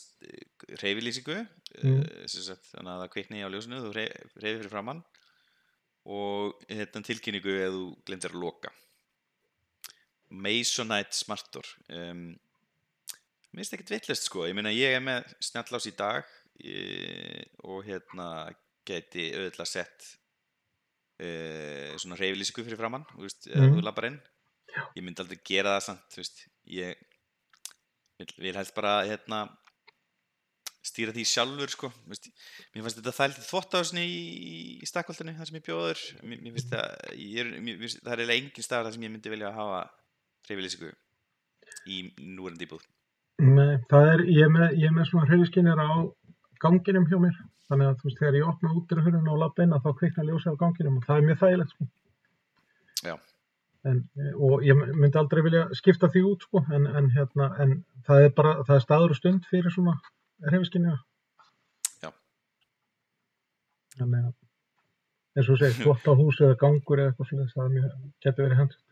reyfilýsingu, 0.82 1.38
Mm. 1.80 2.02
þannig 2.28 2.90
að 2.92 3.00
það 3.04 3.12
kvikni 3.14 3.40
á 3.40 3.48
ljósinu, 3.54 3.80
þú 3.86 3.92
reyfi 3.96 4.30
fyrir 4.36 4.68
framann 4.70 5.00
og 6.06 6.60
hérna, 6.68 7.04
tilkynningu 7.08 7.54
ef 7.56 7.72
þú 7.72 7.86
glindir 8.04 8.34
að 8.34 8.42
loka. 8.44 8.72
Masonite 10.30 11.16
Smartor 11.18 11.66
um, 11.90 12.28
Mér 13.50 13.64
finnst 13.64 13.74
ekkert 13.74 13.90
vittlust 13.96 14.28
sko. 14.30 14.44
Ég 14.46 14.54
meina 14.54 14.70
ég 14.70 14.94
er 14.94 15.02
með 15.02 15.32
snjallás 15.42 15.88
í 15.90 15.94
dag 15.98 16.28
e, 16.62 17.46
og 17.66 17.82
hérna 17.88 18.28
geti 18.86 19.32
auðvitað 19.34 19.70
sett 19.72 20.06
e, 21.18 21.30
svona 21.98 22.18
reyfilýsingu 22.20 22.62
fyrir 22.68 22.78
framann 22.78 23.08
veist, 23.18 23.48
Mhm. 23.50 23.74
þú 23.80 23.82
lappar 23.88 24.06
inn. 24.12 24.20
Ég 24.96 25.02
myndi 25.02 25.24
aldrei 25.24 25.40
gera 25.50 25.80
það 25.80 25.86
samt 25.88 26.20
veist, 26.20 26.44
ég 26.70 26.94
vil, 28.22 28.30
vil 28.38 28.54
helst 28.60 28.76
bara 28.78 29.00
hérna 29.10 29.42
stýra 30.86 31.12
því 31.14 31.26
sjálfur 31.28 31.74
sko. 31.74 31.90
Veist, 32.08 32.30
mér 32.76 32.86
finnst 32.86 33.02
þetta 33.02 33.16
þæltið 33.18 33.48
þvóttahúsni 33.50 34.06
í, 34.06 34.22
í 34.84 34.86
stakkvöldinu 34.90 35.34
þar 35.38 35.50
sem 35.50 35.58
ég 35.60 35.66
bjóður 35.66 36.06
mér, 36.22 36.46
finnst 36.54 36.70
það 36.70 37.18
ég 37.18 37.42
er, 37.44 37.50
mér, 37.66 37.82
það 37.98 38.14
er 38.14 38.22
eiginlega 38.24 38.44
engin 38.46 38.66
staðar 38.70 38.86
þar 38.92 38.94
sem 39.00 39.08
ég 39.10 39.12
myndi 39.18 39.34
vilja 39.34 39.52
hafa 39.58 39.82
reyfilýsingu 40.50 40.94
í 41.90 42.02
núverandi 42.18 42.68
íbúð 42.68 42.88
Nei, 43.40 43.78
það 43.88 44.10
er, 44.14 44.26
ég 44.28 44.44
er 44.44 44.52
með, 44.52 44.74
ég 44.82 44.90
er 44.90 44.96
með 44.98 45.06
svona 45.08 45.30
hreyfiskinnir 45.30 45.80
á 45.80 45.90
ganginum 46.60 47.08
hjá 47.08 47.16
mér 47.24 47.38
þannig 47.70 47.88
að 47.88 48.00
þú 48.00 48.08
veist 48.10 48.20
þegar 48.20 48.38
ég 48.40 48.50
opna 48.50 48.72
út 48.76 48.94
úr 48.94 49.02
hurðinu 49.06 49.34
og 49.34 49.42
lappa 49.44 49.64
inn 49.64 49.76
að 49.76 49.86
þá 49.86 49.92
kvikna 50.02 50.26
ljósa 50.28 50.52
á 50.52 50.60
ganginum 50.60 50.98
og 51.00 51.06
það 51.06 51.20
er 51.20 51.28
mjög 51.28 51.40
þægilegt 51.44 51.76
sko. 51.76 51.88
Já. 53.06 53.16
En, 53.88 54.02
og 54.36 54.66
ég 54.68 54.82
myndi 54.90 55.20
aldrei 55.22 55.44
vilja 55.46 55.62
skipta 55.78 56.10
því 56.12 56.24
út 56.34 56.44
sko, 56.44 56.66
en, 56.76 56.90
en, 57.00 57.08
hérna, 57.16 57.48
en 57.64 57.78
það 58.10 58.26
er 58.26 58.34
bara 58.36 58.58
það 58.68 58.76
er 58.76 58.84
staður 58.84 59.16
og 59.16 59.20
stund 59.22 59.48
fyrir 59.48 59.72
svona 59.72 59.96
hreyfiskinnina 60.50 60.98
Já. 62.04 62.12
Þannig 64.02 64.26
að 64.26 64.36
eins 65.38 65.48
og 65.48 65.54
þú 65.54 65.60
segir, 65.62 65.80
þvott 65.86 66.12
á 66.12 66.14
hús 66.20 66.44
eða 66.44 66.60
gangur 66.66 67.00
eða 67.06 67.14
eitthvað 67.14 67.32
svona, 67.32 67.50
það 67.56 67.80
getur 68.26 68.50
verið 68.50 68.64
hendur 68.66 68.84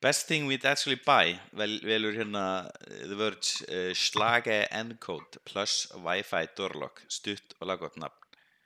Best 0.00 0.28
thing 0.28 0.46
we'd 0.46 0.64
actually 0.64 1.00
buy 1.06 1.40
vel, 1.58 1.80
velur 1.82 2.14
hérna 2.14 2.44
uh, 2.70 3.06
The 3.10 3.16
Verge 3.18 3.64
uh, 3.66 3.94
Slage 3.98 4.60
Encode 4.70 5.40
plus 5.44 5.88
Wi-Fi 5.94 6.44
Doorlock 6.54 7.02
stutt 7.10 7.56
og 7.58 7.66
laggott 7.72 7.98
nafn. 7.98 8.14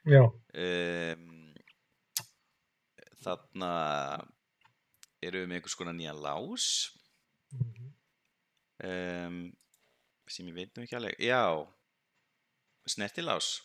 Já, 0.04 0.26
um, 0.26 1.54
þarna 3.22 3.72
eru 5.22 5.40
við 5.44 5.48
með 5.48 5.60
einhvers 5.60 5.78
konar 5.78 5.96
nýja 5.96 6.12
lás. 6.18 6.68
Um, 8.82 9.44
sem 10.28 10.48
ég 10.50 10.56
veit 10.56 10.76
nú 10.76 10.84
ekki 10.84 10.98
alveg. 10.98 11.16
Já 11.22 11.64
snertilás 12.88 13.60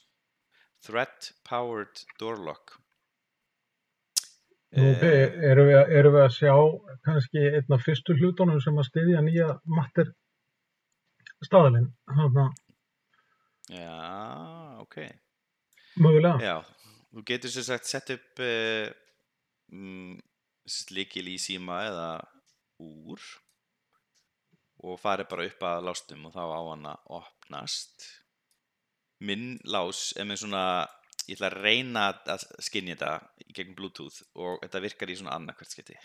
Threat 0.86 1.34
Powered 1.44 2.06
Doorlock. 2.20 2.78
Nú, 2.78 2.84
Eh, 4.78 4.98
okay, 4.98 5.20
erum, 5.48 5.70
við, 5.70 5.78
erum 5.96 6.16
við 6.18 6.24
að 6.26 6.34
sjá 6.36 6.54
kannski 7.08 7.44
einn 7.50 7.76
af 7.76 7.84
fyrstu 7.86 8.16
hlutunum 8.20 8.62
sem 8.64 8.78
að 8.78 8.90
styðja 8.92 9.24
nýja 9.26 9.50
matter 9.72 10.14
staðalinn, 11.46 11.92
Já, 13.68 14.80
ok. 14.82 14.96
Mögulega. 16.00 16.38
Já, 16.42 16.58
þú 17.12 17.24
getur 17.28 17.52
sér 17.52 17.66
sagt 17.68 17.90
sett 17.90 18.14
upp 18.16 18.42
uh, 18.44 18.88
mm, 19.74 20.16
líkil 20.96 21.28
í 21.34 21.38
síma 21.42 21.82
eða 21.90 22.08
úr 22.84 23.24
og 24.86 25.00
farið 25.02 25.30
bara 25.32 25.48
upp 25.50 25.66
að 25.66 25.84
lástum 25.88 26.28
og 26.30 26.36
þá 26.36 26.44
á 26.46 26.62
hann 26.70 26.88
að 26.94 27.12
opnast. 27.20 28.08
Minn 29.26 29.58
lás 29.66 30.12
er 30.16 30.28
með 30.30 30.44
svona 30.44 30.66
ég 31.28 31.36
ætla 31.36 31.50
að 31.52 31.58
reyna 31.66 32.06
að 32.34 32.46
skinja 32.64 32.96
þetta 32.96 33.12
í 33.44 33.54
gegnum 33.58 33.76
bluetooth 33.78 34.22
og 34.40 34.62
þetta 34.64 34.82
virkar 34.86 35.12
í 35.12 35.18
svona 35.20 35.36
annarkvært 35.36 35.74
skipti 35.76 35.98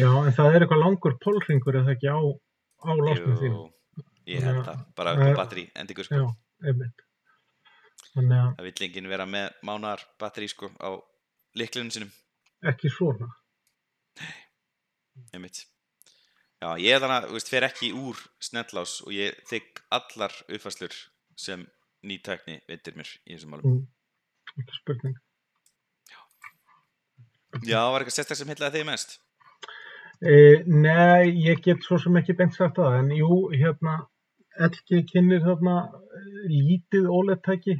Já, 0.00 0.10
en 0.10 0.34
það 0.34 0.50
er 0.56 0.64
eitthvað 0.66 0.82
langur 0.82 1.16
pólringur 1.22 1.78
eða 1.82 1.94
ekki 1.94 2.10
á, 2.10 2.18
á 2.18 2.90
lásnum 2.98 3.38
þínu. 3.40 3.62
ég 4.32 4.42
held 4.46 4.60
Já. 4.60 4.66
það, 4.70 4.84
bara 4.98 5.14
upp 5.16 5.26
á 5.30 5.38
batteri 5.42 5.66
endingu 5.78 6.02
Já, 6.04 6.08
sko, 6.10 6.30
einmitt. 6.66 7.04
Þannig 8.16 8.38
að 8.40 8.52
það 8.58 8.68
vill 8.70 8.86
enginn 8.88 9.10
vera 9.12 9.26
með 9.28 9.62
mánar 9.68 10.02
batteri 10.20 10.48
sko 10.50 10.70
á 10.82 10.90
liklunum 11.56 11.92
sinum 11.94 12.12
ekki 12.66 12.90
svona. 12.92 13.28
einmitt 15.34 15.62
já, 16.62 16.68
ég 16.80 17.00
þannig 17.02 17.16
að, 17.20 17.26
þú 17.28 17.36
veist, 17.38 17.50
fer 17.52 17.66
ekki 17.68 17.92
úr 17.96 18.20
snellás 18.42 18.98
og 19.04 19.12
ég 19.14 19.36
þykk 19.50 19.82
allar 19.98 20.34
uppfæslur 20.48 20.96
sem 21.36 21.66
ný 22.06 22.18
tækni 22.22 22.60
veitir 22.70 22.96
mér 22.98 23.12
í 23.26 23.34
þessum 23.34 23.54
málum. 23.54 23.78
Mm, 24.56 24.66
spurning. 24.80 25.16
já, 27.64 27.80
var 27.90 28.02
eitthvað 28.02 28.18
sérstak 28.18 28.38
sem 28.38 28.50
heitlaði 28.52 28.80
þig 28.80 28.90
mest? 28.90 29.16
E, 30.20 30.36
nei, 30.64 31.32
ég 31.44 31.60
get 31.64 31.84
svo 31.84 31.98
sem 32.00 32.16
ekki 32.16 32.36
beint 32.36 32.54
sagt 32.56 32.78
það, 32.80 33.00
en 33.02 33.10
jú, 33.12 33.40
hérna, 33.52 33.98
LG 34.68 35.02
kynir 35.10 35.42
þarna 35.44 35.74
eh, 35.84 36.46
lítið 36.48 37.10
ólettæki, 37.12 37.76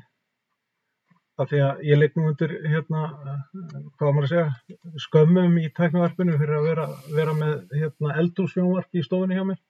af 1.40 1.48
því 1.48 1.62
að 1.64 1.80
ég 1.88 2.00
leik 2.00 2.18
nú 2.18 2.26
undir, 2.28 2.52
hérna, 2.68 3.06
eh, 3.32 3.78
hvað 3.96 4.12
maður 4.18 4.26
að 4.26 4.34
segja, 4.34 4.90
skömmum 5.06 5.56
í 5.62 5.70
tæknavarpinu 5.78 6.36
fyrir 6.42 6.58
að 6.58 6.68
vera, 6.68 6.86
vera 7.16 7.38
með, 7.40 7.56
hérna, 7.72 8.12
eldúsjónvarp 8.24 9.00
í 9.00 9.06
stofunni 9.06 9.40
hjá 9.40 9.46
mér, 9.48 9.64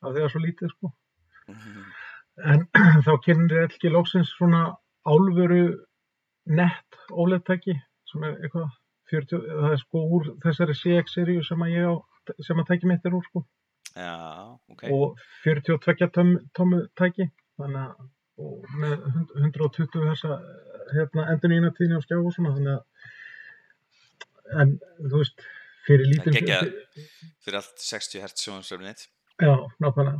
af 0.00 0.10
því 0.10 0.12
að 0.12 0.20
það 0.20 0.28
er 0.28 0.36
svo 0.36 0.44
lítið, 0.44 0.76
sko. 0.76 0.94
En 2.48 2.66
þá 3.06 3.12
kynir 3.24 3.66
LG 3.66 3.92
loksins 3.92 4.32
svona 4.36 4.76
álveru 5.08 5.64
nett 6.50 7.00
ólettæki, 7.10 7.74
sem 8.08 8.24
er 8.26 8.38
eitthvað 8.40 8.68
40, 9.10 9.42
það 9.60 9.72
er 9.74 9.80
sko 9.82 10.04
úr 10.16 10.30
þessari 10.44 10.76
CX-seríu 10.78 11.42
sem 11.46 11.62
að 11.66 11.74
ég 11.74 11.90
á, 11.90 11.94
sem 12.46 12.62
að 12.62 12.68
tæki 12.70 12.88
mitt 12.90 13.06
er 13.06 13.16
úr 13.18 13.26
sko. 13.26 13.44
Já, 13.90 14.14
ok. 14.70 14.84
Og 14.94 15.18
42 15.42 16.08
tómu, 16.54 16.84
tæki 16.98 17.26
þannig 17.58 17.82
að 17.88 18.08
og 18.40 18.64
með 18.80 19.02
hund- 19.14 19.32
120 19.36 20.04
þessa 20.08 20.36
hérna, 20.94 21.26
endur 21.32 21.50
nýjina 21.52 21.72
tíðni 21.76 21.98
á 21.98 22.04
skjá 22.04 22.16
og 22.18 22.32
svona 22.34 22.54
þannig 22.56 22.74
að 22.78 22.84
en 24.62 24.68
þú 25.10 25.16
veist 25.20 25.44
fyrir 25.86 26.06
lítið 26.10 26.38
geggjað. 26.38 26.70
fyrir 27.44 27.60
allt 27.60 27.84
60 27.84 28.24
Hz 28.24 28.46
sjónvarsöfnið 28.46 29.04
já, 29.40 29.54
nákvæmlega. 29.82 30.18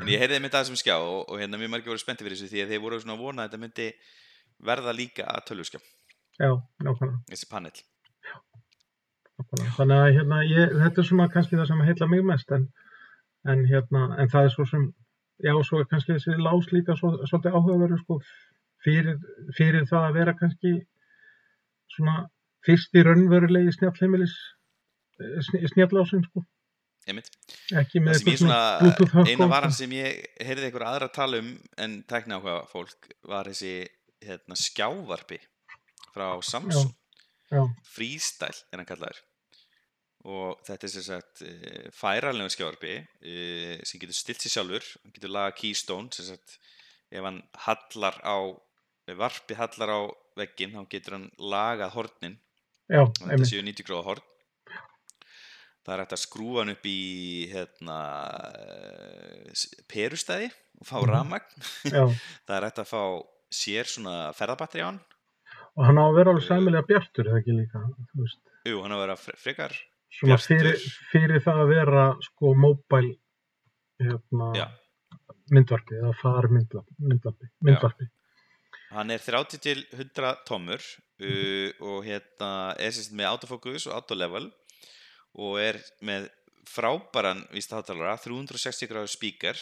En 0.00 0.10
ég 0.12 0.22
heyrði 0.22 0.38
einmitt 0.38 0.54
að 0.54 0.66
þessum 0.66 0.78
skjá 0.78 0.94
og, 0.96 1.24
og 1.26 1.40
hérna 1.40 1.58
mjög 1.60 1.72
margir 1.72 1.92
voru 1.92 2.02
spenntið 2.02 2.28
fyrir 2.28 2.38
þessu 2.38 2.52
því 2.52 2.62
að 2.62 2.72
þeir 2.72 2.82
voru 2.84 3.00
svona 3.02 3.16
að 3.16 3.22
vona 3.24 3.42
að 3.42 3.48
þetta 3.48 3.62
myndi 3.64 3.86
verða 4.70 4.94
líka 4.96 5.26
að 5.32 5.46
tölvuskjá. 5.50 5.80
Já, 6.36 6.50
nákvæmlega, 6.86 7.22
þessi 7.32 7.48
panel. 7.50 7.72
Nákvæmlega. 9.36 9.72
þannig 9.78 10.02
að 10.02 10.12
hérna, 10.16 10.42
ég, 10.48 10.76
þetta 10.82 11.02
er 11.02 11.08
svona 11.10 11.28
kannski 11.32 11.58
það 11.58 11.70
sem 11.72 11.82
heilla 11.88 12.10
mig 12.12 12.22
mest 12.30 12.54
en, 12.56 12.68
en 13.52 13.64
hérna, 13.68 14.04
en 14.22 14.30
það 14.32 14.48
er 14.48 14.54
svo 14.54 14.68
sem 14.70 14.86
já, 15.44 15.52
svo 15.66 15.80
er 15.82 15.88
kannski 15.90 16.16
þessi 16.16 16.38
lás 16.40 16.70
líka 16.72 16.96
svo, 16.96 17.12
svolítið 17.28 17.58
áhugaverður 17.58 18.02
sko 18.04 18.20
fyrir, 18.84 19.18
fyrir 19.58 19.88
það 19.90 20.08
að 20.08 20.18
vera 20.20 20.36
kannski 20.38 20.72
svona 21.96 22.16
fyrsti 22.66 23.04
raunverulegi 23.06 23.74
snjallheimilis 23.76 24.36
snjallásin 25.72 26.24
sko 26.28 26.44
einmitt. 27.10 27.30
Ekki 27.70 28.00
það 28.00 28.06
með 28.06 28.18
sem 28.18 28.30
ég 28.32 28.40
svona, 28.40 29.22
eina 29.26 29.48
varan 29.50 29.74
sem 29.74 29.92
ég 29.94 30.24
heyrði 30.42 30.68
einhver 30.68 30.86
aðra 30.88 31.08
tala 31.14 31.40
um 31.42 31.52
en 31.82 31.96
tækni 32.10 32.36
áhuga 32.36 32.58
fólk 32.70 33.08
var 33.26 33.50
þessi 33.50 33.72
hérna, 34.26 34.58
skjávarpi 34.58 35.38
frá 36.14 36.28
Samsung. 36.42 36.92
já, 37.52 37.62
freestyle 37.86 38.66
er 38.72 38.80
hann 38.80 38.88
kallaður. 38.88 39.22
Og 40.26 40.62
þetta 40.66 40.88
er 40.88 40.90
sem 40.90 41.06
sagt 41.06 41.42
uh, 41.46 41.82
færanlega 41.94 42.54
skjávarpi 42.56 42.94
uh, 42.98 43.74
sem 43.86 44.02
getur 44.02 44.18
stilt 44.18 44.42
sér 44.42 44.56
sjálfur. 44.58 44.92
Hann 45.04 45.14
getur 45.14 45.34
laga 45.36 45.54
keystone 45.58 46.10
sem 46.14 46.32
sagt 46.32 46.58
ef 47.14 47.22
hann 47.22 47.42
hallar 47.66 48.18
á 48.26 48.36
ef 49.06 49.20
varpi 49.20 49.54
hallar 49.54 49.92
á 49.94 50.00
veggin 50.36 50.74
þá 50.74 50.82
getur 50.90 51.20
hann 51.20 51.28
lagað 51.38 51.94
hornin. 51.94 52.40
Þetta 52.90 53.46
séu 53.46 53.62
90 53.62 53.86
gráða 53.86 54.08
horn 54.10 54.32
það 55.86 55.94
er 55.94 56.02
hægt 56.02 56.14
að 56.16 56.22
skrúfa 56.26 56.62
hann 56.64 56.72
upp 56.74 56.86
í 56.90 56.98
hérna 57.52 57.98
eh, 58.60 59.66
perustæði 59.90 60.48
og 60.80 60.86
fá 60.88 60.96
Mhm. 61.00 61.10
rafmagn 61.10 61.66
já. 61.94 62.04
það 62.46 62.56
er 62.58 62.66
hægt 62.68 62.80
að 62.82 62.90
fá 62.90 63.02
sér 63.54 63.86
svona 63.88 64.16
ferðabatteri 64.36 64.82
á 64.82 64.88
hann 64.90 65.00
og 65.76 65.84
hann 65.86 66.00
á 66.00 66.04
að 66.08 66.16
vera 66.18 66.32
alveg 66.34 66.46
sæmilega 66.48 66.86
bjartur 66.88 67.28
eða 67.30 67.38
ekki 67.42 67.54
líka 67.56 67.82
jú, 68.66 68.80
hann 68.82 68.92
á 68.92 68.96
að 68.98 69.04
vera 69.06 69.16
Bjartur. 70.22 70.46
fyrir, 70.48 70.76
fyrir 71.12 71.40
það 71.44 71.58
að 71.62 71.68
vera 71.74 72.02
sko 72.24 72.54
mobile 72.56 73.16
hérna, 74.00 74.46
myndvarpi 75.52 75.96
eða 75.98 76.12
far 76.20 76.46
myndvarpi, 76.48 77.48
myndvarpi, 77.62 78.06
hann 78.92 79.10
er 79.10 79.18
30 79.20 79.58
til 79.60 79.84
100 79.92 80.36
tómur 80.48 80.80
Mhm. 81.16 81.28
uh, 81.32 81.70
og 81.80 82.04
hérna 82.04 82.74
er 82.78 82.90
sérst 82.92 83.12
með 83.16 83.30
autofocus 83.30 83.86
og 83.86 83.94
autolevel 83.96 84.50
og 85.36 85.58
er 85.60 85.78
með 86.04 86.28
frábæran 86.66 87.44
víst 87.54 87.72
hátalara 87.74 88.16
360 88.24 88.88
gráður 88.90 89.12
speaker 89.12 89.56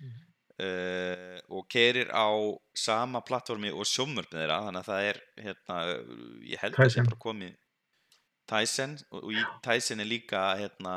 Mhm. 0.00 0.20
uh, 0.64 1.38
og 1.52 1.66
kerir 1.68 2.08
á 2.14 2.28
sama 2.76 3.20
plattformi 3.20 3.68
og 3.72 3.84
sjómörpni 3.84 4.38
þeirra 4.40 4.56
þannig 4.66 4.80
að 4.80 4.88
það 4.88 5.08
er 5.10 5.18
hérna, 5.44 5.76
ég 6.48 6.62
held 6.62 6.74
að 6.74 6.78
það 6.80 6.88
Tizen. 6.94 7.08
bara 7.10 7.20
komið 7.26 7.56
Tyson 8.50 8.94
og, 9.10 9.24
og 9.24 9.32
í 9.36 9.42
Tyson 9.66 10.00
er 10.00 10.08
líka 10.08 10.40
hérna 10.60 10.94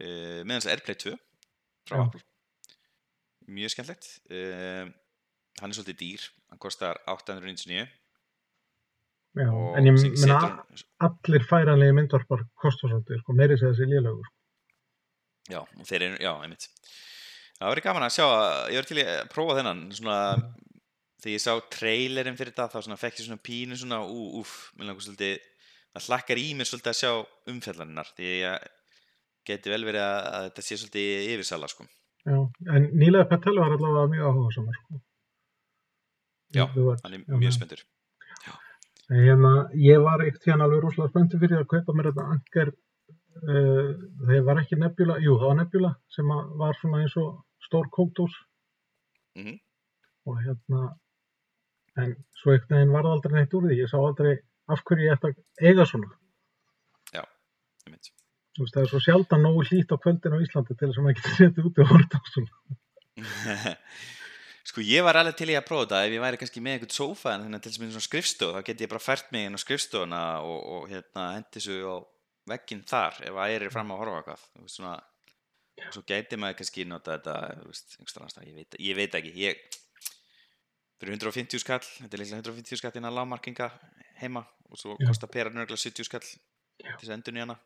uh, 0.00 0.40
meðan 0.42 0.58
þess 0.60 0.68
að 0.68 0.74
Airplay 0.74 0.98
2 1.04 1.14
frá. 1.88 2.00
Apple 2.02 2.22
mjög 3.46 3.74
skemmtlegt 3.76 4.08
uh, 4.34 4.90
hann 5.60 5.70
er 5.70 5.76
svolítið 5.78 6.00
dýr 6.02 6.26
hann 6.50 6.58
kostar 6.62 6.98
899 7.06 7.86
Já, 9.36 9.48
og 9.52 9.74
en 9.76 9.88
ég 9.90 9.96
menna 10.00 10.36
allir 11.04 11.44
færanlegi 11.44 11.94
myndvarpar 11.96 12.46
kostar 12.56 12.92
svolítið, 12.92 13.18
sko, 13.20 13.34
meiri 13.36 13.58
segja 13.60 13.74
þessi 13.74 13.88
lélegur. 13.90 14.30
Já, 15.52 15.58
og 15.60 15.82
þeir 15.88 16.04
eru, 16.06 16.20
já, 16.24 16.30
einmitt. 16.40 16.68
Það 17.56 17.72
verður 17.72 17.86
gaman 17.86 18.06
að 18.06 18.14
sjá 18.16 18.24
að 18.26 18.54
ég 18.72 18.80
var 18.80 18.88
til 18.88 19.02
að 19.02 19.18
prófa 19.32 19.56
þennan, 19.58 19.82
svona, 19.98 20.16
þegar 21.20 21.34
ég 21.34 21.44
sá 21.44 21.52
trailerinn 21.76 22.38
fyrir 22.38 22.54
þetta, 22.54 22.68
þá 22.72 22.86
svona 22.86 22.98
fekk 23.00 23.20
ég 23.20 23.28
svona 23.28 23.44
pínu 23.48 23.78
svona, 23.80 24.00
ú, 24.08 24.24
úf, 24.40 24.54
mér 24.76 24.90
langar 24.90 25.04
svolítið, 25.04 25.44
það 25.92 26.08
hlakkar 26.08 26.40
í 26.40 26.46
mér 26.56 26.70
svolítið 26.70 26.92
að 26.92 26.98
sjá 27.02 27.12
umfjallarinnar, 27.52 28.12
því 28.16 28.32
ég 28.32 28.66
geti 29.46 29.72
vel 29.72 29.82
verið 29.86 30.04
að, 30.04 30.16
að 30.32 30.48
þetta 30.48 30.64
sé 30.64 30.80
svolítið 30.80 31.28
yfirsala, 31.34 31.70
sko. 31.72 31.88
Já, 32.26 32.38
en 32.74 32.88
nýlega 32.98 33.28
Patel 33.30 33.54
var 33.60 33.76
allavega 33.76 34.08
mjög 34.10 34.32
áhuga 34.32 34.56
sko. 34.56 35.02
Já, 36.56 36.64
Hann 36.72 37.12
er 37.12 37.20
já, 37.20 37.36
mjög 37.36 37.54
spenntur. 37.54 37.84
Hérna, 39.06 39.52
ég 39.78 40.00
var 40.02 40.24
eitt 40.24 40.42
hérna 40.44 40.64
alveg 40.66 40.82
rosalega 40.82 41.12
spenntur 41.12 41.38
fyrir 41.38 41.60
að 41.62 41.68
kaupa 41.70 41.94
mér 41.94 42.08
þetta 42.10 42.24
anker 42.34 42.72
uh, 42.72 43.90
það 44.26 44.40
var 44.48 44.60
ekki 44.64 44.78
nebjula, 44.80 45.18
jú 45.22 45.36
það 45.38 45.46
var 45.52 45.58
nebjula 45.60 45.92
sem 46.16 46.32
var 46.62 46.74
svona 46.80 47.02
eins 47.04 47.16
og 47.22 47.42
stór 47.66 47.86
kókdós 47.94 48.34
Mhm. 49.36 49.58
og 50.26 50.38
hérna 50.42 50.96
en 51.96 52.14
svo 52.40 52.52
einhvern 52.54 52.78
veginn 52.78 52.92
var 52.94 53.04
það 53.04 53.12
aldrei 53.16 53.34
neitt 53.36 53.54
úr 53.54 53.66
því 53.68 53.76
ég 53.82 53.90
sá 53.90 53.98
aldrei 54.00 54.32
af 54.68 54.82
hverju 54.84 55.04
ég 55.06 55.12
ætti 55.12 55.28
að 55.28 55.68
eiga 55.70 55.84
svona 55.86 56.08
Einmitt. 57.86 58.08
Þú 58.56 58.64
veist, 58.64 58.74
það 58.74 58.82
er 58.82 58.88
svo 58.90 59.00
sjaldan 59.04 59.42
nógu 59.44 59.62
hlýtt 59.68 59.92
á 59.94 59.96
kvöldin 60.02 60.34
á 60.34 60.42
Íslandi 60.42 60.74
til 60.74 60.88
þess 60.88 60.98
að 60.98 61.04
maður 61.04 61.18
getur 61.20 61.36
setið 61.38 61.66
út 61.68 61.78
og 61.84 61.90
horta 61.92 62.18
á 62.18 62.24
svona 62.32 62.50
sko 64.66 64.82
ég 64.82 65.04
var 65.06 65.18
alveg 65.20 65.36
til 65.38 65.50
í 65.52 65.56
að 65.58 65.66
prófa 65.68 65.86
þetta. 65.86 66.02
Ef 66.08 66.14
ég 66.16 66.22
væri 66.24 66.40
kannski 66.40 66.62
með 66.64 66.76
einhvern 66.76 66.94
sófa 66.96 67.34
en 67.36 67.44
þannig 67.46 67.62
til 67.64 67.72
þess 67.72 67.80
að 67.82 67.90
svona 67.94 68.06
skrifstof 68.08 68.54
þá 68.56 68.62
get 68.66 68.84
ég 68.84 68.90
bara 68.92 69.04
fært 69.06 69.32
mig 69.34 69.46
inn 69.46 69.58
á 69.58 69.60
skrifstofuna 69.62 70.22
og, 70.42 70.58
og 70.76 70.88
hérna 70.90 71.26
hendi 71.36 71.62
svo 71.62 71.76
á 71.92 71.96
vegginn 72.50 72.84
þar 72.86 73.20
ef 73.26 73.38
að 73.42 73.54
er 73.56 73.68
fram 73.74 73.92
að 73.94 74.00
horfa 74.02 74.16
á 74.16 74.18
eitthvað. 74.22 74.46
Svona, 74.74 74.94
svo 75.94 76.02
gæti 76.08 76.38
maður 76.40 76.58
kannski 76.60 76.86
nota 76.88 77.16
þetta 77.18 77.36
veist, 77.66 77.96
staðar, 78.10 78.46
ég, 78.48 78.54
veit, 78.58 78.78
ég 78.82 78.98
veit 78.98 79.16
ekki. 79.20 79.32
Ég, 79.44 79.62
fyrir 81.00 81.16
150 81.18 81.60
skall 81.62 81.82
þetta 81.84 82.14
er 82.16 82.22
líklega 82.22 82.42
150 82.42 82.80
skall 82.80 82.98
innan 83.00 83.12
lágmarkinga 83.16 83.66
heima 84.22 84.42
og 84.70 84.78
svo 84.80 84.94
kostar 85.10 85.28
pera 85.28 85.50
nörgulega 85.52 85.82
70 85.82 86.06
skall 86.08 86.24
til 86.24 86.92
þess 86.96 87.10
að 87.10 87.16
endur 87.18 87.34
nýjana 87.36 87.56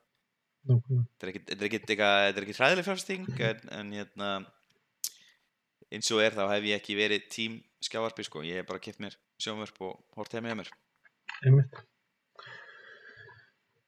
þetta 1.14 1.26
er 1.26 1.30
ekki, 1.30 1.40
þetta 1.46 1.62
er 1.62 1.68
ekki, 1.68 1.78
eitthvað- 1.80 2.24
þetta 2.26 2.40
er 2.40 2.46
ekki 2.48 2.57
hræðileg 2.59 2.86
fjárfesting 2.88 3.28
en, 3.46 3.61
en 3.78 3.92
hérna 3.96 4.30
eins 5.91 6.11
og 6.14 6.22
er 6.22 6.36
þá 6.36 6.45
hef 6.53 6.68
ég 6.68 6.80
ekki 6.80 6.97
verið 6.99 7.26
tím 7.32 7.59
skjávarpi 7.82 8.24
sko, 8.26 8.45
ég 8.47 8.61
hef 8.61 8.68
bara 8.68 8.82
keft 8.82 9.01
mér 9.03 9.16
sjónvörp 9.41 9.82
og 9.86 9.99
hort 10.18 10.34
heim 10.36 10.47
með 10.47 10.61
mér. 10.61 10.72
Einmitt. 11.47 11.80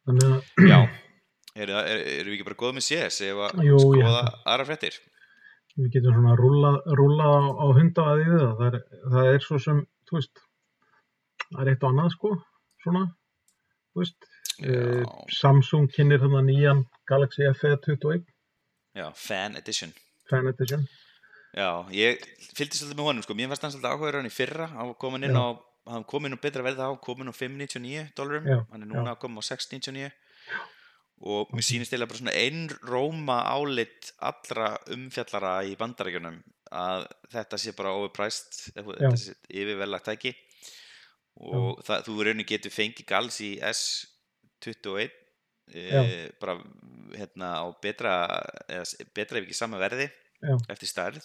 Þannig 0.08 0.28
að 0.28 0.70
já, 0.70 0.78
eru 1.62 1.76
er, 1.78 2.04
er 2.18 2.26
við 2.26 2.36
ekki 2.36 2.46
bara 2.48 2.60
góð 2.62 2.76
með 2.78 2.86
CS 2.88 3.20
að 3.28 3.62
ég 3.68 3.82
skoða 3.84 4.22
aðra 4.50 4.68
fréttir? 4.70 4.98
Við 5.78 5.92
getum 5.94 6.16
svona 6.16 6.34
rúlla, 6.36 6.72
rúlla 6.98 7.28
á, 7.32 7.38
á 7.48 7.66
hunda 7.78 8.08
að 8.12 8.22
við 8.22 8.32
það. 8.32 8.56
Það 8.58 8.66
er, 8.68 8.80
það 9.14 9.28
er 9.30 9.44
svo 9.46 9.60
sem, 9.62 9.78
þú 10.08 10.18
veist, 10.18 10.42
það 11.46 11.62
er 11.62 11.70
eitt 11.72 11.86
og 11.86 11.94
annað 11.94 12.10
sko, 12.16 12.32
svona, 12.84 13.04
þú 13.92 14.02
veist, 14.02 14.28
eh, 14.66 14.98
já, 14.98 15.06
Samsung 15.38 15.88
kynir 15.94 16.20
þarna 16.24 16.42
nýjan 16.48 16.82
Galaxy 17.08 17.46
F21, 17.54 18.26
já, 18.98 19.06
fan 19.16 19.56
edition. 19.60 19.94
Fan 20.30 20.48
Edition. 20.48 20.84
Já, 21.52 21.84
ég 21.92 22.22
fylgdi 22.56 22.78
svolítið 22.78 22.96
með 22.96 23.08
honum 23.10 23.24
sko, 23.26 23.36
mér 23.36 23.50
fannst 23.50 23.66
hann 23.66 23.74
svolítið 23.74 23.92
áhugaður 23.92 24.18
hann 24.20 24.28
í 24.30 24.32
fyrra, 24.32 24.68
hann 24.72 24.94
komin 25.00 25.26
inn 25.28 25.36
á 25.36 25.46
hann 25.92 26.04
kom 26.06 26.24
inn 26.28 26.36
á 26.36 26.40
betra 26.40 26.62
verð 26.64 26.80
á, 26.80 26.88
komin 27.02 27.28
á 27.28 27.34
5.99 27.34 28.12
dólarum, 28.16 28.46
hann 28.70 28.84
er 28.84 28.88
núna 28.88 29.12
að 29.12 29.20
koma 29.24 29.42
á 29.42 29.48
6.99 29.50 30.12
og 31.22 31.50
mér 31.54 31.66
sýnist 31.66 31.92
eiginlega 31.92 32.10
bara 32.10 32.20
svona 32.20 32.34
einróma 32.38 33.36
álit 33.50 34.12
allra 34.22 34.72
umfjallara 34.94 35.52
í 35.66 35.74
bandarækjunum 35.78 36.38
að 36.72 37.04
þetta 37.34 37.58
sé 37.60 37.74
bara 37.78 37.92
overpriced, 37.98 38.56
eða 38.78 38.96
þetta 38.96 39.20
sé 39.20 39.34
yfirverlagt 39.50 40.08
tæki. 40.08 40.32
Og 41.42 41.82
það, 41.84 42.06
þú 42.08 42.16
rauninu 42.26 42.46
getur 42.48 42.72
fengið 42.72 43.06
gals 43.08 43.38
í 43.44 43.50
S21 43.64 45.12
e, 45.72 46.30
bara 46.40 46.56
hérna 47.16 47.52
á 47.60 47.66
betra 47.82 48.16
eða 48.66 49.06
betra 49.16 49.40
ef 49.40 49.46
ekki 49.46 49.56
sama 49.56 49.80
verði 49.80 50.08
Já. 50.42 50.56
eftir 50.68 50.88
stærð 50.90 51.22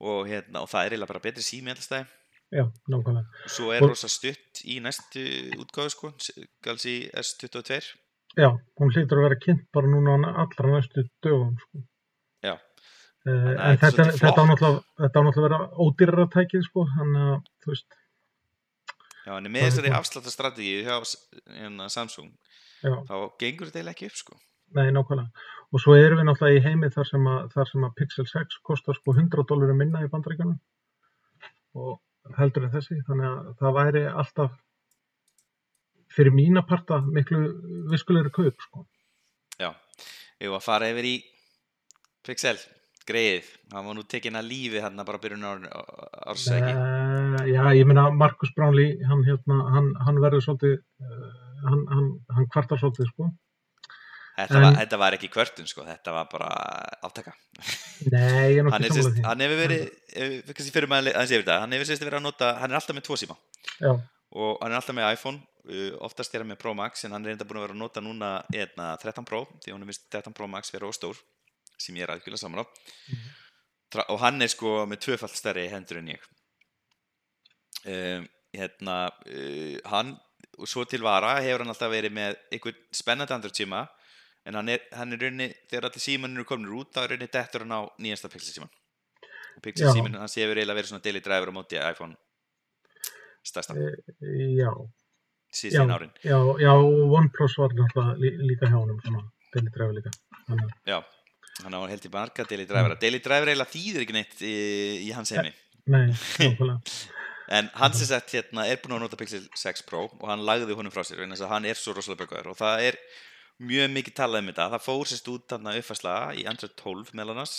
og, 0.00 0.26
hérna, 0.28 0.60
og 0.62 0.68
það 0.70 0.84
er 0.86 0.90
eiginlega 0.94 1.12
bara 1.12 1.24
betri 1.24 1.42
sími 1.42 1.72
allstæði 1.74 2.06
Já, 2.52 2.64
nákvæmlega. 2.88 3.26
svo 3.48 3.72
er 3.74 3.80
rosa 3.84 4.08
stutt 4.08 4.62
í 4.64 4.78
næstu 4.80 5.24
útgáðu 5.58 5.90
sko, 5.92 6.12
s- 6.18 6.32
gals 6.64 6.84
í 6.88 7.10
S22 7.12 7.80
Já, 8.38 8.48
hún 8.78 8.92
hlýtur 8.94 9.18
að 9.18 9.24
vera 9.28 9.38
kynnt 9.42 9.64
bara 9.72 9.86
núna 9.90 10.30
allra 10.44 10.70
næstu 10.78 11.02
dögum, 11.24 11.56
sko. 11.58 11.82
Já. 12.44 12.54
Að 13.26 13.48
en 13.48 13.56
þetta 13.56 13.90
þetta, 13.90 13.90
svolítið 13.90 14.20
þetta, 14.20 14.28
á 14.28 14.34
flott. 14.36 14.48
náttúrulega, 14.48 14.82
þetta 15.02 15.18
á 15.18 15.22
náttúrulega 15.26 15.38
að 15.38 15.48
vera 15.48 15.60
ódýrara 15.84 16.26
tækið, 16.36 16.62
sko, 16.68 16.84
þannig 16.94 17.24
að, 17.32 17.40
þú 17.64 17.72
veist, 17.74 17.96
Já, 19.26 19.32
en 19.36 19.44
með 19.52 19.64
þessari 19.66 19.90
gott. 19.90 19.98
afsláttarstrategíu 20.00 20.84
hjá 20.86 20.94
hérna, 21.58 21.88
Samsung 21.92 22.30
já, 22.84 22.94
þá 23.08 23.14
gengur 23.42 23.66
þetta 23.68 23.80
eiginlega 23.82 23.96
ekki 23.96 24.06
upp 24.12 24.16
sko. 24.22 24.38
nei, 24.78 24.88
nákvæmlega. 24.94 25.28
Og 25.68 25.82
svo 25.82 25.96
erum 25.98 26.22
við 26.22 26.28
náttúrulega 26.28 26.60
í 26.60 26.64
heimi 26.64 26.88
þar 26.92 27.08
sem 27.10 27.26
að, 27.28 27.40
þar 27.52 27.70
sem 27.70 27.82
að 27.84 27.96
Pixel 27.98 28.24
6 28.30 28.60
kostar 28.64 28.96
sko 28.96 29.12
100 29.12 29.44
dólarum 29.50 29.80
minna 29.82 30.00
í 30.04 30.08
bandaríkjunum 30.12 30.56
og 31.78 32.38
heldur 32.38 32.66
en 32.66 32.72
þessi, 32.72 32.96
þannig 33.08 33.28
að 33.28 33.50
það 33.60 33.76
væri 33.76 34.04
alltaf 34.22 34.56
fyrir 36.16 36.34
mína 36.34 36.64
parta 36.66 37.02
miklu 37.04 37.42
viskulegri 37.92 38.32
kaup, 38.34 38.64
sko. 38.64 38.86
Já, 39.60 39.70
ég 40.40 40.50
var 40.50 40.62
að 40.62 40.66
fara 40.66 40.88
yfir 40.90 41.08
í 41.08 41.14
Pixel, 42.26 42.56
greið 43.08 43.46
hann 43.74 43.86
var 43.86 43.96
nú 43.96 44.04
tekinn 44.08 44.40
að 44.40 44.48
lífi 44.50 44.82
hann 44.84 45.04
bara 45.04 45.20
byrjun 45.22 45.46
árs 45.48 46.48
ekki 46.56 46.74
Uh, 47.28 47.44
já, 47.46 47.62
ég 47.76 47.86
meina 47.86 48.08
Markus 48.10 48.50
Brownlee, 48.56 48.96
hann, 49.06 49.22
hérna, 49.26 49.58
hann, 49.74 49.90
hann 50.06 50.20
verður 50.22 50.44
svolítið, 50.44 50.78
uh, 51.04 51.28
hann, 51.66 51.82
hann, 51.92 52.06
hann 52.34 52.48
kvartar 52.52 52.80
svolítið, 52.80 53.10
sko. 53.12 53.28
Þetta, 54.38 54.56
en- 54.58 54.64
var, 54.64 54.76
þetta 54.82 54.98
var 55.02 55.16
ekki 55.18 55.28
kvörtun 55.34 55.68
sko, 55.70 55.84
þetta 55.88 56.14
var 56.14 56.28
bara 56.32 56.48
áttaka 57.08 57.32
Nei, 58.12 58.54
ég 58.54 58.60
er 58.62 58.70
hann, 58.70 58.84
nokkið 58.86 59.08
því. 59.08 59.24
hann 59.26 59.42
hefur 59.44 59.60
verið 59.64 59.82
ef- 60.24 60.52
kannski 60.54 60.74
fyrir 60.76 60.90
maður 60.92 61.12
aðeins 61.16 61.32
yfir 61.34 61.44
þetta 61.46 61.56
hann 61.64 61.74
hefur 61.76 61.88
sérst 61.90 62.04
verið 62.06 62.20
að 62.20 62.26
nota, 62.28 62.50
hann 62.62 62.70
er 62.70 62.78
alltaf 62.80 62.96
með 62.98 63.06
tvo 63.08 63.16
síma. 63.18 63.36
Já, 63.82 63.90
og 64.38 64.60
hann 64.62 64.72
er 64.74 64.78
alltaf 64.78 64.94
með 64.98 65.08
iPhone 65.16 65.40
uh, 65.40 65.90
oftast 66.06 66.34
er 66.36 66.44
hann 66.44 66.52
með 66.52 66.60
Pro 66.62 66.74
Max 66.78 67.04
en 67.08 67.16
hann 67.16 67.26
er 67.26 67.34
enda 67.34 67.46
búin 67.48 67.58
að 67.62 67.66
vera 67.66 67.76
að 67.78 67.82
nota 67.82 68.04
núna 68.04 68.30
eitna, 68.54 68.92
13 69.02 69.26
Pro 69.28 69.42
því 69.64 69.74
hún 69.74 69.82
er 69.86 69.90
vist 69.90 70.06
13 70.14 70.36
Pro 70.36 70.46
Max 70.52 70.70
vera 70.74 70.86
óstór 70.92 71.18
sem 71.78 71.96
ég 71.98 72.06
er 72.06 72.14
aðkjöla 72.14 72.38
saman 72.40 72.62
á 72.62 72.66
Tra 73.90 74.04
og 74.12 74.18
hann 74.20 74.42
er 74.44 74.50
sko 74.52 74.82
með 74.90 75.00
tvöfald 75.06 75.32
stærri 75.38 75.62
hendur 75.72 75.98
en 76.02 76.10
ég. 76.12 76.24
Um, 77.88 78.26
hérna 78.52 78.96
uh, 79.08 79.76
hann 79.92 80.14
og 80.58 80.66
svo 80.68 80.82
til 80.88 81.00
vara 81.06 81.36
hefur 81.40 81.62
hann 81.62 81.70
alltaf 81.72 81.90
verið 81.92 82.12
með 82.16 82.36
einhvern 82.52 82.78
spennandi 82.94 83.34
andur 83.36 83.52
tíma 83.54 83.84
en 84.48 84.58
hann 84.58 84.70
er, 84.72 84.84
hann 84.96 85.12
er 85.14 85.20
raunni, 85.24 85.48
þegar 85.70 85.88
allir 85.90 86.02
símanir 86.02 86.40
eru 86.40 86.48
komin 86.48 86.70
út 86.80 86.92
þá 86.94 87.02
er 87.02 87.12
raunni 87.14 87.28
dettur 87.28 87.64
hann 87.64 87.74
á 87.76 87.80
nýjasta 88.00 88.30
Pixel 88.32 88.54
síman. 88.54 88.70
Pixel 89.64 89.92
síman 89.92 90.16
hans 90.22 90.38
hefur 90.38 90.56
eiginlega 90.56 90.78
verið 90.78 90.92
svona 90.92 91.04
daily 91.04 91.22
driver 91.24 91.52
á 91.52 91.54
móti 91.58 91.80
iPhone 91.82 92.16
stærsta. 93.46 93.76
Já, 94.58 94.72
síðan 95.60 95.92
árin. 95.94 96.14
já, 96.24 96.38
já, 96.62 96.72
OnePlus 97.18 97.58
var 97.60 97.76
náttúrulega 97.76 98.16
lí, 98.22 98.32
líka 98.52 98.70
hjá 98.72 98.80
svona, 98.80 99.22
Daily 99.54 99.70
Driver 99.72 99.94
líka. 99.96 100.10
Þannig, 100.48 100.72
Já, 100.88 100.98
hann 101.64 101.76
á 101.76 101.80
held 101.88 102.04
í 102.04 102.10
marga 102.12 102.44
daily 102.44 102.66
driver. 102.68 102.96
Daily 103.00 103.20
driver 103.24 103.52
eiginlega 103.52 103.72
þýðir 103.72 104.04
ekki 104.04 104.16
neitt 104.16 104.42
í, 104.44 104.56
í 105.08 105.12
hans 105.16 105.32
heimi. 105.32 105.54
Nei, 105.88 106.10
nákvæmlega. 106.12 106.80
en 107.48 107.70
hans 107.80 108.02
er 108.04 108.10
sett 108.10 108.34
hérna 108.36 108.66
er 108.68 108.80
búin 108.82 108.98
að 108.98 109.06
nota 109.06 109.18
Pixel 109.20 109.46
6 109.56 109.84
Pro 109.88 110.04
og 110.08 110.26
hann 110.28 110.44
lagði 110.44 110.76
honum 110.76 110.92
frá 110.92 111.00
sér 111.06 111.24
hann 111.24 111.64
er 111.64 111.78
svo 111.80 111.94
rosalega 111.96 112.26
böggaður 112.26 112.52
og 112.52 112.58
það 112.58 112.82
er 112.90 112.98
mjög 113.58 113.90
mikið 113.94 114.14
talað 114.20 114.42
um 114.44 114.50
þetta 114.52 114.68
það 114.74 114.84
fór 114.86 115.08
sérst 115.10 115.30
út 115.32 115.46
þarna 115.50 115.76
uppfærsla 115.80 116.16
í 116.38 116.44
Android 116.50 116.74
12 116.78 117.14
meðal 117.18 117.34
annars 117.34 117.56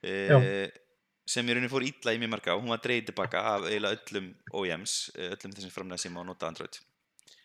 Já. 0.00 0.38
e, 0.40 0.70
sem 1.28 1.46
í 1.46 1.52
rauninni 1.54 1.70
fór 1.72 1.84
illa 1.84 2.14
í 2.16 2.20
mjög 2.22 2.32
marga 2.34 2.54
og 2.56 2.62
hún 2.64 2.72
var 2.72 2.80
dreigð 2.84 3.10
tilbaka 3.10 3.42
af 3.54 3.66
eiginlega 3.68 4.00
öllum 4.00 4.30
OEMs 4.56 4.94
eh, 5.18 5.34
öllum 5.34 5.52
þessum 5.56 5.74
framlega 5.74 6.00
sem 6.06 6.16
á 6.16 6.22
nota 6.24 6.48
Android 6.50 6.80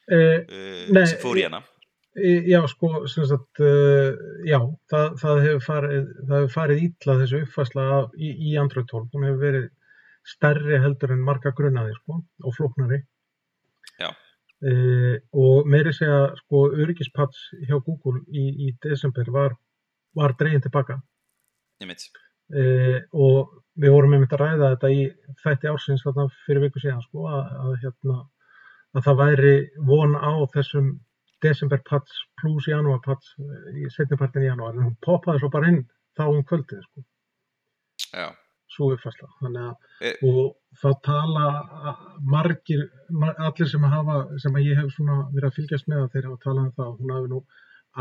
Uh, 0.06 0.44
uh, 0.46 0.82
Nei, 0.94 1.02
sem 1.10 1.18
fór 1.18 1.40
í 1.42 1.48
hana 1.48 1.64
já, 2.16 2.60
sko, 2.70 3.08
sem 3.12 3.26
sagt, 3.28 3.60
já, 4.48 4.60
það, 4.92 5.16
það, 5.20 5.40
hefur 5.44 5.64
farið, 5.66 6.04
það 6.30 6.36
hefur 6.38 6.54
farið 6.54 6.84
illa 6.86 7.16
þessu 7.22 7.40
uppfærsla 7.44 7.86
af- 7.98 8.14
í, 8.16 8.30
í 8.52 8.54
Android 8.62 8.88
12. 8.88 9.10
Hún 9.12 9.26
hefur 9.28 9.42
verið 9.42 9.66
stærri 10.32 10.80
heldur 10.80 11.12
en 11.12 11.26
marga 11.26 11.52
grunnaði, 11.58 11.96
sko, 11.98 12.22
og 12.46 12.56
flóknari. 12.56 13.02
Uh, 14.64 15.18
og 15.36 15.68
meiri 15.68 15.92
segja, 15.94 16.30
sko, 16.40 16.70
öryggispats 16.80 17.50
hjá 17.68 17.76
Google 17.84 18.22
í, 18.32 18.46
í 18.66 18.70
desember 18.86 19.28
var, 19.36 19.58
var 20.16 20.36
dregin 20.40 20.64
tilbaka. 20.64 21.02
Uh, 22.56 23.02
og 23.12 23.52
við 23.82 23.92
vorum 23.92 24.16
einmitt 24.16 24.34
að 24.36 24.46
ræða 24.46 24.70
þetta 24.76 24.92
í 24.94 25.02
þætti 25.44 25.72
ársins 25.72 26.06
þarna 26.06 26.30
fyrir 26.46 26.64
viku 26.68 26.80
síðan 26.80 27.04
sko 27.04 27.26
að, 27.28 27.52
að, 27.66 27.74
hérna, 27.84 28.22
að 28.96 29.08
það 29.10 29.20
væri 29.22 29.56
von 29.90 30.16
á 30.16 30.34
þessum 30.54 30.94
desember 31.44 31.82
pats 31.90 32.22
plus 32.40 32.70
janúar 32.72 33.02
pats 33.04 33.34
í 33.76 33.90
setnipartin 33.92 34.46
í 34.46 34.48
janúar 34.48 34.78
en 34.78 34.88
hún 34.88 34.96
poppaði 35.04 35.44
svo 35.44 35.52
bara 35.52 35.74
inn 35.74 35.82
þá 36.16 36.26
um 36.30 36.46
kvöldið 36.48 36.86
sko, 36.86 37.04
Já. 38.14 38.30
Svo 38.76 38.92
uppfærsla 38.94 39.32
þannig 39.42 39.70
að 39.70 39.86
Eh. 40.04 40.16
og 40.28 40.56
það 40.82 40.96
tala 41.08 41.44
margir, 42.20 42.82
mar, 43.10 43.36
allir 43.40 43.70
sem 43.72 43.84
hafa 43.88 44.18
sem 44.44 44.58
að 44.58 44.66
ég 44.68 44.82
hef 44.82 44.90
svona 44.92 45.22
verið 45.32 45.48
að 45.48 45.56
fylgjast 45.60 45.88
með 45.88 46.10
þeir 46.12 46.28
hafa 46.28 46.42
talað 46.44 46.66
um 46.66 46.74
það 46.76 46.90
að 46.90 46.98
hún 47.00 47.14
hafi 47.16 47.32
nú 47.32 47.40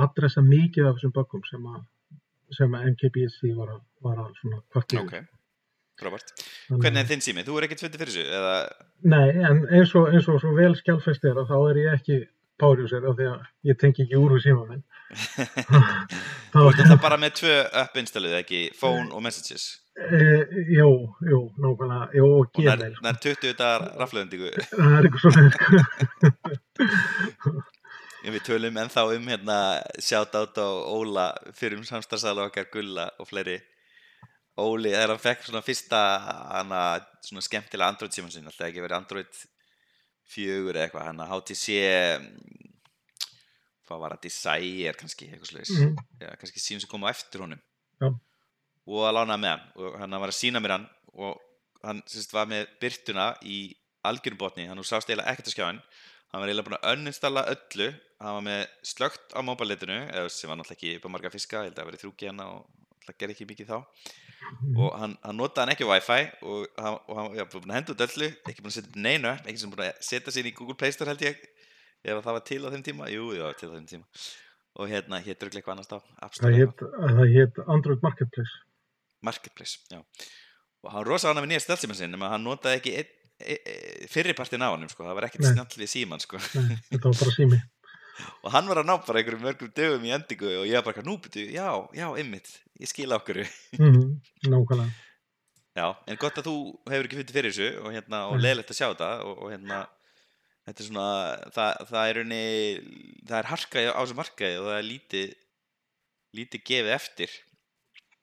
adressa 0.05 0.43
mikið 0.43 0.89
af 0.89 0.97
þessum 0.97 1.15
bökkum 1.15 1.45
sem 1.47 1.69
að 1.71 1.85
sem 2.55 2.75
að 2.75 2.89
MKBSC 2.91 3.55
var 3.55 3.77
að, 3.77 3.81
var 4.03 4.19
að 4.25 4.33
svona 4.41 4.59
kvartir 4.75 5.01
ok, 5.05 5.15
frábært 6.03 6.35
hvernig 6.69 7.01
er 7.05 7.09
þinn 7.13 7.25
sími? 7.25 7.47
Þú 7.47 7.59
er 7.59 7.69
ekkert 7.69 7.87
fyrir 7.87 8.11
þessu? 8.11 8.27
Eða, 8.41 8.57
Nei, 9.15 9.29
en 9.39 9.63
eins 9.71 9.95
og, 9.95 10.11
eins 10.11 10.29
og 10.29 10.43
svo 10.43 10.53
vel 10.59 10.75
skjálfest 10.81 11.31
er 11.31 11.39
að 11.39 11.55
þá 11.55 11.57
er 11.61 11.81
ég 11.85 11.97
ekki 12.01 12.19
párjúsir 12.59 13.07
af 13.07 13.17
því 13.19 13.31
að 13.31 13.71
ég 13.71 13.79
tengi 13.79 14.05
ekki 14.05 14.19
úr 14.19 14.35
úr 14.35 14.43
síma 14.43 14.67
minn. 14.69 14.85
þú 16.53 16.67
ert 16.69 16.83
þetta 16.83 16.99
bara 17.03 17.19
með 17.23 17.39
tvö 17.41 17.57
app 17.85 18.03
installuð 18.03 18.37
ekki, 18.43 18.67
phone 18.79 19.11
og 19.15 19.23
messages 19.23 19.71
e, 19.95 20.21
jú, 20.75 20.89
jú, 21.31 21.39
nákvæmlega, 21.63 22.09
jú, 22.19 22.27
og 22.41 22.49
það 22.51 22.63
gmail. 22.79 22.95
það 23.01 23.11
er 23.13 23.21
20 23.27 23.55
dagar 23.61 23.85
raflöðendingu 24.03 24.49
Það 24.71 24.97
er 24.99 25.07
eitthvað 25.09 25.23
svona, 25.25 25.45
við 28.25 28.43
tölum 28.47 28.79
ennþá 28.81 29.03
um 29.15 29.27
hérna 29.29 29.59
sjátt 30.03 30.35
át 30.39 30.57
á 30.57 30.69
Óla 30.97 31.27
fyrir 31.55 31.77
um 31.79 31.85
samstagsala 31.87 32.47
okkar 32.49 32.67
Gulla 32.73 33.07
og 33.21 33.29
fleiri. 33.29 33.59
Óli, 34.57 34.93
þegar 34.95 35.11
hann 35.13 35.21
fekk 35.23 35.43
svona 35.49 35.63
fyrsta 35.67 36.01
hana, 36.55 36.81
svona 37.27 37.43
skemmtilega 37.45 37.91
Android 37.91 38.15
síman 38.15 38.31
sinna, 38.33 38.53
alltaf 38.53 38.69
ekki 38.71 38.85
verið 38.85 38.97
Android 39.01 39.41
fjögur 40.31 40.77
eða 40.79 40.87
eitthvað, 40.87 41.09
hann 41.11 41.21
að 41.25 41.33
HTC 41.35 41.75
mm, 42.23 42.69
hvað 43.85 44.01
var 44.07 44.15
að 44.15 44.23
Desire 44.25 44.95
kannski, 45.01 45.27
eitthvað 45.29 45.51
slags 45.53 45.75
Mhm. 45.75 45.97
Já, 46.23 46.31
kannski 46.41 46.63
síðan 46.63 46.81
sem 46.87 46.91
kom 46.95 47.05
á 47.05 47.11
eftir 47.13 47.43
honum. 47.45 47.61
Já. 48.01 48.09
Og 48.87 49.07
að 49.09 49.17
lána 49.19 49.39
með 49.41 49.55
hann. 49.55 49.69
Og 49.81 50.01
hann 50.03 50.19
var 50.21 50.33
að 50.33 50.41
sína 50.41 50.63
mér 50.63 50.79
hann 50.79 50.89
og 51.15 51.41
hann 51.85 52.03
sérst, 52.09 52.33
var 52.33 52.49
með 52.51 52.69
byrtuna 52.81 53.31
í 53.45 53.59
algjörbotni, 54.05 54.67
hann 54.69 54.81
sást 54.85 55.09
eiginlega 55.09 55.33
ekkert 55.33 55.49
að 55.49 55.57
skjá 55.57 55.67
hann 55.69 55.81
hann 56.35 56.43
var 56.43 56.51
eiginlega 56.51 56.67
búin 56.67 56.81
að 56.81 56.97
uninstalla 56.99 57.47
öllu. 57.53 57.89
Hann 58.19 58.37
var 58.39 58.45
með 58.47 58.63
slögt 58.87 59.35
á 59.37 59.41
móbaleitinu 59.47 59.99
eða 60.09 60.31
sem 60.33 60.51
var 60.51 60.59
náttúrulega 60.59 60.79
ekki 60.79 60.97
upp 60.99 61.07
á 61.07 61.15
marga 61.15 61.31
fiska 61.31 61.61
ég 61.63 61.69
held 61.69 61.77
að 61.77 61.81
það 61.81 61.89
verið 61.91 62.03
þrúki 62.03 62.31
hann 62.31 62.43
og 62.43 62.65
það 63.05 63.19
gerði 63.21 63.35
ekki 63.37 63.47
mikið 63.51 63.71
þá. 63.71 63.77
Og 64.75 64.97
hann, 64.99 65.15
hann 65.23 65.39
notaði 65.39 65.63
hann 65.63 65.75
ekki 65.75 65.89
Wi-Fi 65.89 66.21
og 66.43 66.81
hann, 66.81 66.97
og 66.99 67.21
hann 67.21 67.31
var 67.31 67.51
búin 67.55 67.75
að 67.75 67.79
henda 67.79 67.95
út 67.95 68.05
öllu 68.09 68.31
ekki 68.33 68.65
búin 68.65 68.73
að 68.73 68.77
setja 68.79 68.91
upp 68.91 68.99
neinu 69.07 69.35
ekki 69.35 69.61
sem 69.63 69.75
búin 69.75 69.85
að 69.87 70.03
setja 70.09 70.35
sér 70.35 70.51
í 70.51 70.55
Google 70.59 70.79
Play 70.81 70.97
Store 70.97 71.13
held 71.13 71.23
ég 71.27 71.39
ef 72.05 72.19
það 72.19 72.37
var 72.37 72.47
til 72.51 72.61
á 72.67 72.69
þeim 72.75 72.85
tíma, 72.89 73.11
jú, 73.13 73.31
var 73.39 73.59
til 73.61 73.71
á 73.71 73.75
þeim 73.77 73.89
tíma. 73.95 74.27
Og 74.75 74.91
hérna 74.91 75.23
hétt 75.23 75.45
örglega 75.47 75.63
eitthvað 75.63 75.77
annars 75.77 75.91
þá 75.93 75.99
það 76.03 76.57
eitthvað. 76.59 76.59
hét, 76.59 76.87
það 77.15 77.35
hét 77.37 77.61
Android 77.77 78.03
Marketplace. 78.03 78.63
Marketplace, 79.25 79.81
já 79.93 80.01
og 80.85 80.93
hann 80.93 81.01
var 81.01 81.09
rosa 81.09 81.31
ánægð 81.31 81.47
með 81.47 81.53
nýja 81.55 81.63
stelsíma 81.65 81.97
sinn 81.97 82.13
nema 82.13 82.29
hann 82.35 82.45
notaði 82.45 82.81
ekki 82.81 82.93
ein, 83.01 83.13
e, 83.41 83.55
e, 83.57 83.77
fyrripartin 84.13 84.65
á 84.65 84.69
hann 84.69 84.91
sko. 84.91 85.07
það 85.07 85.17
var 85.17 85.29
ekkert 85.29 85.47
Nei. 85.47 85.53
snjall 85.55 85.81
við 85.81 85.91
síman 85.95 86.23
sko. 86.23 86.41
Nei, 86.61 86.77
þetta 86.91 87.09
var 87.09 87.23
bara 87.23 87.37
sími. 87.39 87.61
og 88.45 88.53
hann 88.55 88.69
var 88.71 88.83
að 88.83 88.91
ná 88.91 88.95
bara 89.07 89.21
einhverjum 89.21 89.43
mörgum 89.43 89.73
dögum 89.75 90.05
í 90.07 90.13
endingu 90.15 90.51
og 90.61 90.69
ég 90.69 90.79
var 90.79 90.87
bara, 90.87 91.07
nú 91.07 91.17
byrju, 91.25 91.49
já, 91.55 91.67
já, 91.97 92.07
einmitt 92.21 92.53
ég 92.81 92.91
skila 92.91 93.19
okkur 93.19 93.43
mm 93.79 94.05
nákvæmlega 94.47 94.93
já, 95.81 95.87
en 96.07 96.21
gott 96.23 96.39
að 96.39 96.47
þú 96.47 96.57
hefur 96.93 97.09
ekki 97.09 97.19
fundið 97.19 97.39
fyrir 97.39 97.55
þessu 97.57 97.71
og, 97.83 97.89
hérna, 97.97 98.21
og 98.31 98.39
leðilegt 98.39 98.71
að 98.71 98.79
sjá 98.79 98.87
þetta 98.93 99.09
og, 99.27 99.41
og 99.43 99.51
hérna 99.51 99.81
þetta 100.69 100.85
er 100.85 100.89
svona, 100.91 101.09
það, 101.57 101.83
það 101.91 102.11
er 102.11 102.21
unni 102.23 102.45
það 103.25 103.39
er 103.41 103.51
harka 103.51 103.87
á 103.91 104.01
þessu 104.05 104.19
markaði 104.21 104.61
og 104.61 104.69
það 104.69 104.79
er 104.79 104.87
lítið 104.93 105.35
lítið 106.39 106.65
gefið 106.71 106.95
eftir 106.95 107.35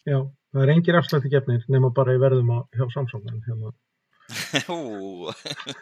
já, 0.08 0.18
það 0.52 0.66
er 0.66 0.74
engir 0.76 0.97
afslætti 0.99 1.32
gefnir 1.32 1.64
nema 1.72 1.91
bara 1.95 2.16
í 2.16 2.22
verðum 2.22 2.52
á, 2.56 2.58
hjá 2.76 2.86
Samsung 2.93 3.28
en 3.30 3.41
hérna, 3.47 3.72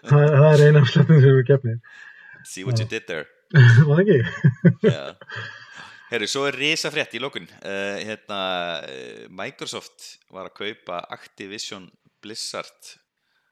það, 0.09 0.25
það 0.35 0.49
er 0.51 0.63
eina 0.65 0.83
afslættin 0.83 1.21
sem 1.21 1.31
eru 1.31 1.45
gefnir. 1.47 1.81
See 2.47 2.63
what 2.65 2.79
you 2.79 2.87
did 2.89 3.05
there. 3.09 3.27
Var 3.89 4.03
ekki? 4.03 4.19
Já. 4.85 5.15
Herru, 6.09 6.25
svo 6.29 6.47
er 6.49 6.57
risa 6.57 6.89
frétt 6.89 7.13
í 7.13 7.21
lókun 7.21 7.45
uh, 7.45 7.97
hérna, 8.01 8.41
uh, 8.81 9.25
Microsoft 9.29 10.15
var 10.33 10.49
að 10.49 10.55
kaupa 10.63 11.03
Activision 11.13 11.85
Blizzard 12.23 12.95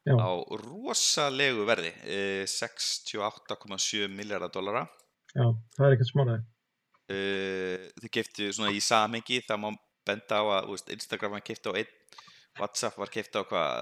Já. 0.08 0.16
á 0.18 0.32
rosalegu 0.64 1.68
verði 1.70 1.94
uh, 2.02 2.46
68,7 2.50 4.10
miljardar 4.10 4.54
dollara. 4.54 4.88
Já, 5.36 5.52
það 5.78 5.86
er 5.86 5.98
ekkert 5.98 6.14
smáraði 6.14 6.46
uh, 7.12 7.86
þau 8.02 8.10
keiftu 8.12 8.50
svona 8.52 8.74
í 8.76 8.82
samengi 8.84 9.42
það 9.46 9.62
má 9.64 9.70
benda 10.08 10.40
á 10.40 10.44
að 10.58 10.72
veist, 10.72 10.90
Instagram 10.96 11.36
var 11.38 11.44
keift 11.46 11.68
á 11.70 11.72
einn 11.76 11.92
Whatsapp 12.58 12.96
var 12.98 13.12
keift 13.14 13.36
á 13.38 13.42
hvað 13.46 13.76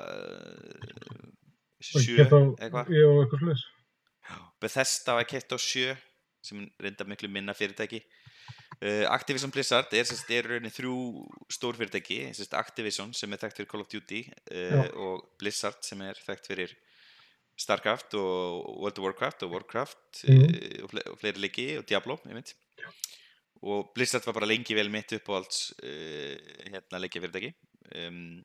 sjö 1.85 2.17
eitthvað? 2.59 2.89
Bethesda 4.61 5.15
var 5.19 5.27
keitt 5.29 5.53
á 5.53 5.57
sjö 5.61 5.93
sem 6.45 6.61
reynda 6.81 7.05
miklu 7.09 7.29
minna 7.31 7.53
fyrirtæki. 7.57 8.01
Uh, 8.81 9.05
Activision 9.09 9.49
Blizzard 9.53 9.93
er, 9.95 10.03
sérst, 10.05 10.29
er 10.29 10.45
í 10.45 10.49
rauninni 10.51 10.69
þrjú 10.73 10.95
stór 11.55 11.77
fyrirtæki 11.79 12.17
sérst, 12.35 12.53
Activision 12.57 13.13
sem 13.17 13.31
er 13.33 13.39
þekkt 13.41 13.61
fyrir 13.61 13.69
Call 13.71 13.85
of 13.85 13.89
Duty 13.89 14.19
uh, 14.51 14.83
og 15.05 15.23
Blizzard 15.39 15.79
sem 15.87 16.01
er 16.05 16.19
þekkt 16.25 16.49
fyrir 16.51 16.75
Starcraft 17.55 18.17
og 18.19 18.67
World 18.83 18.99
of 18.99 19.05
Warcraft 19.07 19.45
og 19.47 19.55
Warcraft 19.55 20.25
Mhm. 20.27 20.43
uh, 20.43 20.83
og, 20.83 20.89
fle 20.91 21.05
og 21.13 21.17
fleiri 21.21 21.45
leiki 21.45 21.67
og 21.79 21.87
Diablo 21.89 22.19
einmitt. 22.27 22.53
Og 23.63 23.93
Blizzard 23.95 24.25
var 24.27 24.35
bara 24.39 24.49
lengi 24.49 24.75
vel 24.77 24.91
mitt 24.93 25.13
upp 25.17 25.31
á 25.31 25.33
alls 25.39 25.61
uh, 25.79 26.35
hérna 26.67 27.01
leikjafyrirtæki. 27.03 27.53
Um, 27.95 28.43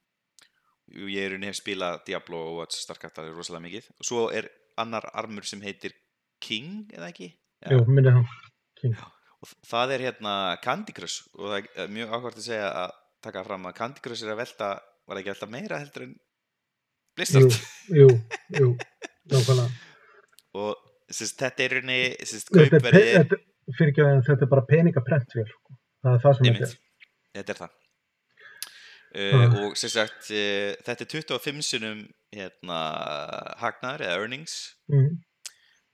og 0.90 1.10
ég 1.10 1.24
er 1.24 1.34
rauninni 1.34 1.50
hef 1.50 1.60
spilað 1.60 2.00
Diablo 2.08 2.40
og 2.60 2.74
Starcraft 2.74 3.20
alveg 3.22 3.36
rosalega 3.38 3.66
mikið. 3.66 3.90
Og 3.98 4.08
svo 4.08 4.26
er 4.34 4.48
annar 4.80 5.06
armur 5.14 5.46
sem 5.46 5.62
heitir 5.62 5.94
King 6.40 6.88
eða 6.94 7.10
ekki? 7.12 7.30
Já. 7.60 7.74
jú, 7.74 7.82
minni 7.90 8.12
það 8.14 8.30
King. 8.80 8.94
og 9.44 9.50
það 9.68 9.94
er 9.94 10.04
hérna 10.08 10.34
Candy 10.64 10.94
Crush. 10.96 11.28
Og 11.36 11.52
það 11.52 11.68
er 11.84 11.92
mjög 11.92 12.14
ákvæmt 12.16 12.40
að 12.40 12.46
segja 12.46 12.70
að 12.84 12.96
taka 13.26 13.44
fram 13.46 13.68
að 13.68 13.76
Candy 13.82 14.04
Crush 14.04 14.24
er 14.24 14.32
að 14.34 14.40
velta 14.40 14.70
var 15.10 15.20
ekki 15.20 15.32
velta 15.34 15.50
meira 15.50 15.80
heldur 15.82 16.06
en 16.06 16.16
Blizzard? 17.18 17.56
Jú, 17.90 18.08
jú, 18.56 18.72
nákvæmlega. 19.30 19.68
Og 20.60 20.76
sérst, 21.10 21.38
þetta 21.42 21.64
er 21.66 21.76
rauninni 21.76 22.26
sérst, 22.26 22.50
þetta 22.54 23.40
er, 23.70 24.22
þetta, 24.26 24.44
er 24.46 24.50
bara 24.50 24.66
peningaprentvél 24.68 25.46
sko. 25.48 25.76
það 26.04 26.16
er 26.16 26.24
það 26.24 26.36
sem 26.38 26.48
þetta 26.48 26.68
er. 26.68 26.74
Þetta 27.38 27.54
er 27.54 27.60
það. 27.60 27.76
Ah. 29.10 29.34
uh, 29.34 29.54
og 29.64 29.76
sem 29.78 29.90
sagt 29.90 30.30
uh, 30.30 30.70
þetta 30.86 31.06
er 31.06 31.12
25 31.16 31.62
sinum 31.66 32.02
hérna 32.34 32.80
hagnaður 33.62 34.06
eða 34.06 34.18
earnings. 34.22 34.56
Mm, 34.92 35.20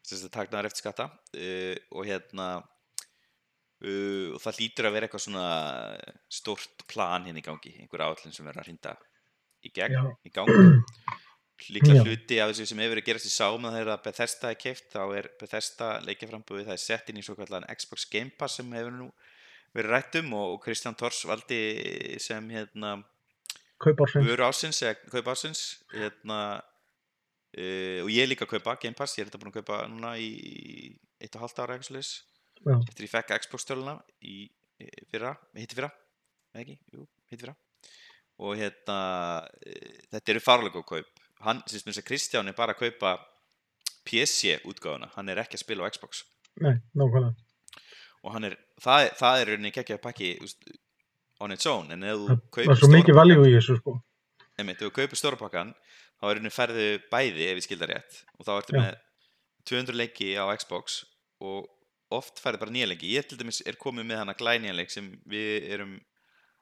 sem 0.04 0.20
sagt 0.20 0.40
hagnaður 0.40 0.70
eftir 0.70 0.84
skatta. 0.84 1.10
Uh, 1.36 1.76
og 1.92 2.08
hérna 2.08 2.48
uh, 2.60 4.28
og 4.34 4.40
það 4.44 4.62
lítur 4.62 4.88
að 4.88 4.96
vera 4.96 5.08
eitthvað 5.08 5.26
svona 5.26 5.46
stórt 6.32 6.86
plan 6.90 7.28
hérna 7.28 7.42
í 7.42 7.46
gangi 7.46 7.76
einhver 7.80 8.06
áallin 8.08 8.34
sem 8.34 8.46
verður 8.46 8.64
að 8.64 8.70
hrinda 8.70 8.96
í 9.66 9.72
í 9.72 10.30
gang 10.34 10.52
líklega 11.72 12.02
Já. 12.02 12.04
hluti 12.04 12.38
af 12.42 12.52
þessu 12.52 12.66
sem 12.70 12.80
hefur 12.82 12.94
verið 12.94 13.04
að 13.04 13.08
gerast 13.08 13.28
í 13.28 13.32
sáum 13.32 13.66
að 13.68 13.78
þegar 13.78 14.02
Bethesda 14.04 14.50
er 14.52 14.58
keift 14.60 14.88
þá 14.92 15.02
er 15.18 15.28
Bethesda 15.40 15.88
leikjaframbúið 16.04 16.68
það 16.68 16.76
er 16.76 16.82
sett 16.82 17.10
inn 17.10 17.20
í 17.20 17.24
svo 17.26 17.36
kallan 17.38 17.66
Xbox 17.72 18.06
Game 18.12 18.34
Pass 18.38 18.58
sem 18.60 18.72
hefur 18.76 18.94
nú 18.94 19.10
verið 19.76 19.92
rætt 19.94 20.18
um 20.20 20.32
og, 20.36 20.56
Kristján 20.64 20.98
Tors 20.98 21.22
valdi 21.28 21.60
sem 22.22 22.50
hérna 22.52 22.98
kaupársins 25.12 25.62
hérna 25.92 26.40
uh, 26.60 28.00
og 28.04 28.12
ég 28.12 28.28
líka 28.28 28.44
að 28.48 28.56
kaupa 28.56 28.78
Game 28.82 28.98
Pass 28.98 29.16
ég 29.16 29.24
er 29.24 29.30
þetta 29.30 29.42
búin 29.42 29.54
að 29.54 29.60
kaupa 29.62 29.82
núna 29.90 30.16
í 30.20 30.92
eitt 31.20 31.36
og 31.36 31.46
halvt 31.46 31.64
ára 31.64 31.80
eftir 31.80 33.08
ég 33.08 33.12
fekk 33.12 33.36
Xbox 33.44 33.68
töluna 33.68 33.98
í 34.20 34.46
í 34.82 34.88
fyrra, 35.10 35.32
hitti 35.56 35.76
fyrra 35.76 35.90
eða 36.52 36.62
ekki, 36.64 36.76
jú, 36.92 37.06
hitti 37.30 37.44
fyrra. 37.44 37.54
Og 38.44 38.58
hérna 38.60 38.98
uh, 39.46 40.02
þetta 40.12 40.34
eru 40.34 40.42
farlega 40.44 40.76
góð 40.76 40.88
kaup 40.90 41.22
hann, 41.44 41.62
sem 41.66 41.80
þess 41.84 41.98
að 42.02 42.06
Kristján 42.08 42.48
er 42.48 42.56
bara 42.56 42.72
að 42.72 42.78
kaupa 42.86 43.16
PC 44.06 44.60
útgáfuna, 44.64 45.10
hann 45.16 45.28
er 45.28 45.40
ekki 45.42 45.58
að 45.58 45.64
spila 45.64 45.86
á 45.86 45.90
Xbox 45.90 46.24
nei, 46.62 46.76
nákvæmlega 46.94 47.34
og 48.26 48.32
hann 48.34 48.44
er, 48.48 48.56
það, 48.82 49.04
er- 49.06 49.14
það 49.20 49.40
er 49.40 49.50
rauninni 49.52 49.72
ekki 49.74 49.94
að 49.96 50.02
pakki 50.02 50.30
on 51.44 51.52
its 51.52 51.66
own 51.68 51.90
en 51.92 52.02
ef 52.06 52.16
þú 52.16 52.28
það 52.30 52.40
kaupir 52.56 52.70
var 52.70 52.76
svo 52.80 52.88
stóra 52.88 52.96
mikið 53.00 53.18
valjú 53.20 53.44
í 53.46 53.52
þessu 53.58 53.76
sko. 53.80 53.96
ef 54.56 54.70
þú 54.80 54.90
kaupir 54.96 55.20
stórpakkan 55.20 55.74
þá 56.16 56.24
er 56.30 56.38
henni 56.40 56.50
ferðu 56.54 56.86
bæði 57.12 57.48
ef 57.50 57.58
ég 57.60 57.66
skildar 57.66 57.92
rétt 57.92 58.22
og 58.38 58.46
þá 58.48 58.52
ertu 58.56 58.76
Já. 58.76 58.80
með 58.80 58.94
200 59.68 59.98
leiki 60.00 60.28
á 60.38 60.44
Xbox 60.56 61.02
og 61.44 61.66
oft 62.16 62.38
ferðu 62.40 62.62
bara 62.62 62.72
nýja 62.72 62.88
leiki 62.88 63.10
ég 63.18 63.26
til 63.28 63.36
dæmis 63.38 63.60
er 63.66 63.76
komið 63.76 64.06
með 64.08 64.22
hana 64.22 64.34
glænýja 64.38 64.74
leik 64.78 64.90
sem 64.94 65.10
við 65.28 65.66
erum 65.74 65.96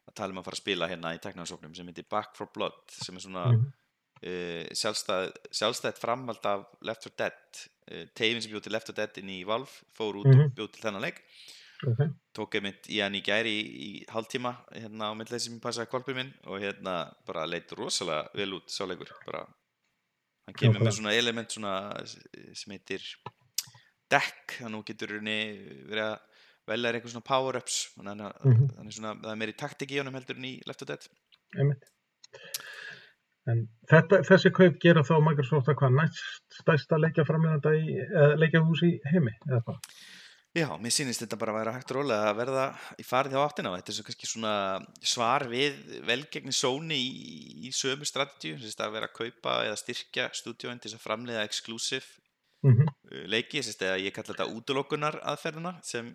að 0.08 0.14
tala 0.18 0.32
um 0.34 0.40
að 0.42 0.48
fara 0.48 0.56
að 0.58 0.62
spila 0.64 0.88
hérna 0.90 1.14
í 1.14 1.20
teknarsóknum 1.22 1.74
sem 1.76 1.86
heitir 1.86 2.08
Back 2.10 2.34
for 2.36 2.48
Blood 2.52 2.76
sem 2.90 3.14
er 3.16 3.20
svona 3.24 3.46
Mhm. 3.52 3.72
Uh, 4.26 4.64
sjálfstæð, 4.72 5.32
sjálfstæð 5.52 5.98
framhald 6.00 6.44
af 6.46 6.64
Left 6.82 7.02
4 7.08 7.16
Dead. 7.18 7.66
Uh, 7.90 8.04
tegin 8.16 8.40
sem 8.42 8.52
bjóð 8.52 8.62
til 8.68 8.72
Left 8.72 8.88
4 8.88 8.96
Dead 9.02 9.18
inn 9.22 9.28
í 9.30 9.44
Valve 9.46 9.70
fór 9.96 10.16
út 10.22 10.26
Mhm. 10.30 10.40
og 10.46 10.54
bjóð 10.56 10.72
til 10.72 10.82
þennan 10.88 11.02
leik. 11.08 11.20
Okay. 11.84 12.06
tók 12.32 12.54
einmitt 12.56 12.86
í 12.88 13.00
hann 13.02 13.12
í 13.14 13.20
gæri 13.20 13.50
í, 13.60 13.64
í 13.76 14.06
hálftíma 14.08 14.54
hérna 14.72 15.10
á 15.10 15.12
millið 15.12 15.40
sem 15.42 15.60
passaði 15.60 15.90
kvalpið 15.90 16.14
minn 16.16 16.30
og 16.46 16.62
hérna 16.62 17.12
bara 17.26 17.44
leit 17.44 17.68
rosalega 17.76 18.30
vel 18.34 18.54
út 18.56 18.70
sáleikur 18.72 19.10
bara 19.26 19.42
hann 20.46 20.56
kemur 20.56 20.80
með 20.80 20.94
svona 20.96 21.12
element 21.12 21.50
svona 21.52 21.74
sem 22.06 22.72
heitir 22.72 23.02
deck 24.10 24.56
þannig 24.62 24.78
að 24.78 24.80
þú 24.80 24.86
getur 24.92 25.12
verið 25.18 26.04
að 26.06 26.18
velja 26.72 26.92
eitthvað 26.94 27.12
svona 27.14 27.28
power-ups. 27.28 27.76
Þannig 27.98 28.24
að 28.30 28.44
Mhm. 28.44 28.68
þannig 28.78 28.94
svona, 28.96 29.14
það 29.20 29.32
er 29.32 29.40
meiri 29.42 29.56
taktik 29.56 29.90
í 29.92 29.98
honum 30.00 30.14
heldur 30.14 30.36
en 30.40 30.44
í 30.48 30.54
Left 30.66 30.80
4 30.80 30.86
Dead. 30.86 31.08
Einmitt 31.58 31.84
en 33.50 33.64
þetta, 33.90 34.20
þessi 34.26 34.52
kaup 34.56 34.76
gera 34.82 35.04
þá 35.06 35.14
Microsoft 35.24 35.70
að 35.70 35.78
hvað 35.80 35.96
næst 36.00 36.20
stærsta 36.60 36.98
leikjaframleganda 37.02 37.72
í 37.76 37.96
eða 38.04 38.36
leikjahús 38.40 38.84
í 38.88 38.92
heimi 39.12 39.34
eða 39.48 39.62
hvað? 39.66 39.80
Já, 40.54 40.68
mér 40.78 40.92
sýnist 40.94 41.18
þetta 41.24 41.36
bara 41.40 41.50
að 41.50 41.56
vera 41.58 41.70
hægt 41.74 41.92
rólega 41.96 42.26
að 42.30 42.36
verða 42.38 42.64
í 43.02 43.04
farið 43.04 43.32
á 43.34 43.42
áttina 43.42 43.72
og 43.72 43.80
þetta 43.80 43.90
er 43.90 43.96
svo 43.96 44.04
kannski 44.06 44.28
svona 44.30 44.52
svar 45.02 45.44
við 45.50 45.80
velgegni 46.06 46.54
Sony 46.54 46.98
í, 47.02 47.08
í 47.66 47.72
sömu 47.74 48.06
strategíu, 48.06 48.60
þess 48.62 48.78
að 48.78 48.94
vera 48.94 49.08
að 49.10 49.16
kaupa 49.18 49.56
eða 49.66 49.80
styrkja 49.80 50.28
stúdíóin 50.38 50.78
til 50.78 50.92
þess 50.92 51.00
að 51.00 51.06
framleiða 51.08 51.48
exclusive 51.48 52.06
mm 52.62 52.70
uh, 52.86 52.94
leiki, 53.30 53.62
þess 53.64 53.82
að 53.86 54.04
ég 54.04 54.14
kalla 54.14 54.30
þetta 54.32 54.46
útlokunar 54.52 55.18
aðferðina 55.32 55.74
sem 55.86 56.10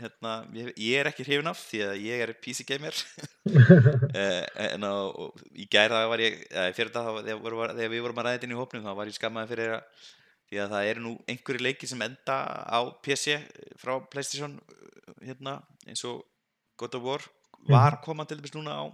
hérna, 0.00 0.34
ég, 0.56 0.70
ég 0.76 1.00
er 1.00 1.10
ekki 1.10 1.26
hrifin 1.26 1.50
af 1.50 1.60
því 1.66 1.82
að 1.86 2.04
ég 2.06 2.24
er 2.26 2.36
PC 2.40 2.66
gamer. 2.68 3.04
Eh, 4.10 4.44
en 4.74 4.82
á, 4.84 4.94
í 5.54 5.64
gæra 5.70 6.00
var 6.10 6.20
ég, 6.20 6.40
fyrir 6.74 6.90
það 6.92 7.20
þegar, 7.24 7.78
við 7.92 8.02
vorum 8.02 8.18
að 8.20 8.26
ræða 8.26 8.46
inn 8.46 8.52
í 8.52 8.58
hópnum 8.58 8.82
þá 8.84 8.90
var 8.98 9.08
ég 9.08 9.16
skammaði 9.16 9.50
fyrir 9.52 9.74
að 9.76 10.08
því 10.50 10.60
að 10.64 10.72
það 10.74 10.88
eru 10.90 11.02
nú 11.04 11.12
einhverju 11.30 11.62
leiki 11.62 11.88
sem 11.88 12.02
enda 12.02 12.36
á 12.66 12.80
PC 13.04 13.36
frá 13.78 13.92
Playstation 14.10 14.56
hérna 15.22 15.60
eins 15.86 16.02
og 16.08 16.24
God 16.80 16.96
of 16.98 17.06
War 17.06 17.26
var 17.70 17.94
að 17.94 18.02
koma 18.08 18.26
til 18.26 18.40
dæmis 18.40 18.54
núna 18.56 18.74
á 18.74 18.84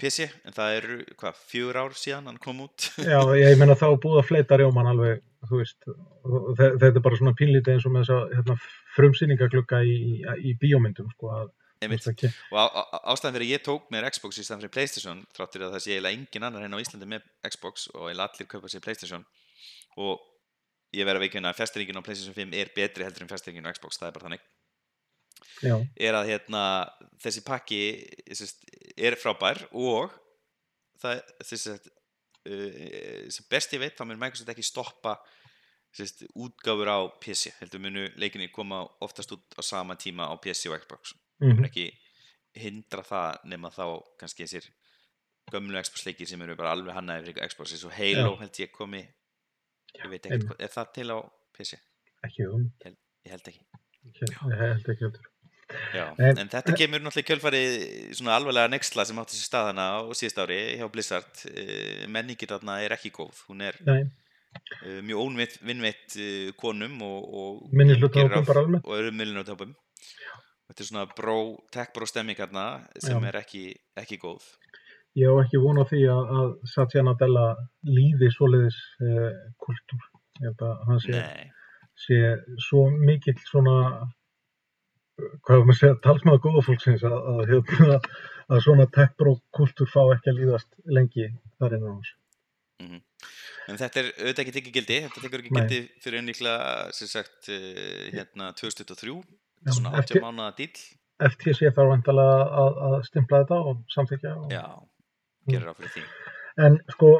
PC 0.00 0.26
en 0.48 0.56
það 0.56 0.76
eru 0.78 0.98
hvað, 1.20 1.40
fjögur 1.50 1.78
ár 1.82 1.96
síðan 1.98 2.30
hann 2.30 2.40
kom 2.42 2.62
út? 2.64 2.88
Já, 3.12 3.20
ég 3.36 3.58
meina 3.60 3.76
þá 3.78 3.88
búið 4.00 4.20
að 4.22 4.28
fleita 4.30 4.58
rjóman 4.60 4.90
alveg, 4.90 5.22
þú 5.48 5.60
veist 5.60 5.88
þetta 6.58 6.90
er 6.90 7.04
bara 7.04 7.20
svona 7.20 7.36
pínlítið 7.38 7.76
eins 7.76 7.88
og 7.88 7.94
með 7.94 8.06
þess 8.06 8.16
að 8.16 8.36
hérna, 8.38 8.58
frumsýningaglugga 8.96 9.82
í, 9.84 9.96
í, 9.96 10.36
í 10.50 10.54
bíómyndum 10.60 11.10
sko, 11.14 11.34
að, 11.36 11.50
og 11.80 12.58
á, 12.60 12.66
á, 12.68 12.82
ástæðan 13.12 13.38
fyrir 13.38 13.46
að 13.46 13.52
ég 13.54 13.62
tók 13.64 13.86
mér 13.92 14.08
Xbox 14.12 14.40
í 14.40 14.44
staðan 14.44 14.64
fyrir 14.64 14.74
Playstation 14.74 15.22
þráttur 15.36 15.64
að 15.64 15.76
það 15.76 15.84
sé 15.84 15.94
eiginlega 15.94 16.18
engin 16.18 16.44
annar 16.48 16.66
henn 16.66 16.76
á 16.76 16.82
Íslandi 16.82 17.08
með 17.08 17.24
Xbox 17.46 17.86
og 17.94 18.10
eiginlega 18.10 18.26
allir 18.28 18.50
kaupa 18.50 18.68
sér 18.68 18.84
Playstation. 18.84 19.24
Og 19.96 20.20
ég 20.92 21.08
verð 21.08 21.22
að 21.22 21.24
veikina 21.24 21.52
að 21.52 21.62
fjastringin 21.62 21.96
á 21.96 22.04
Playstation 22.04 22.36
5 22.36 22.58
er 22.60 22.72
betri 22.76 23.06
heldur 23.06 23.24
en 23.24 23.32
fjastringin 23.32 23.64
á 23.64 23.72
Xbox, 23.72 23.96
það 23.96 24.10
er 24.10 24.16
bara 24.18 24.28
þannig 24.28 24.49
já, 25.62 25.76
er 25.96 26.18
að 26.18 26.30
hérna, 26.32 26.62
þessi 27.22 27.42
pakki 27.46 27.80
er 28.96 29.16
frábær 29.20 29.62
og 29.70 30.14
það 31.00 31.22
sérst, 31.46 31.90
uh, 32.48 33.28
sem 33.32 33.46
best 33.50 33.76
ég 33.76 33.82
veit 33.82 33.96
þá 33.98 34.06
mun 34.06 34.20
Microsoft 34.20 34.52
ekki 34.52 34.66
stoppa 34.66 35.16
sérst, 35.96 36.24
útgáfur 36.38 36.90
á 36.90 36.98
PC 37.22 37.54
heldur 37.60 37.82
munu 37.82 38.06
leikinni 38.20 38.50
koma 38.52 38.82
oftast 39.04 39.32
út 39.34 39.58
á 39.58 39.62
sama 39.64 39.96
tíma 39.96 40.28
á 40.30 40.34
PC 40.38 40.70
og 40.70 40.80
Xbox. 40.84 41.14
Mhm. 41.40 41.56
mun 41.56 41.70
ekki 41.70 41.90
hindra 42.54 43.02
það 43.06 43.44
nema 43.44 43.70
þá 43.70 44.02
kannski 44.18 44.44
þessir 44.44 44.70
gömlu 45.50 45.82
Xbox 45.82 46.06
leikir 46.06 46.28
sem 46.28 46.42
eru 46.42 46.56
bara 46.56 46.74
alveg 46.74 46.94
hannaði 46.94 47.30
fyrir 47.30 47.48
Xbox 47.50 47.72
eins 47.74 47.84
og 47.84 47.94
Halo 47.96 48.36
held 48.36 48.60
ég 48.60 48.72
komi. 48.72 49.02
Ég 49.94 50.10
veit 50.10 50.26
ekkert, 50.26 50.60
er 50.60 50.70
það 50.70 50.92
til 50.94 51.08
á 51.10 51.18
PC? 51.56 51.78
ekki 52.26 52.46
um, 52.46 52.66
Ég 53.24 53.32
held 53.34 53.48
ekki 53.48 53.79
ég 54.20 54.38
held 54.60 54.94
ekki 54.94 55.06
heldur. 55.06 55.26
Já, 55.94 56.04
En- 56.18 56.38
en, 56.42 56.48
þetta 56.50 56.74
kemur 56.74 56.98
náttúrulega 56.98 57.22
í 57.22 57.28
kjölfarið 57.28 57.74
svona 58.18 58.32
alvarlega 58.34 58.72
nexla 58.72 59.04
sem 59.06 59.20
átti 59.22 59.36
sér 59.38 59.46
staðana 59.46 59.84
á 59.94 59.98
síðast 60.18 60.40
ári 60.42 60.58
hjá 60.80 60.88
Blizzard. 60.90 61.44
Uh, 61.46 62.08
menningir 62.10 62.50
þarna 62.50 62.80
er 62.82 62.96
ekki 62.96 63.12
góð. 63.14 63.44
Hún 63.46 63.62
er 63.68 63.78
Nei, 63.86 64.00
uh, 64.82 64.98
mjög 65.06 65.22
óvinnveitt 65.22 66.16
uh, 66.18 66.50
konum 66.58 66.98
og, 67.06 67.70
öðrum 68.98 69.22
millináttöpum 69.22 69.76
þetta 70.70 70.84
er 70.84 70.88
svona 70.88 71.06
bró, 71.18 71.36
tech 71.74 71.90
bró 71.94 72.06
stemming 72.06 72.38
hérna 72.38 72.66
sem 73.02 73.18
Já. 73.18 73.28
er 73.28 73.38
ekki, 73.42 73.64
ekki 73.98 74.20
góð. 74.22 74.46
Ég 75.18 75.26
hef 75.26 75.40
ekki 75.42 75.58
von 75.62 75.80
á 75.82 75.84
því 75.90 76.02
að, 76.12 76.28
að 76.38 76.50
Satya 76.70 77.02
Nadella 77.02 77.46
líði 77.88 78.28
svoleiðis 78.36 78.78
uh, 79.02 79.32
kultúr. 79.58 80.04
Ég 80.38 80.46
held 80.52 80.62
að 80.68 80.84
hann 80.86 81.00
sé, 81.02 81.16
Nei, 81.16 81.48
sé 82.00 82.18
svo 82.68 82.86
mikill 82.92 83.36
svona, 83.48 83.74
hvað 85.44 85.64
maður 85.66 85.74
að 85.74 85.78
segja, 85.80 85.98
talsmaður 86.06 86.42
góða 86.46 86.62
fólksins 86.68 87.04
að, 87.08 87.16
að, 87.32 87.42
hérna, 87.52 87.98
að 88.50 88.62
svona 88.64 88.86
tech-bró 88.96 89.34
kultúr 89.56 89.90
fá 89.92 90.00
ekki 90.14 90.32
að 90.32 90.38
líðast 90.40 90.70
lengi 90.96 91.28
þar 91.60 91.76
innan 91.78 91.98
hans. 91.98 92.14
en 93.70 93.76
þetta 93.78 94.00
er 94.00 94.06
auðvitað 94.16 94.40
ekki 94.46 94.54
tekið 94.56 94.76
gildi 94.78 94.96
þetta 95.04 95.20
tekur 95.26 95.42
ekki 95.42 95.50
Nei. 95.52 95.58
gildi 95.60 95.80
fyrir 96.00 96.24
líklega 96.24 96.86
sem 96.96 97.10
sagt 97.10 97.50
uh, 97.52 98.06
hérna 98.14 98.48
2023 98.56 99.12
Já, 99.20 99.72
svona 99.76 99.92
eftir- 100.00 100.22
80 100.22 100.24
mánuða 100.24 100.54
dýl 100.56 100.80
FTC 101.20 101.68
þarf 101.76 101.90
vantalega 101.92 102.38
að, 102.62 102.78
að 102.88 102.94
stimpla 103.04 103.42
þetta 103.42 103.56
og 103.68 103.82
samþykja. 103.92 104.30
Og, 104.40 104.54
Já, 104.56 104.64
gerir 105.52 105.68
á 105.68 105.74
fyrir 105.76 105.92
því 105.98 106.04
En 106.64 106.78
sko, 106.96 107.10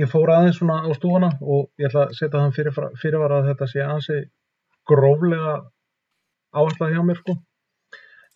ég 0.00 0.08
fór 0.10 0.32
aðeins 0.32 0.58
svona 0.60 0.80
á 0.86 0.90
stúana 0.96 1.30
og 1.40 1.68
ég 1.80 1.90
ætla 1.90 2.06
að 2.08 2.16
setja 2.18 2.38
þann 2.38 2.54
fyrir, 2.56 2.78
fyrirvara 3.02 3.40
að 3.40 3.50
þetta 3.50 3.68
sé 3.70 3.84
ansi 3.84 4.18
gróflega 4.90 5.54
áætlað 6.56 6.94
hjá 6.96 7.02
mér 7.06 7.20
sko. 7.20 7.36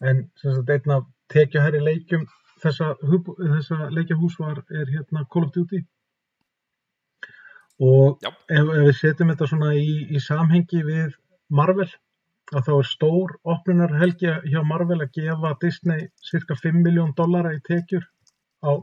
En 0.05 0.24
sem 0.41 0.55
sagt 0.55 0.70
einn 0.74 0.95
af 0.99 1.07
tekjuherri 1.32 1.80
leikjum 1.82 2.26
þessa, 2.62 2.93
hub- 3.11 3.35
þessa 3.41 3.89
leikjahús 3.97 4.39
var, 4.39 4.62
er 4.70 4.91
hérna 4.93 5.24
Call 5.32 5.49
of 5.49 5.53
Duty. 5.57 5.82
Og 7.82 8.20
ef, 8.22 8.35
ef 8.55 8.68
við 8.70 8.97
setjum 9.01 9.32
þetta 9.32 9.49
svona 9.51 9.72
í, 9.74 9.95
í 10.14 10.20
samhengi 10.22 10.85
við 10.87 11.16
Marvel, 11.51 11.89
að 12.55 12.68
þá 12.68 12.72
er 12.76 12.89
stór 12.91 13.35
opnunarhelgi 13.55 14.30
hjá 14.53 14.61
Marvel 14.68 15.01
að 15.03 15.16
gefa 15.16 15.55
Disney 15.62 16.07
cirka 16.22 16.55
5 16.61 16.85
miljón 16.85 17.14
dollara 17.16 17.55
í 17.57 17.62
tekjur 17.66 18.05
á 18.62 18.78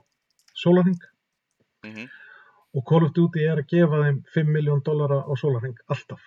sólarhing 0.57 0.99
mm 1.85 2.09
og 2.73 2.85
Call 2.87 3.03
of 3.03 3.11
Duty 3.11 3.41
er 3.43 3.59
að 3.59 3.67
gefa 3.67 3.97
þeim 3.99 4.19
5 4.33 4.47
miljón 4.55 4.79
dollara 4.85 5.17
á 5.27 5.31
sólarhing 5.35 5.75
alltaf. 5.91 6.21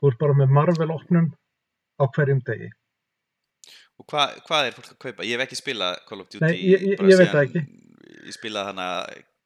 Þú 0.00 0.08
ert 0.08 0.18
bara 0.22 0.32
með 0.32 0.48
Marvel 0.56 0.90
opnun 0.94 1.26
á 2.00 2.04
hverjum 2.08 2.40
degi. 2.46 2.70
Og 4.00 4.06
hva, 4.08 4.30
hvað 4.48 4.68
er 4.70 4.72
fólk 4.78 4.94
að 4.94 4.98
kaupa? 5.04 5.26
Ég 5.28 5.36
hef 5.36 5.44
ekki 5.44 5.58
spilað 5.60 5.98
Call 6.08 6.22
of 6.22 6.30
Duty 6.30 6.40
Nei, 6.40 6.54
ég- 6.56 6.80
ég- 6.80 7.02
ég 7.04 7.18
veit 7.20 7.28
það 7.34 7.50
síðan 7.50 7.66
Ég 8.30 8.32
spilaði 8.38 8.64
hana 8.70 8.86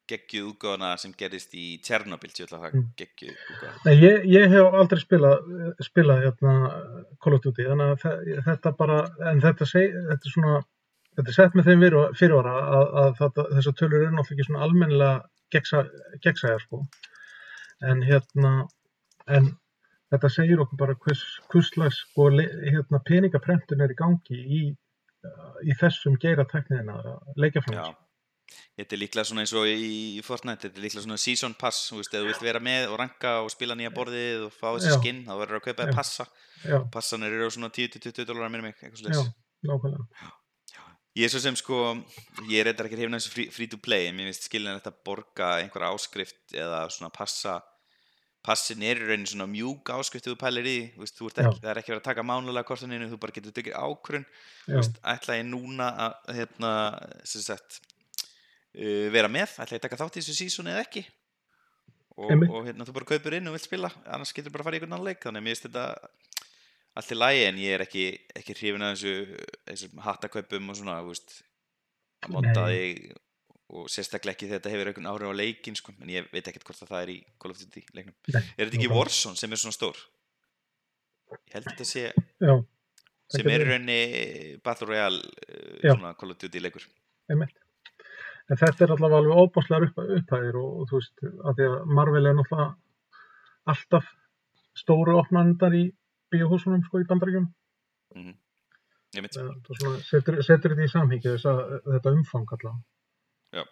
geggjuð 0.07 0.47
útgáfana 0.53 0.93
sem 1.01 1.11
gerist 1.17 1.51
í 1.59 1.65
Tjernobyl 1.83 2.31
Mm. 2.79 2.87
ég, 3.99 4.25
ég 4.31 4.49
hef 4.55 4.73
aldrei 4.79 4.99
spilað, 5.03 5.75
spilað 5.83 6.23
hérna, 6.23 6.55
Call 7.19 7.33
of 7.35 7.41
Duty, 7.41 7.63
þannig 7.67 7.91
að 7.91 7.99
þe- 8.05 8.43
þetta 8.47 8.77
bara, 8.77 9.01
en 9.31 9.41
þetta, 9.41 9.65
seg, 9.67 9.91
þetta 9.91 10.25
er 10.25 10.31
svona, 10.37 10.63
þetta 11.15 11.27
er 11.31 11.37
sett 11.37 11.55
með 11.57 11.67
þeim 11.69 11.83
fyrirva- 11.85 12.13
fyrirvara 12.19 12.53
að, 12.79 12.87
að 13.01 13.11
þetta, 13.21 13.45
þessar 13.57 13.75
tölur 13.81 13.99
eru 14.05 14.15
náttúrulega 14.15 14.35
ekki 14.39 14.47
svona 14.49 14.63
almennilega 14.65 15.17
gegnsæjar, 15.55 16.63
sko. 16.65 16.81
En 17.85 18.01
hérna, 18.07 18.53
en 19.27 19.51
þetta 20.13 20.29
segir 20.31 20.61
okkur 20.63 20.79
bara 20.79 20.95
hvers, 20.95 21.23
hvurslags 21.51 22.01
sko, 22.05 22.29
le- 22.33 22.49
hérna, 22.71 22.99
peningaprentun 23.05 23.81
er 23.85 23.93
í 23.93 23.99
gangi 23.99 24.39
í, 24.59 24.63
í 25.65 25.77
þessum 25.79 26.17
geira 26.21 26.45
tekniðina, 26.49 26.99
leikjaframins. 27.37 27.93
Já 27.93 28.01
Þetta 28.77 28.93
er 28.93 28.99
líklega 29.01 29.25
svona 29.25 29.41
eins 29.41 29.51
og 29.57 29.65
í 29.65 30.21
Fortnite 30.21 30.67
þetta 30.67 30.77
er 30.77 30.83
líklega 30.83 31.01
svona 31.01 31.17
season 31.17 31.55
pass 31.57 31.87
þú 31.89 31.97
veist, 31.97 32.13
ef 32.13 32.21
þú 32.21 32.27
vilt 32.29 32.43
vera 32.45 32.59
með 32.61 32.91
og 32.91 32.99
ranka 33.01 33.31
og 33.41 33.49
spila 33.49 33.73
nýja 33.79 33.89
borðið 33.95 34.43
og 34.45 34.51
fá 34.53 34.67
þessi 34.75 34.91
Já. 34.91 34.97
skinn, 34.99 35.21
þá 35.25 35.31
verður 35.39 35.57
að 35.57 35.63
kaupa 35.65 35.81
Já. 35.81 35.87
þér 35.89 35.97
passa 35.97 36.25
Já, 36.61 36.77
passanir 36.93 37.33
eru 37.33 37.47
á 37.49 37.55
svona 37.55 37.71
10-20 37.73 38.27
dólarar 38.29 38.53
minni 38.53 38.67
mig, 38.67 38.75
eitthvað 38.77 39.01
já, 39.01 39.15
slags 39.17 39.31
nákvæmlega. 39.65 40.29
Ég 41.15 41.27
er 41.27 41.31
svo 41.31 41.39
sem 41.39 41.55
sko, 41.55 41.77
ég 42.49 42.59
er 42.59 42.67
eitthvað 42.69 42.89
ekki 42.89 42.97
hrifin 42.99 43.15
þessu 43.15 43.31
free, 43.31 43.51
free 43.55 43.71
to 43.71 43.79
play, 43.79 44.09
en 44.09 44.17
mér 44.17 44.27
finnst 44.29 44.49
skilin 44.49 44.75
þetta 44.75 44.91
borga 45.07 45.53
einhverja 45.61 45.93
áskrift 45.95 46.55
eða 46.55 46.81
svona 46.91 47.11
passa 47.15 47.61
passin 48.45 48.83
er 48.85 48.99
í 48.99 49.07
raunin 49.07 49.25
svona 49.29 49.47
mjúk 49.49 49.89
áskrift 49.95 50.27
þú 50.27 50.35
pælir 50.37 50.67
í, 50.69 50.77
veist, 50.99 51.15
þú 51.17 51.31
ekki, 51.31 51.61
það 51.63 51.71
er 51.71 51.79
ekki 51.81 51.93
verið 51.93 52.01
að 52.01 52.07
taka 52.09 52.25
mánulega 52.27 52.67
kortaninu, 52.67 53.07
þú 53.09 53.19
bara 53.23 53.35
getur 53.37 53.55
Já, 54.67 54.75
veist, 54.75 54.99
ætla 55.15 55.39
ég 55.39 55.47
núna 55.49 55.89
að 56.05 56.35
hérna, 56.41 56.71
sem 57.23 57.45
sagt 57.45 57.79
uh, 57.79 59.07
vera 59.15 59.31
með, 59.31 59.55
ætla 59.55 59.77
ég 59.77 59.81
að 59.81 59.87
taka 59.87 60.01
þátt 60.03 60.19
í 60.19 60.21
þessu 60.21 60.37
sísoni 60.43 60.75
eða 60.75 60.83
ekki? 60.85 61.05
Og, 62.15 62.31
og 62.47 62.61
hérna, 62.63 62.85
þú 62.87 62.95
bara 62.95 63.09
kaupir 63.09 63.35
inn 63.39 63.49
og 63.49 63.57
vilt 63.57 63.65
spila. 63.67 63.89
Annars 64.07 64.31
getur 64.35 64.53
bara 64.53 64.63
að 64.63 64.69
fara 64.69 64.77
í 64.77 64.79
einhvern 64.79 64.95
annan 64.95 65.09
leik. 65.09 65.19
Þannig 65.23 65.41
að 65.41 65.43
mér 65.43 65.55
finnst 65.55 65.65
þetta 65.67 65.85
allt 66.95 67.11
í 67.11 67.17
lagi 67.17 67.43
en 67.49 67.57
ég 67.59 67.75
er 67.75 67.83
ekki, 67.85 68.05
ekki 68.39 68.55
hrifin 68.55 68.85
af 68.87 68.95
þessu, 68.95 69.37
þessum 69.67 70.01
hattakaupum 70.05 70.69
og 70.71 70.77
svona, 70.79 70.97
veist 71.07 71.37
að 72.25 72.35
monta 72.35 72.65
þig 72.71 73.01
og 73.75 73.87
sérstaklega 73.91 74.35
ekki 74.35 74.47
þegar 74.47 74.59
þetta 74.61 74.71
hefur 74.75 74.89
einhvern 74.91 75.09
áhrif 75.11 75.31
á 75.33 75.39
leikin 75.41 75.75
sko, 75.77 75.93
en 76.01 76.11
ég 76.13 76.27
veit 76.31 76.45
ekkert 76.47 76.67
hvort 76.69 76.83
að 76.85 76.91
það 76.93 77.01
er 77.05 77.11
í 77.15 77.17
Call 77.41 77.51
of 77.55 77.59
Duty 77.63 77.81
leiknum. 77.97 78.15
Nei, 78.29 78.41
Er 78.55 78.67
þetta 78.69 78.77
ekki. 78.79 78.91
Warzone 78.93 79.39
sem 79.41 79.51
er 79.55 79.61
svona 79.61 79.75
stór? 79.75 80.01
Ég 81.33 81.55
held 81.57 81.65
að 81.65 81.71
þetta 81.73 81.87
sé 81.89 82.03
já, 82.45 82.53
sem 83.33 83.49
er 83.49 83.63
í 83.65 83.67
rauninni 83.71 83.99
Battle 84.63 84.87
Royale 84.91 85.21
Já. 85.81 85.95
svona 85.95 86.13
Call 86.19 86.35
of 86.35 86.39
Duty 86.43 86.61
leikur 86.61 86.85
einmitt. 87.33 87.57
En 88.45 88.59
þetta 88.61 88.85
er 88.85 88.93
allavega 88.93 89.23
alveg 89.23 89.39
óbáslegar 89.41 89.87
upp, 89.89 89.97
upphæðir 90.19 90.59
og, 90.61 90.71
og 90.83 90.89
þú 90.91 90.99
veist, 91.01 91.23
að 91.49 91.57
því 91.57 91.69
að 91.71 91.93
Marvel 91.97 92.25
er 92.29 92.35
náttúrulega 92.37 92.67
alltaf 93.73 94.11
stóru 94.77 95.15
opnandar 95.17 95.73
í 95.73 95.87
bíóhúsunum 96.35 96.83
sko 96.85 97.01
í 97.01 97.07
bandaríkjum. 97.09 97.47
mm 98.15 98.35
ég 99.15 99.23
mynd 99.23 99.35
Það 99.35 99.99
setur, 100.03 100.39
setur 100.43 100.73
þetta 100.75 100.87
í 100.87 100.91
samhengi 100.91 101.35
þetta 101.39 102.13
umfang 102.13 102.55
allavega. 102.57 103.65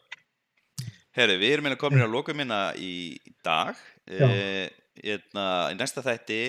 Herri, 1.13 1.37
við 1.37 1.55
erum 1.55 1.67
meina 1.67 1.77
komin 1.77 2.01
að 2.01 2.13
loka 2.13 2.33
minna 2.33 2.61
í 2.79 3.19
dag 3.45 3.77
Já. 4.09 4.25
uh, 4.25 4.69
hérna, 4.97 5.45
í 5.69 5.77
næsta 5.77 6.01
þætti 6.05 6.39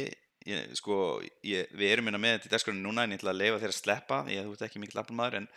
ég, 0.49 0.71
sko, 0.79 1.19
ég, 1.45 1.69
við 1.77 1.93
erum 1.93 2.09
meina 2.09 2.21
með 2.23 2.39
þetta 2.39 2.49
í 2.49 2.55
dagskráninu 2.55 2.87
núna 2.87 3.05
en 3.05 3.13
ég 3.13 3.21
ætla 3.21 3.35
að 3.35 3.43
leifa 3.43 3.61
þér 3.65 3.75
að 3.75 3.81
sleppa 3.81 4.23
ég 4.33 4.47
þú 4.47 4.57
ert 4.57 4.65
ekki 4.69 4.81
mikill 4.81 5.03
afnumæður 5.03 5.39
en 5.43 5.51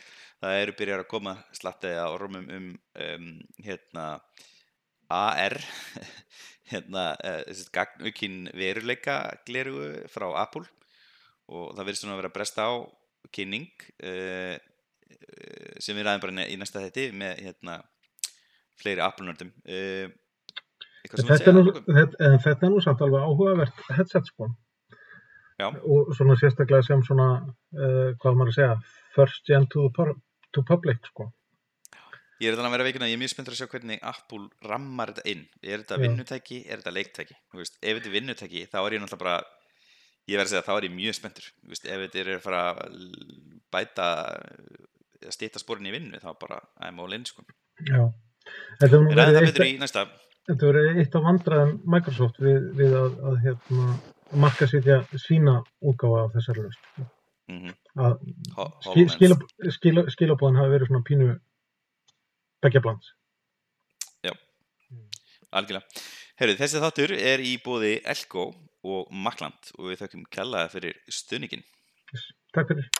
það 0.43 0.59
eru 0.63 0.75
byrjar 0.81 1.03
að 1.05 1.11
koma 1.13 1.37
slattið 1.55 2.01
á 2.03 2.07
ormum 2.09 2.51
um, 2.57 2.67
um 3.07 3.29
hérna 3.63 4.07
AR 5.13 5.57
hérna, 6.71 7.09
uh, 7.23 7.65
gagnaukinn 7.75 8.49
veruleika 8.57 9.19
glerugu 9.47 10.07
frá 10.11 10.27
Apple 10.43 10.65
og 11.47 11.75
það 11.75 11.83
verður 11.83 11.99
svona 12.01 12.15
að 12.15 12.21
vera 12.21 12.31
að 12.31 12.37
bresta 12.37 12.67
á 12.67 12.73
kynning 13.35 13.69
uh, 14.03 14.55
sem 15.79 15.95
við 15.95 16.07
ræðum 16.07 16.23
bara 16.23 16.47
í 16.47 16.55
næsta 16.59 16.83
þætti 16.83 17.09
með 17.15 17.43
hérna 17.45 17.81
fleiri 18.77 19.03
Apple-nördum 19.03 19.51
uh, 19.65 20.15
Þetta, 21.07 21.53
þetta, 21.87 22.29
þetta 22.43 22.65
er 22.67 22.71
nú 22.73 22.81
samt 22.83 23.01
alveg 23.05 23.23
áhugavert 23.23 23.83
headset 23.95 24.27
sko. 24.27 24.49
Já. 25.57 25.69
Og 25.87 26.09
svona 26.17 26.35
sérstaklega 26.37 26.83
sem 26.85 27.03
svona, 27.05 27.27
uh, 27.77 28.09
hvað 28.19 28.35
maður 28.37 28.51
að 28.51 28.57
segja, 28.57 28.73
first 29.15 29.47
gen 29.47 29.67
to, 29.71 29.87
to 30.53 30.63
public 30.67 31.07
sko. 31.07 31.29
Ég 32.41 32.49
er 32.49 32.57
þannig 32.57 32.69
að 32.69 32.75
vera 32.77 32.87
veikina, 32.87 33.09
ég 33.09 33.17
er 33.17 33.21
mjög 33.23 33.33
spenntur 33.33 33.55
að 33.55 33.61
sjá 33.61 33.71
hvernig 33.71 34.03
Apple 34.11 34.69
rammar 34.69 35.13
þetta 35.13 35.29
inn 35.33 35.45
er 35.63 35.83
þetta 35.83 36.01
vinnutæki, 36.03 36.59
er 36.67 36.81
þetta 36.81 36.95
leiktæki 36.95 37.37
veist, 37.57 37.79
ef 37.81 37.97
þetta 37.97 38.11
er 38.11 38.17
vinnutæki, 38.17 38.65
þá 38.71 38.79
er 38.83 38.97
ég 38.97 39.03
náttúrulega 39.03 39.23
bara 39.23 39.37
ég 40.27 40.37
verð 40.37 40.47
að 40.47 40.53
segja, 40.53 40.67
þá 40.67 40.73
er 40.75 40.87
ég 40.89 40.95
mjög 40.97 41.17
spenntur 41.17 41.49
veist, 41.71 41.87
ef 41.87 42.03
þetta 42.05 42.23
er 42.23 42.31
að 42.35 42.45
fara 42.45 42.61
að 42.73 43.01
bæta 43.73 44.07
að 45.25 45.33
stýta 45.33 45.61
sporin 45.61 45.89
í 45.89 45.93
vinnu, 45.95 46.21
þá 46.21 46.29
bara 46.39 46.61
I'm 46.83 47.01
all 47.01 47.15
in 47.15 47.25
sko. 47.27 47.43
Já. 47.87 48.05
Þetta 48.79 48.99
það 49.01 49.39
eitt, 51.01 51.15
af 51.17 51.25
vandræðum 51.25 51.73
Microsoft 51.91 52.39
við, 52.39 52.69
við 52.77 52.95
að, 52.95 53.17
að 53.29 53.39
hérna, 53.43 53.87
marka 54.43 54.67
sitja 54.69 55.01
sína 55.19 55.57
útgáfa 55.83 56.23
af 56.23 56.37
þessari 56.37 56.63
löst. 56.67 56.87
mm 57.51 57.59
-hmm. 57.59 57.75
Að 57.97 58.13
HoloLens. 58.55 58.87
skil, 58.87 59.09
skil, 59.09 59.35
skil, 59.75 60.05
hafi 60.61 60.73
verið 60.75 60.87
svona 60.87 61.07
pínu 61.09 61.27
begja 62.63 62.83
blands. 62.83 63.13
algjörlega 65.55 66.05
Herru, 66.37 66.53
þessi 66.59 66.81
þáttur 66.83 67.15
er 67.17 67.41
í 67.41 67.55
bóði 67.63 67.95
Elko 68.05 68.51
og 68.85 69.09
Makland 69.09 69.71
og 69.79 69.89
við 69.89 70.03
þökkum 70.03 70.27
kjallaði 70.29 70.73
fyrir 70.75 70.99
stuðningin. 71.09 71.63
Takk 72.53 72.73
fyrir. 72.73 72.91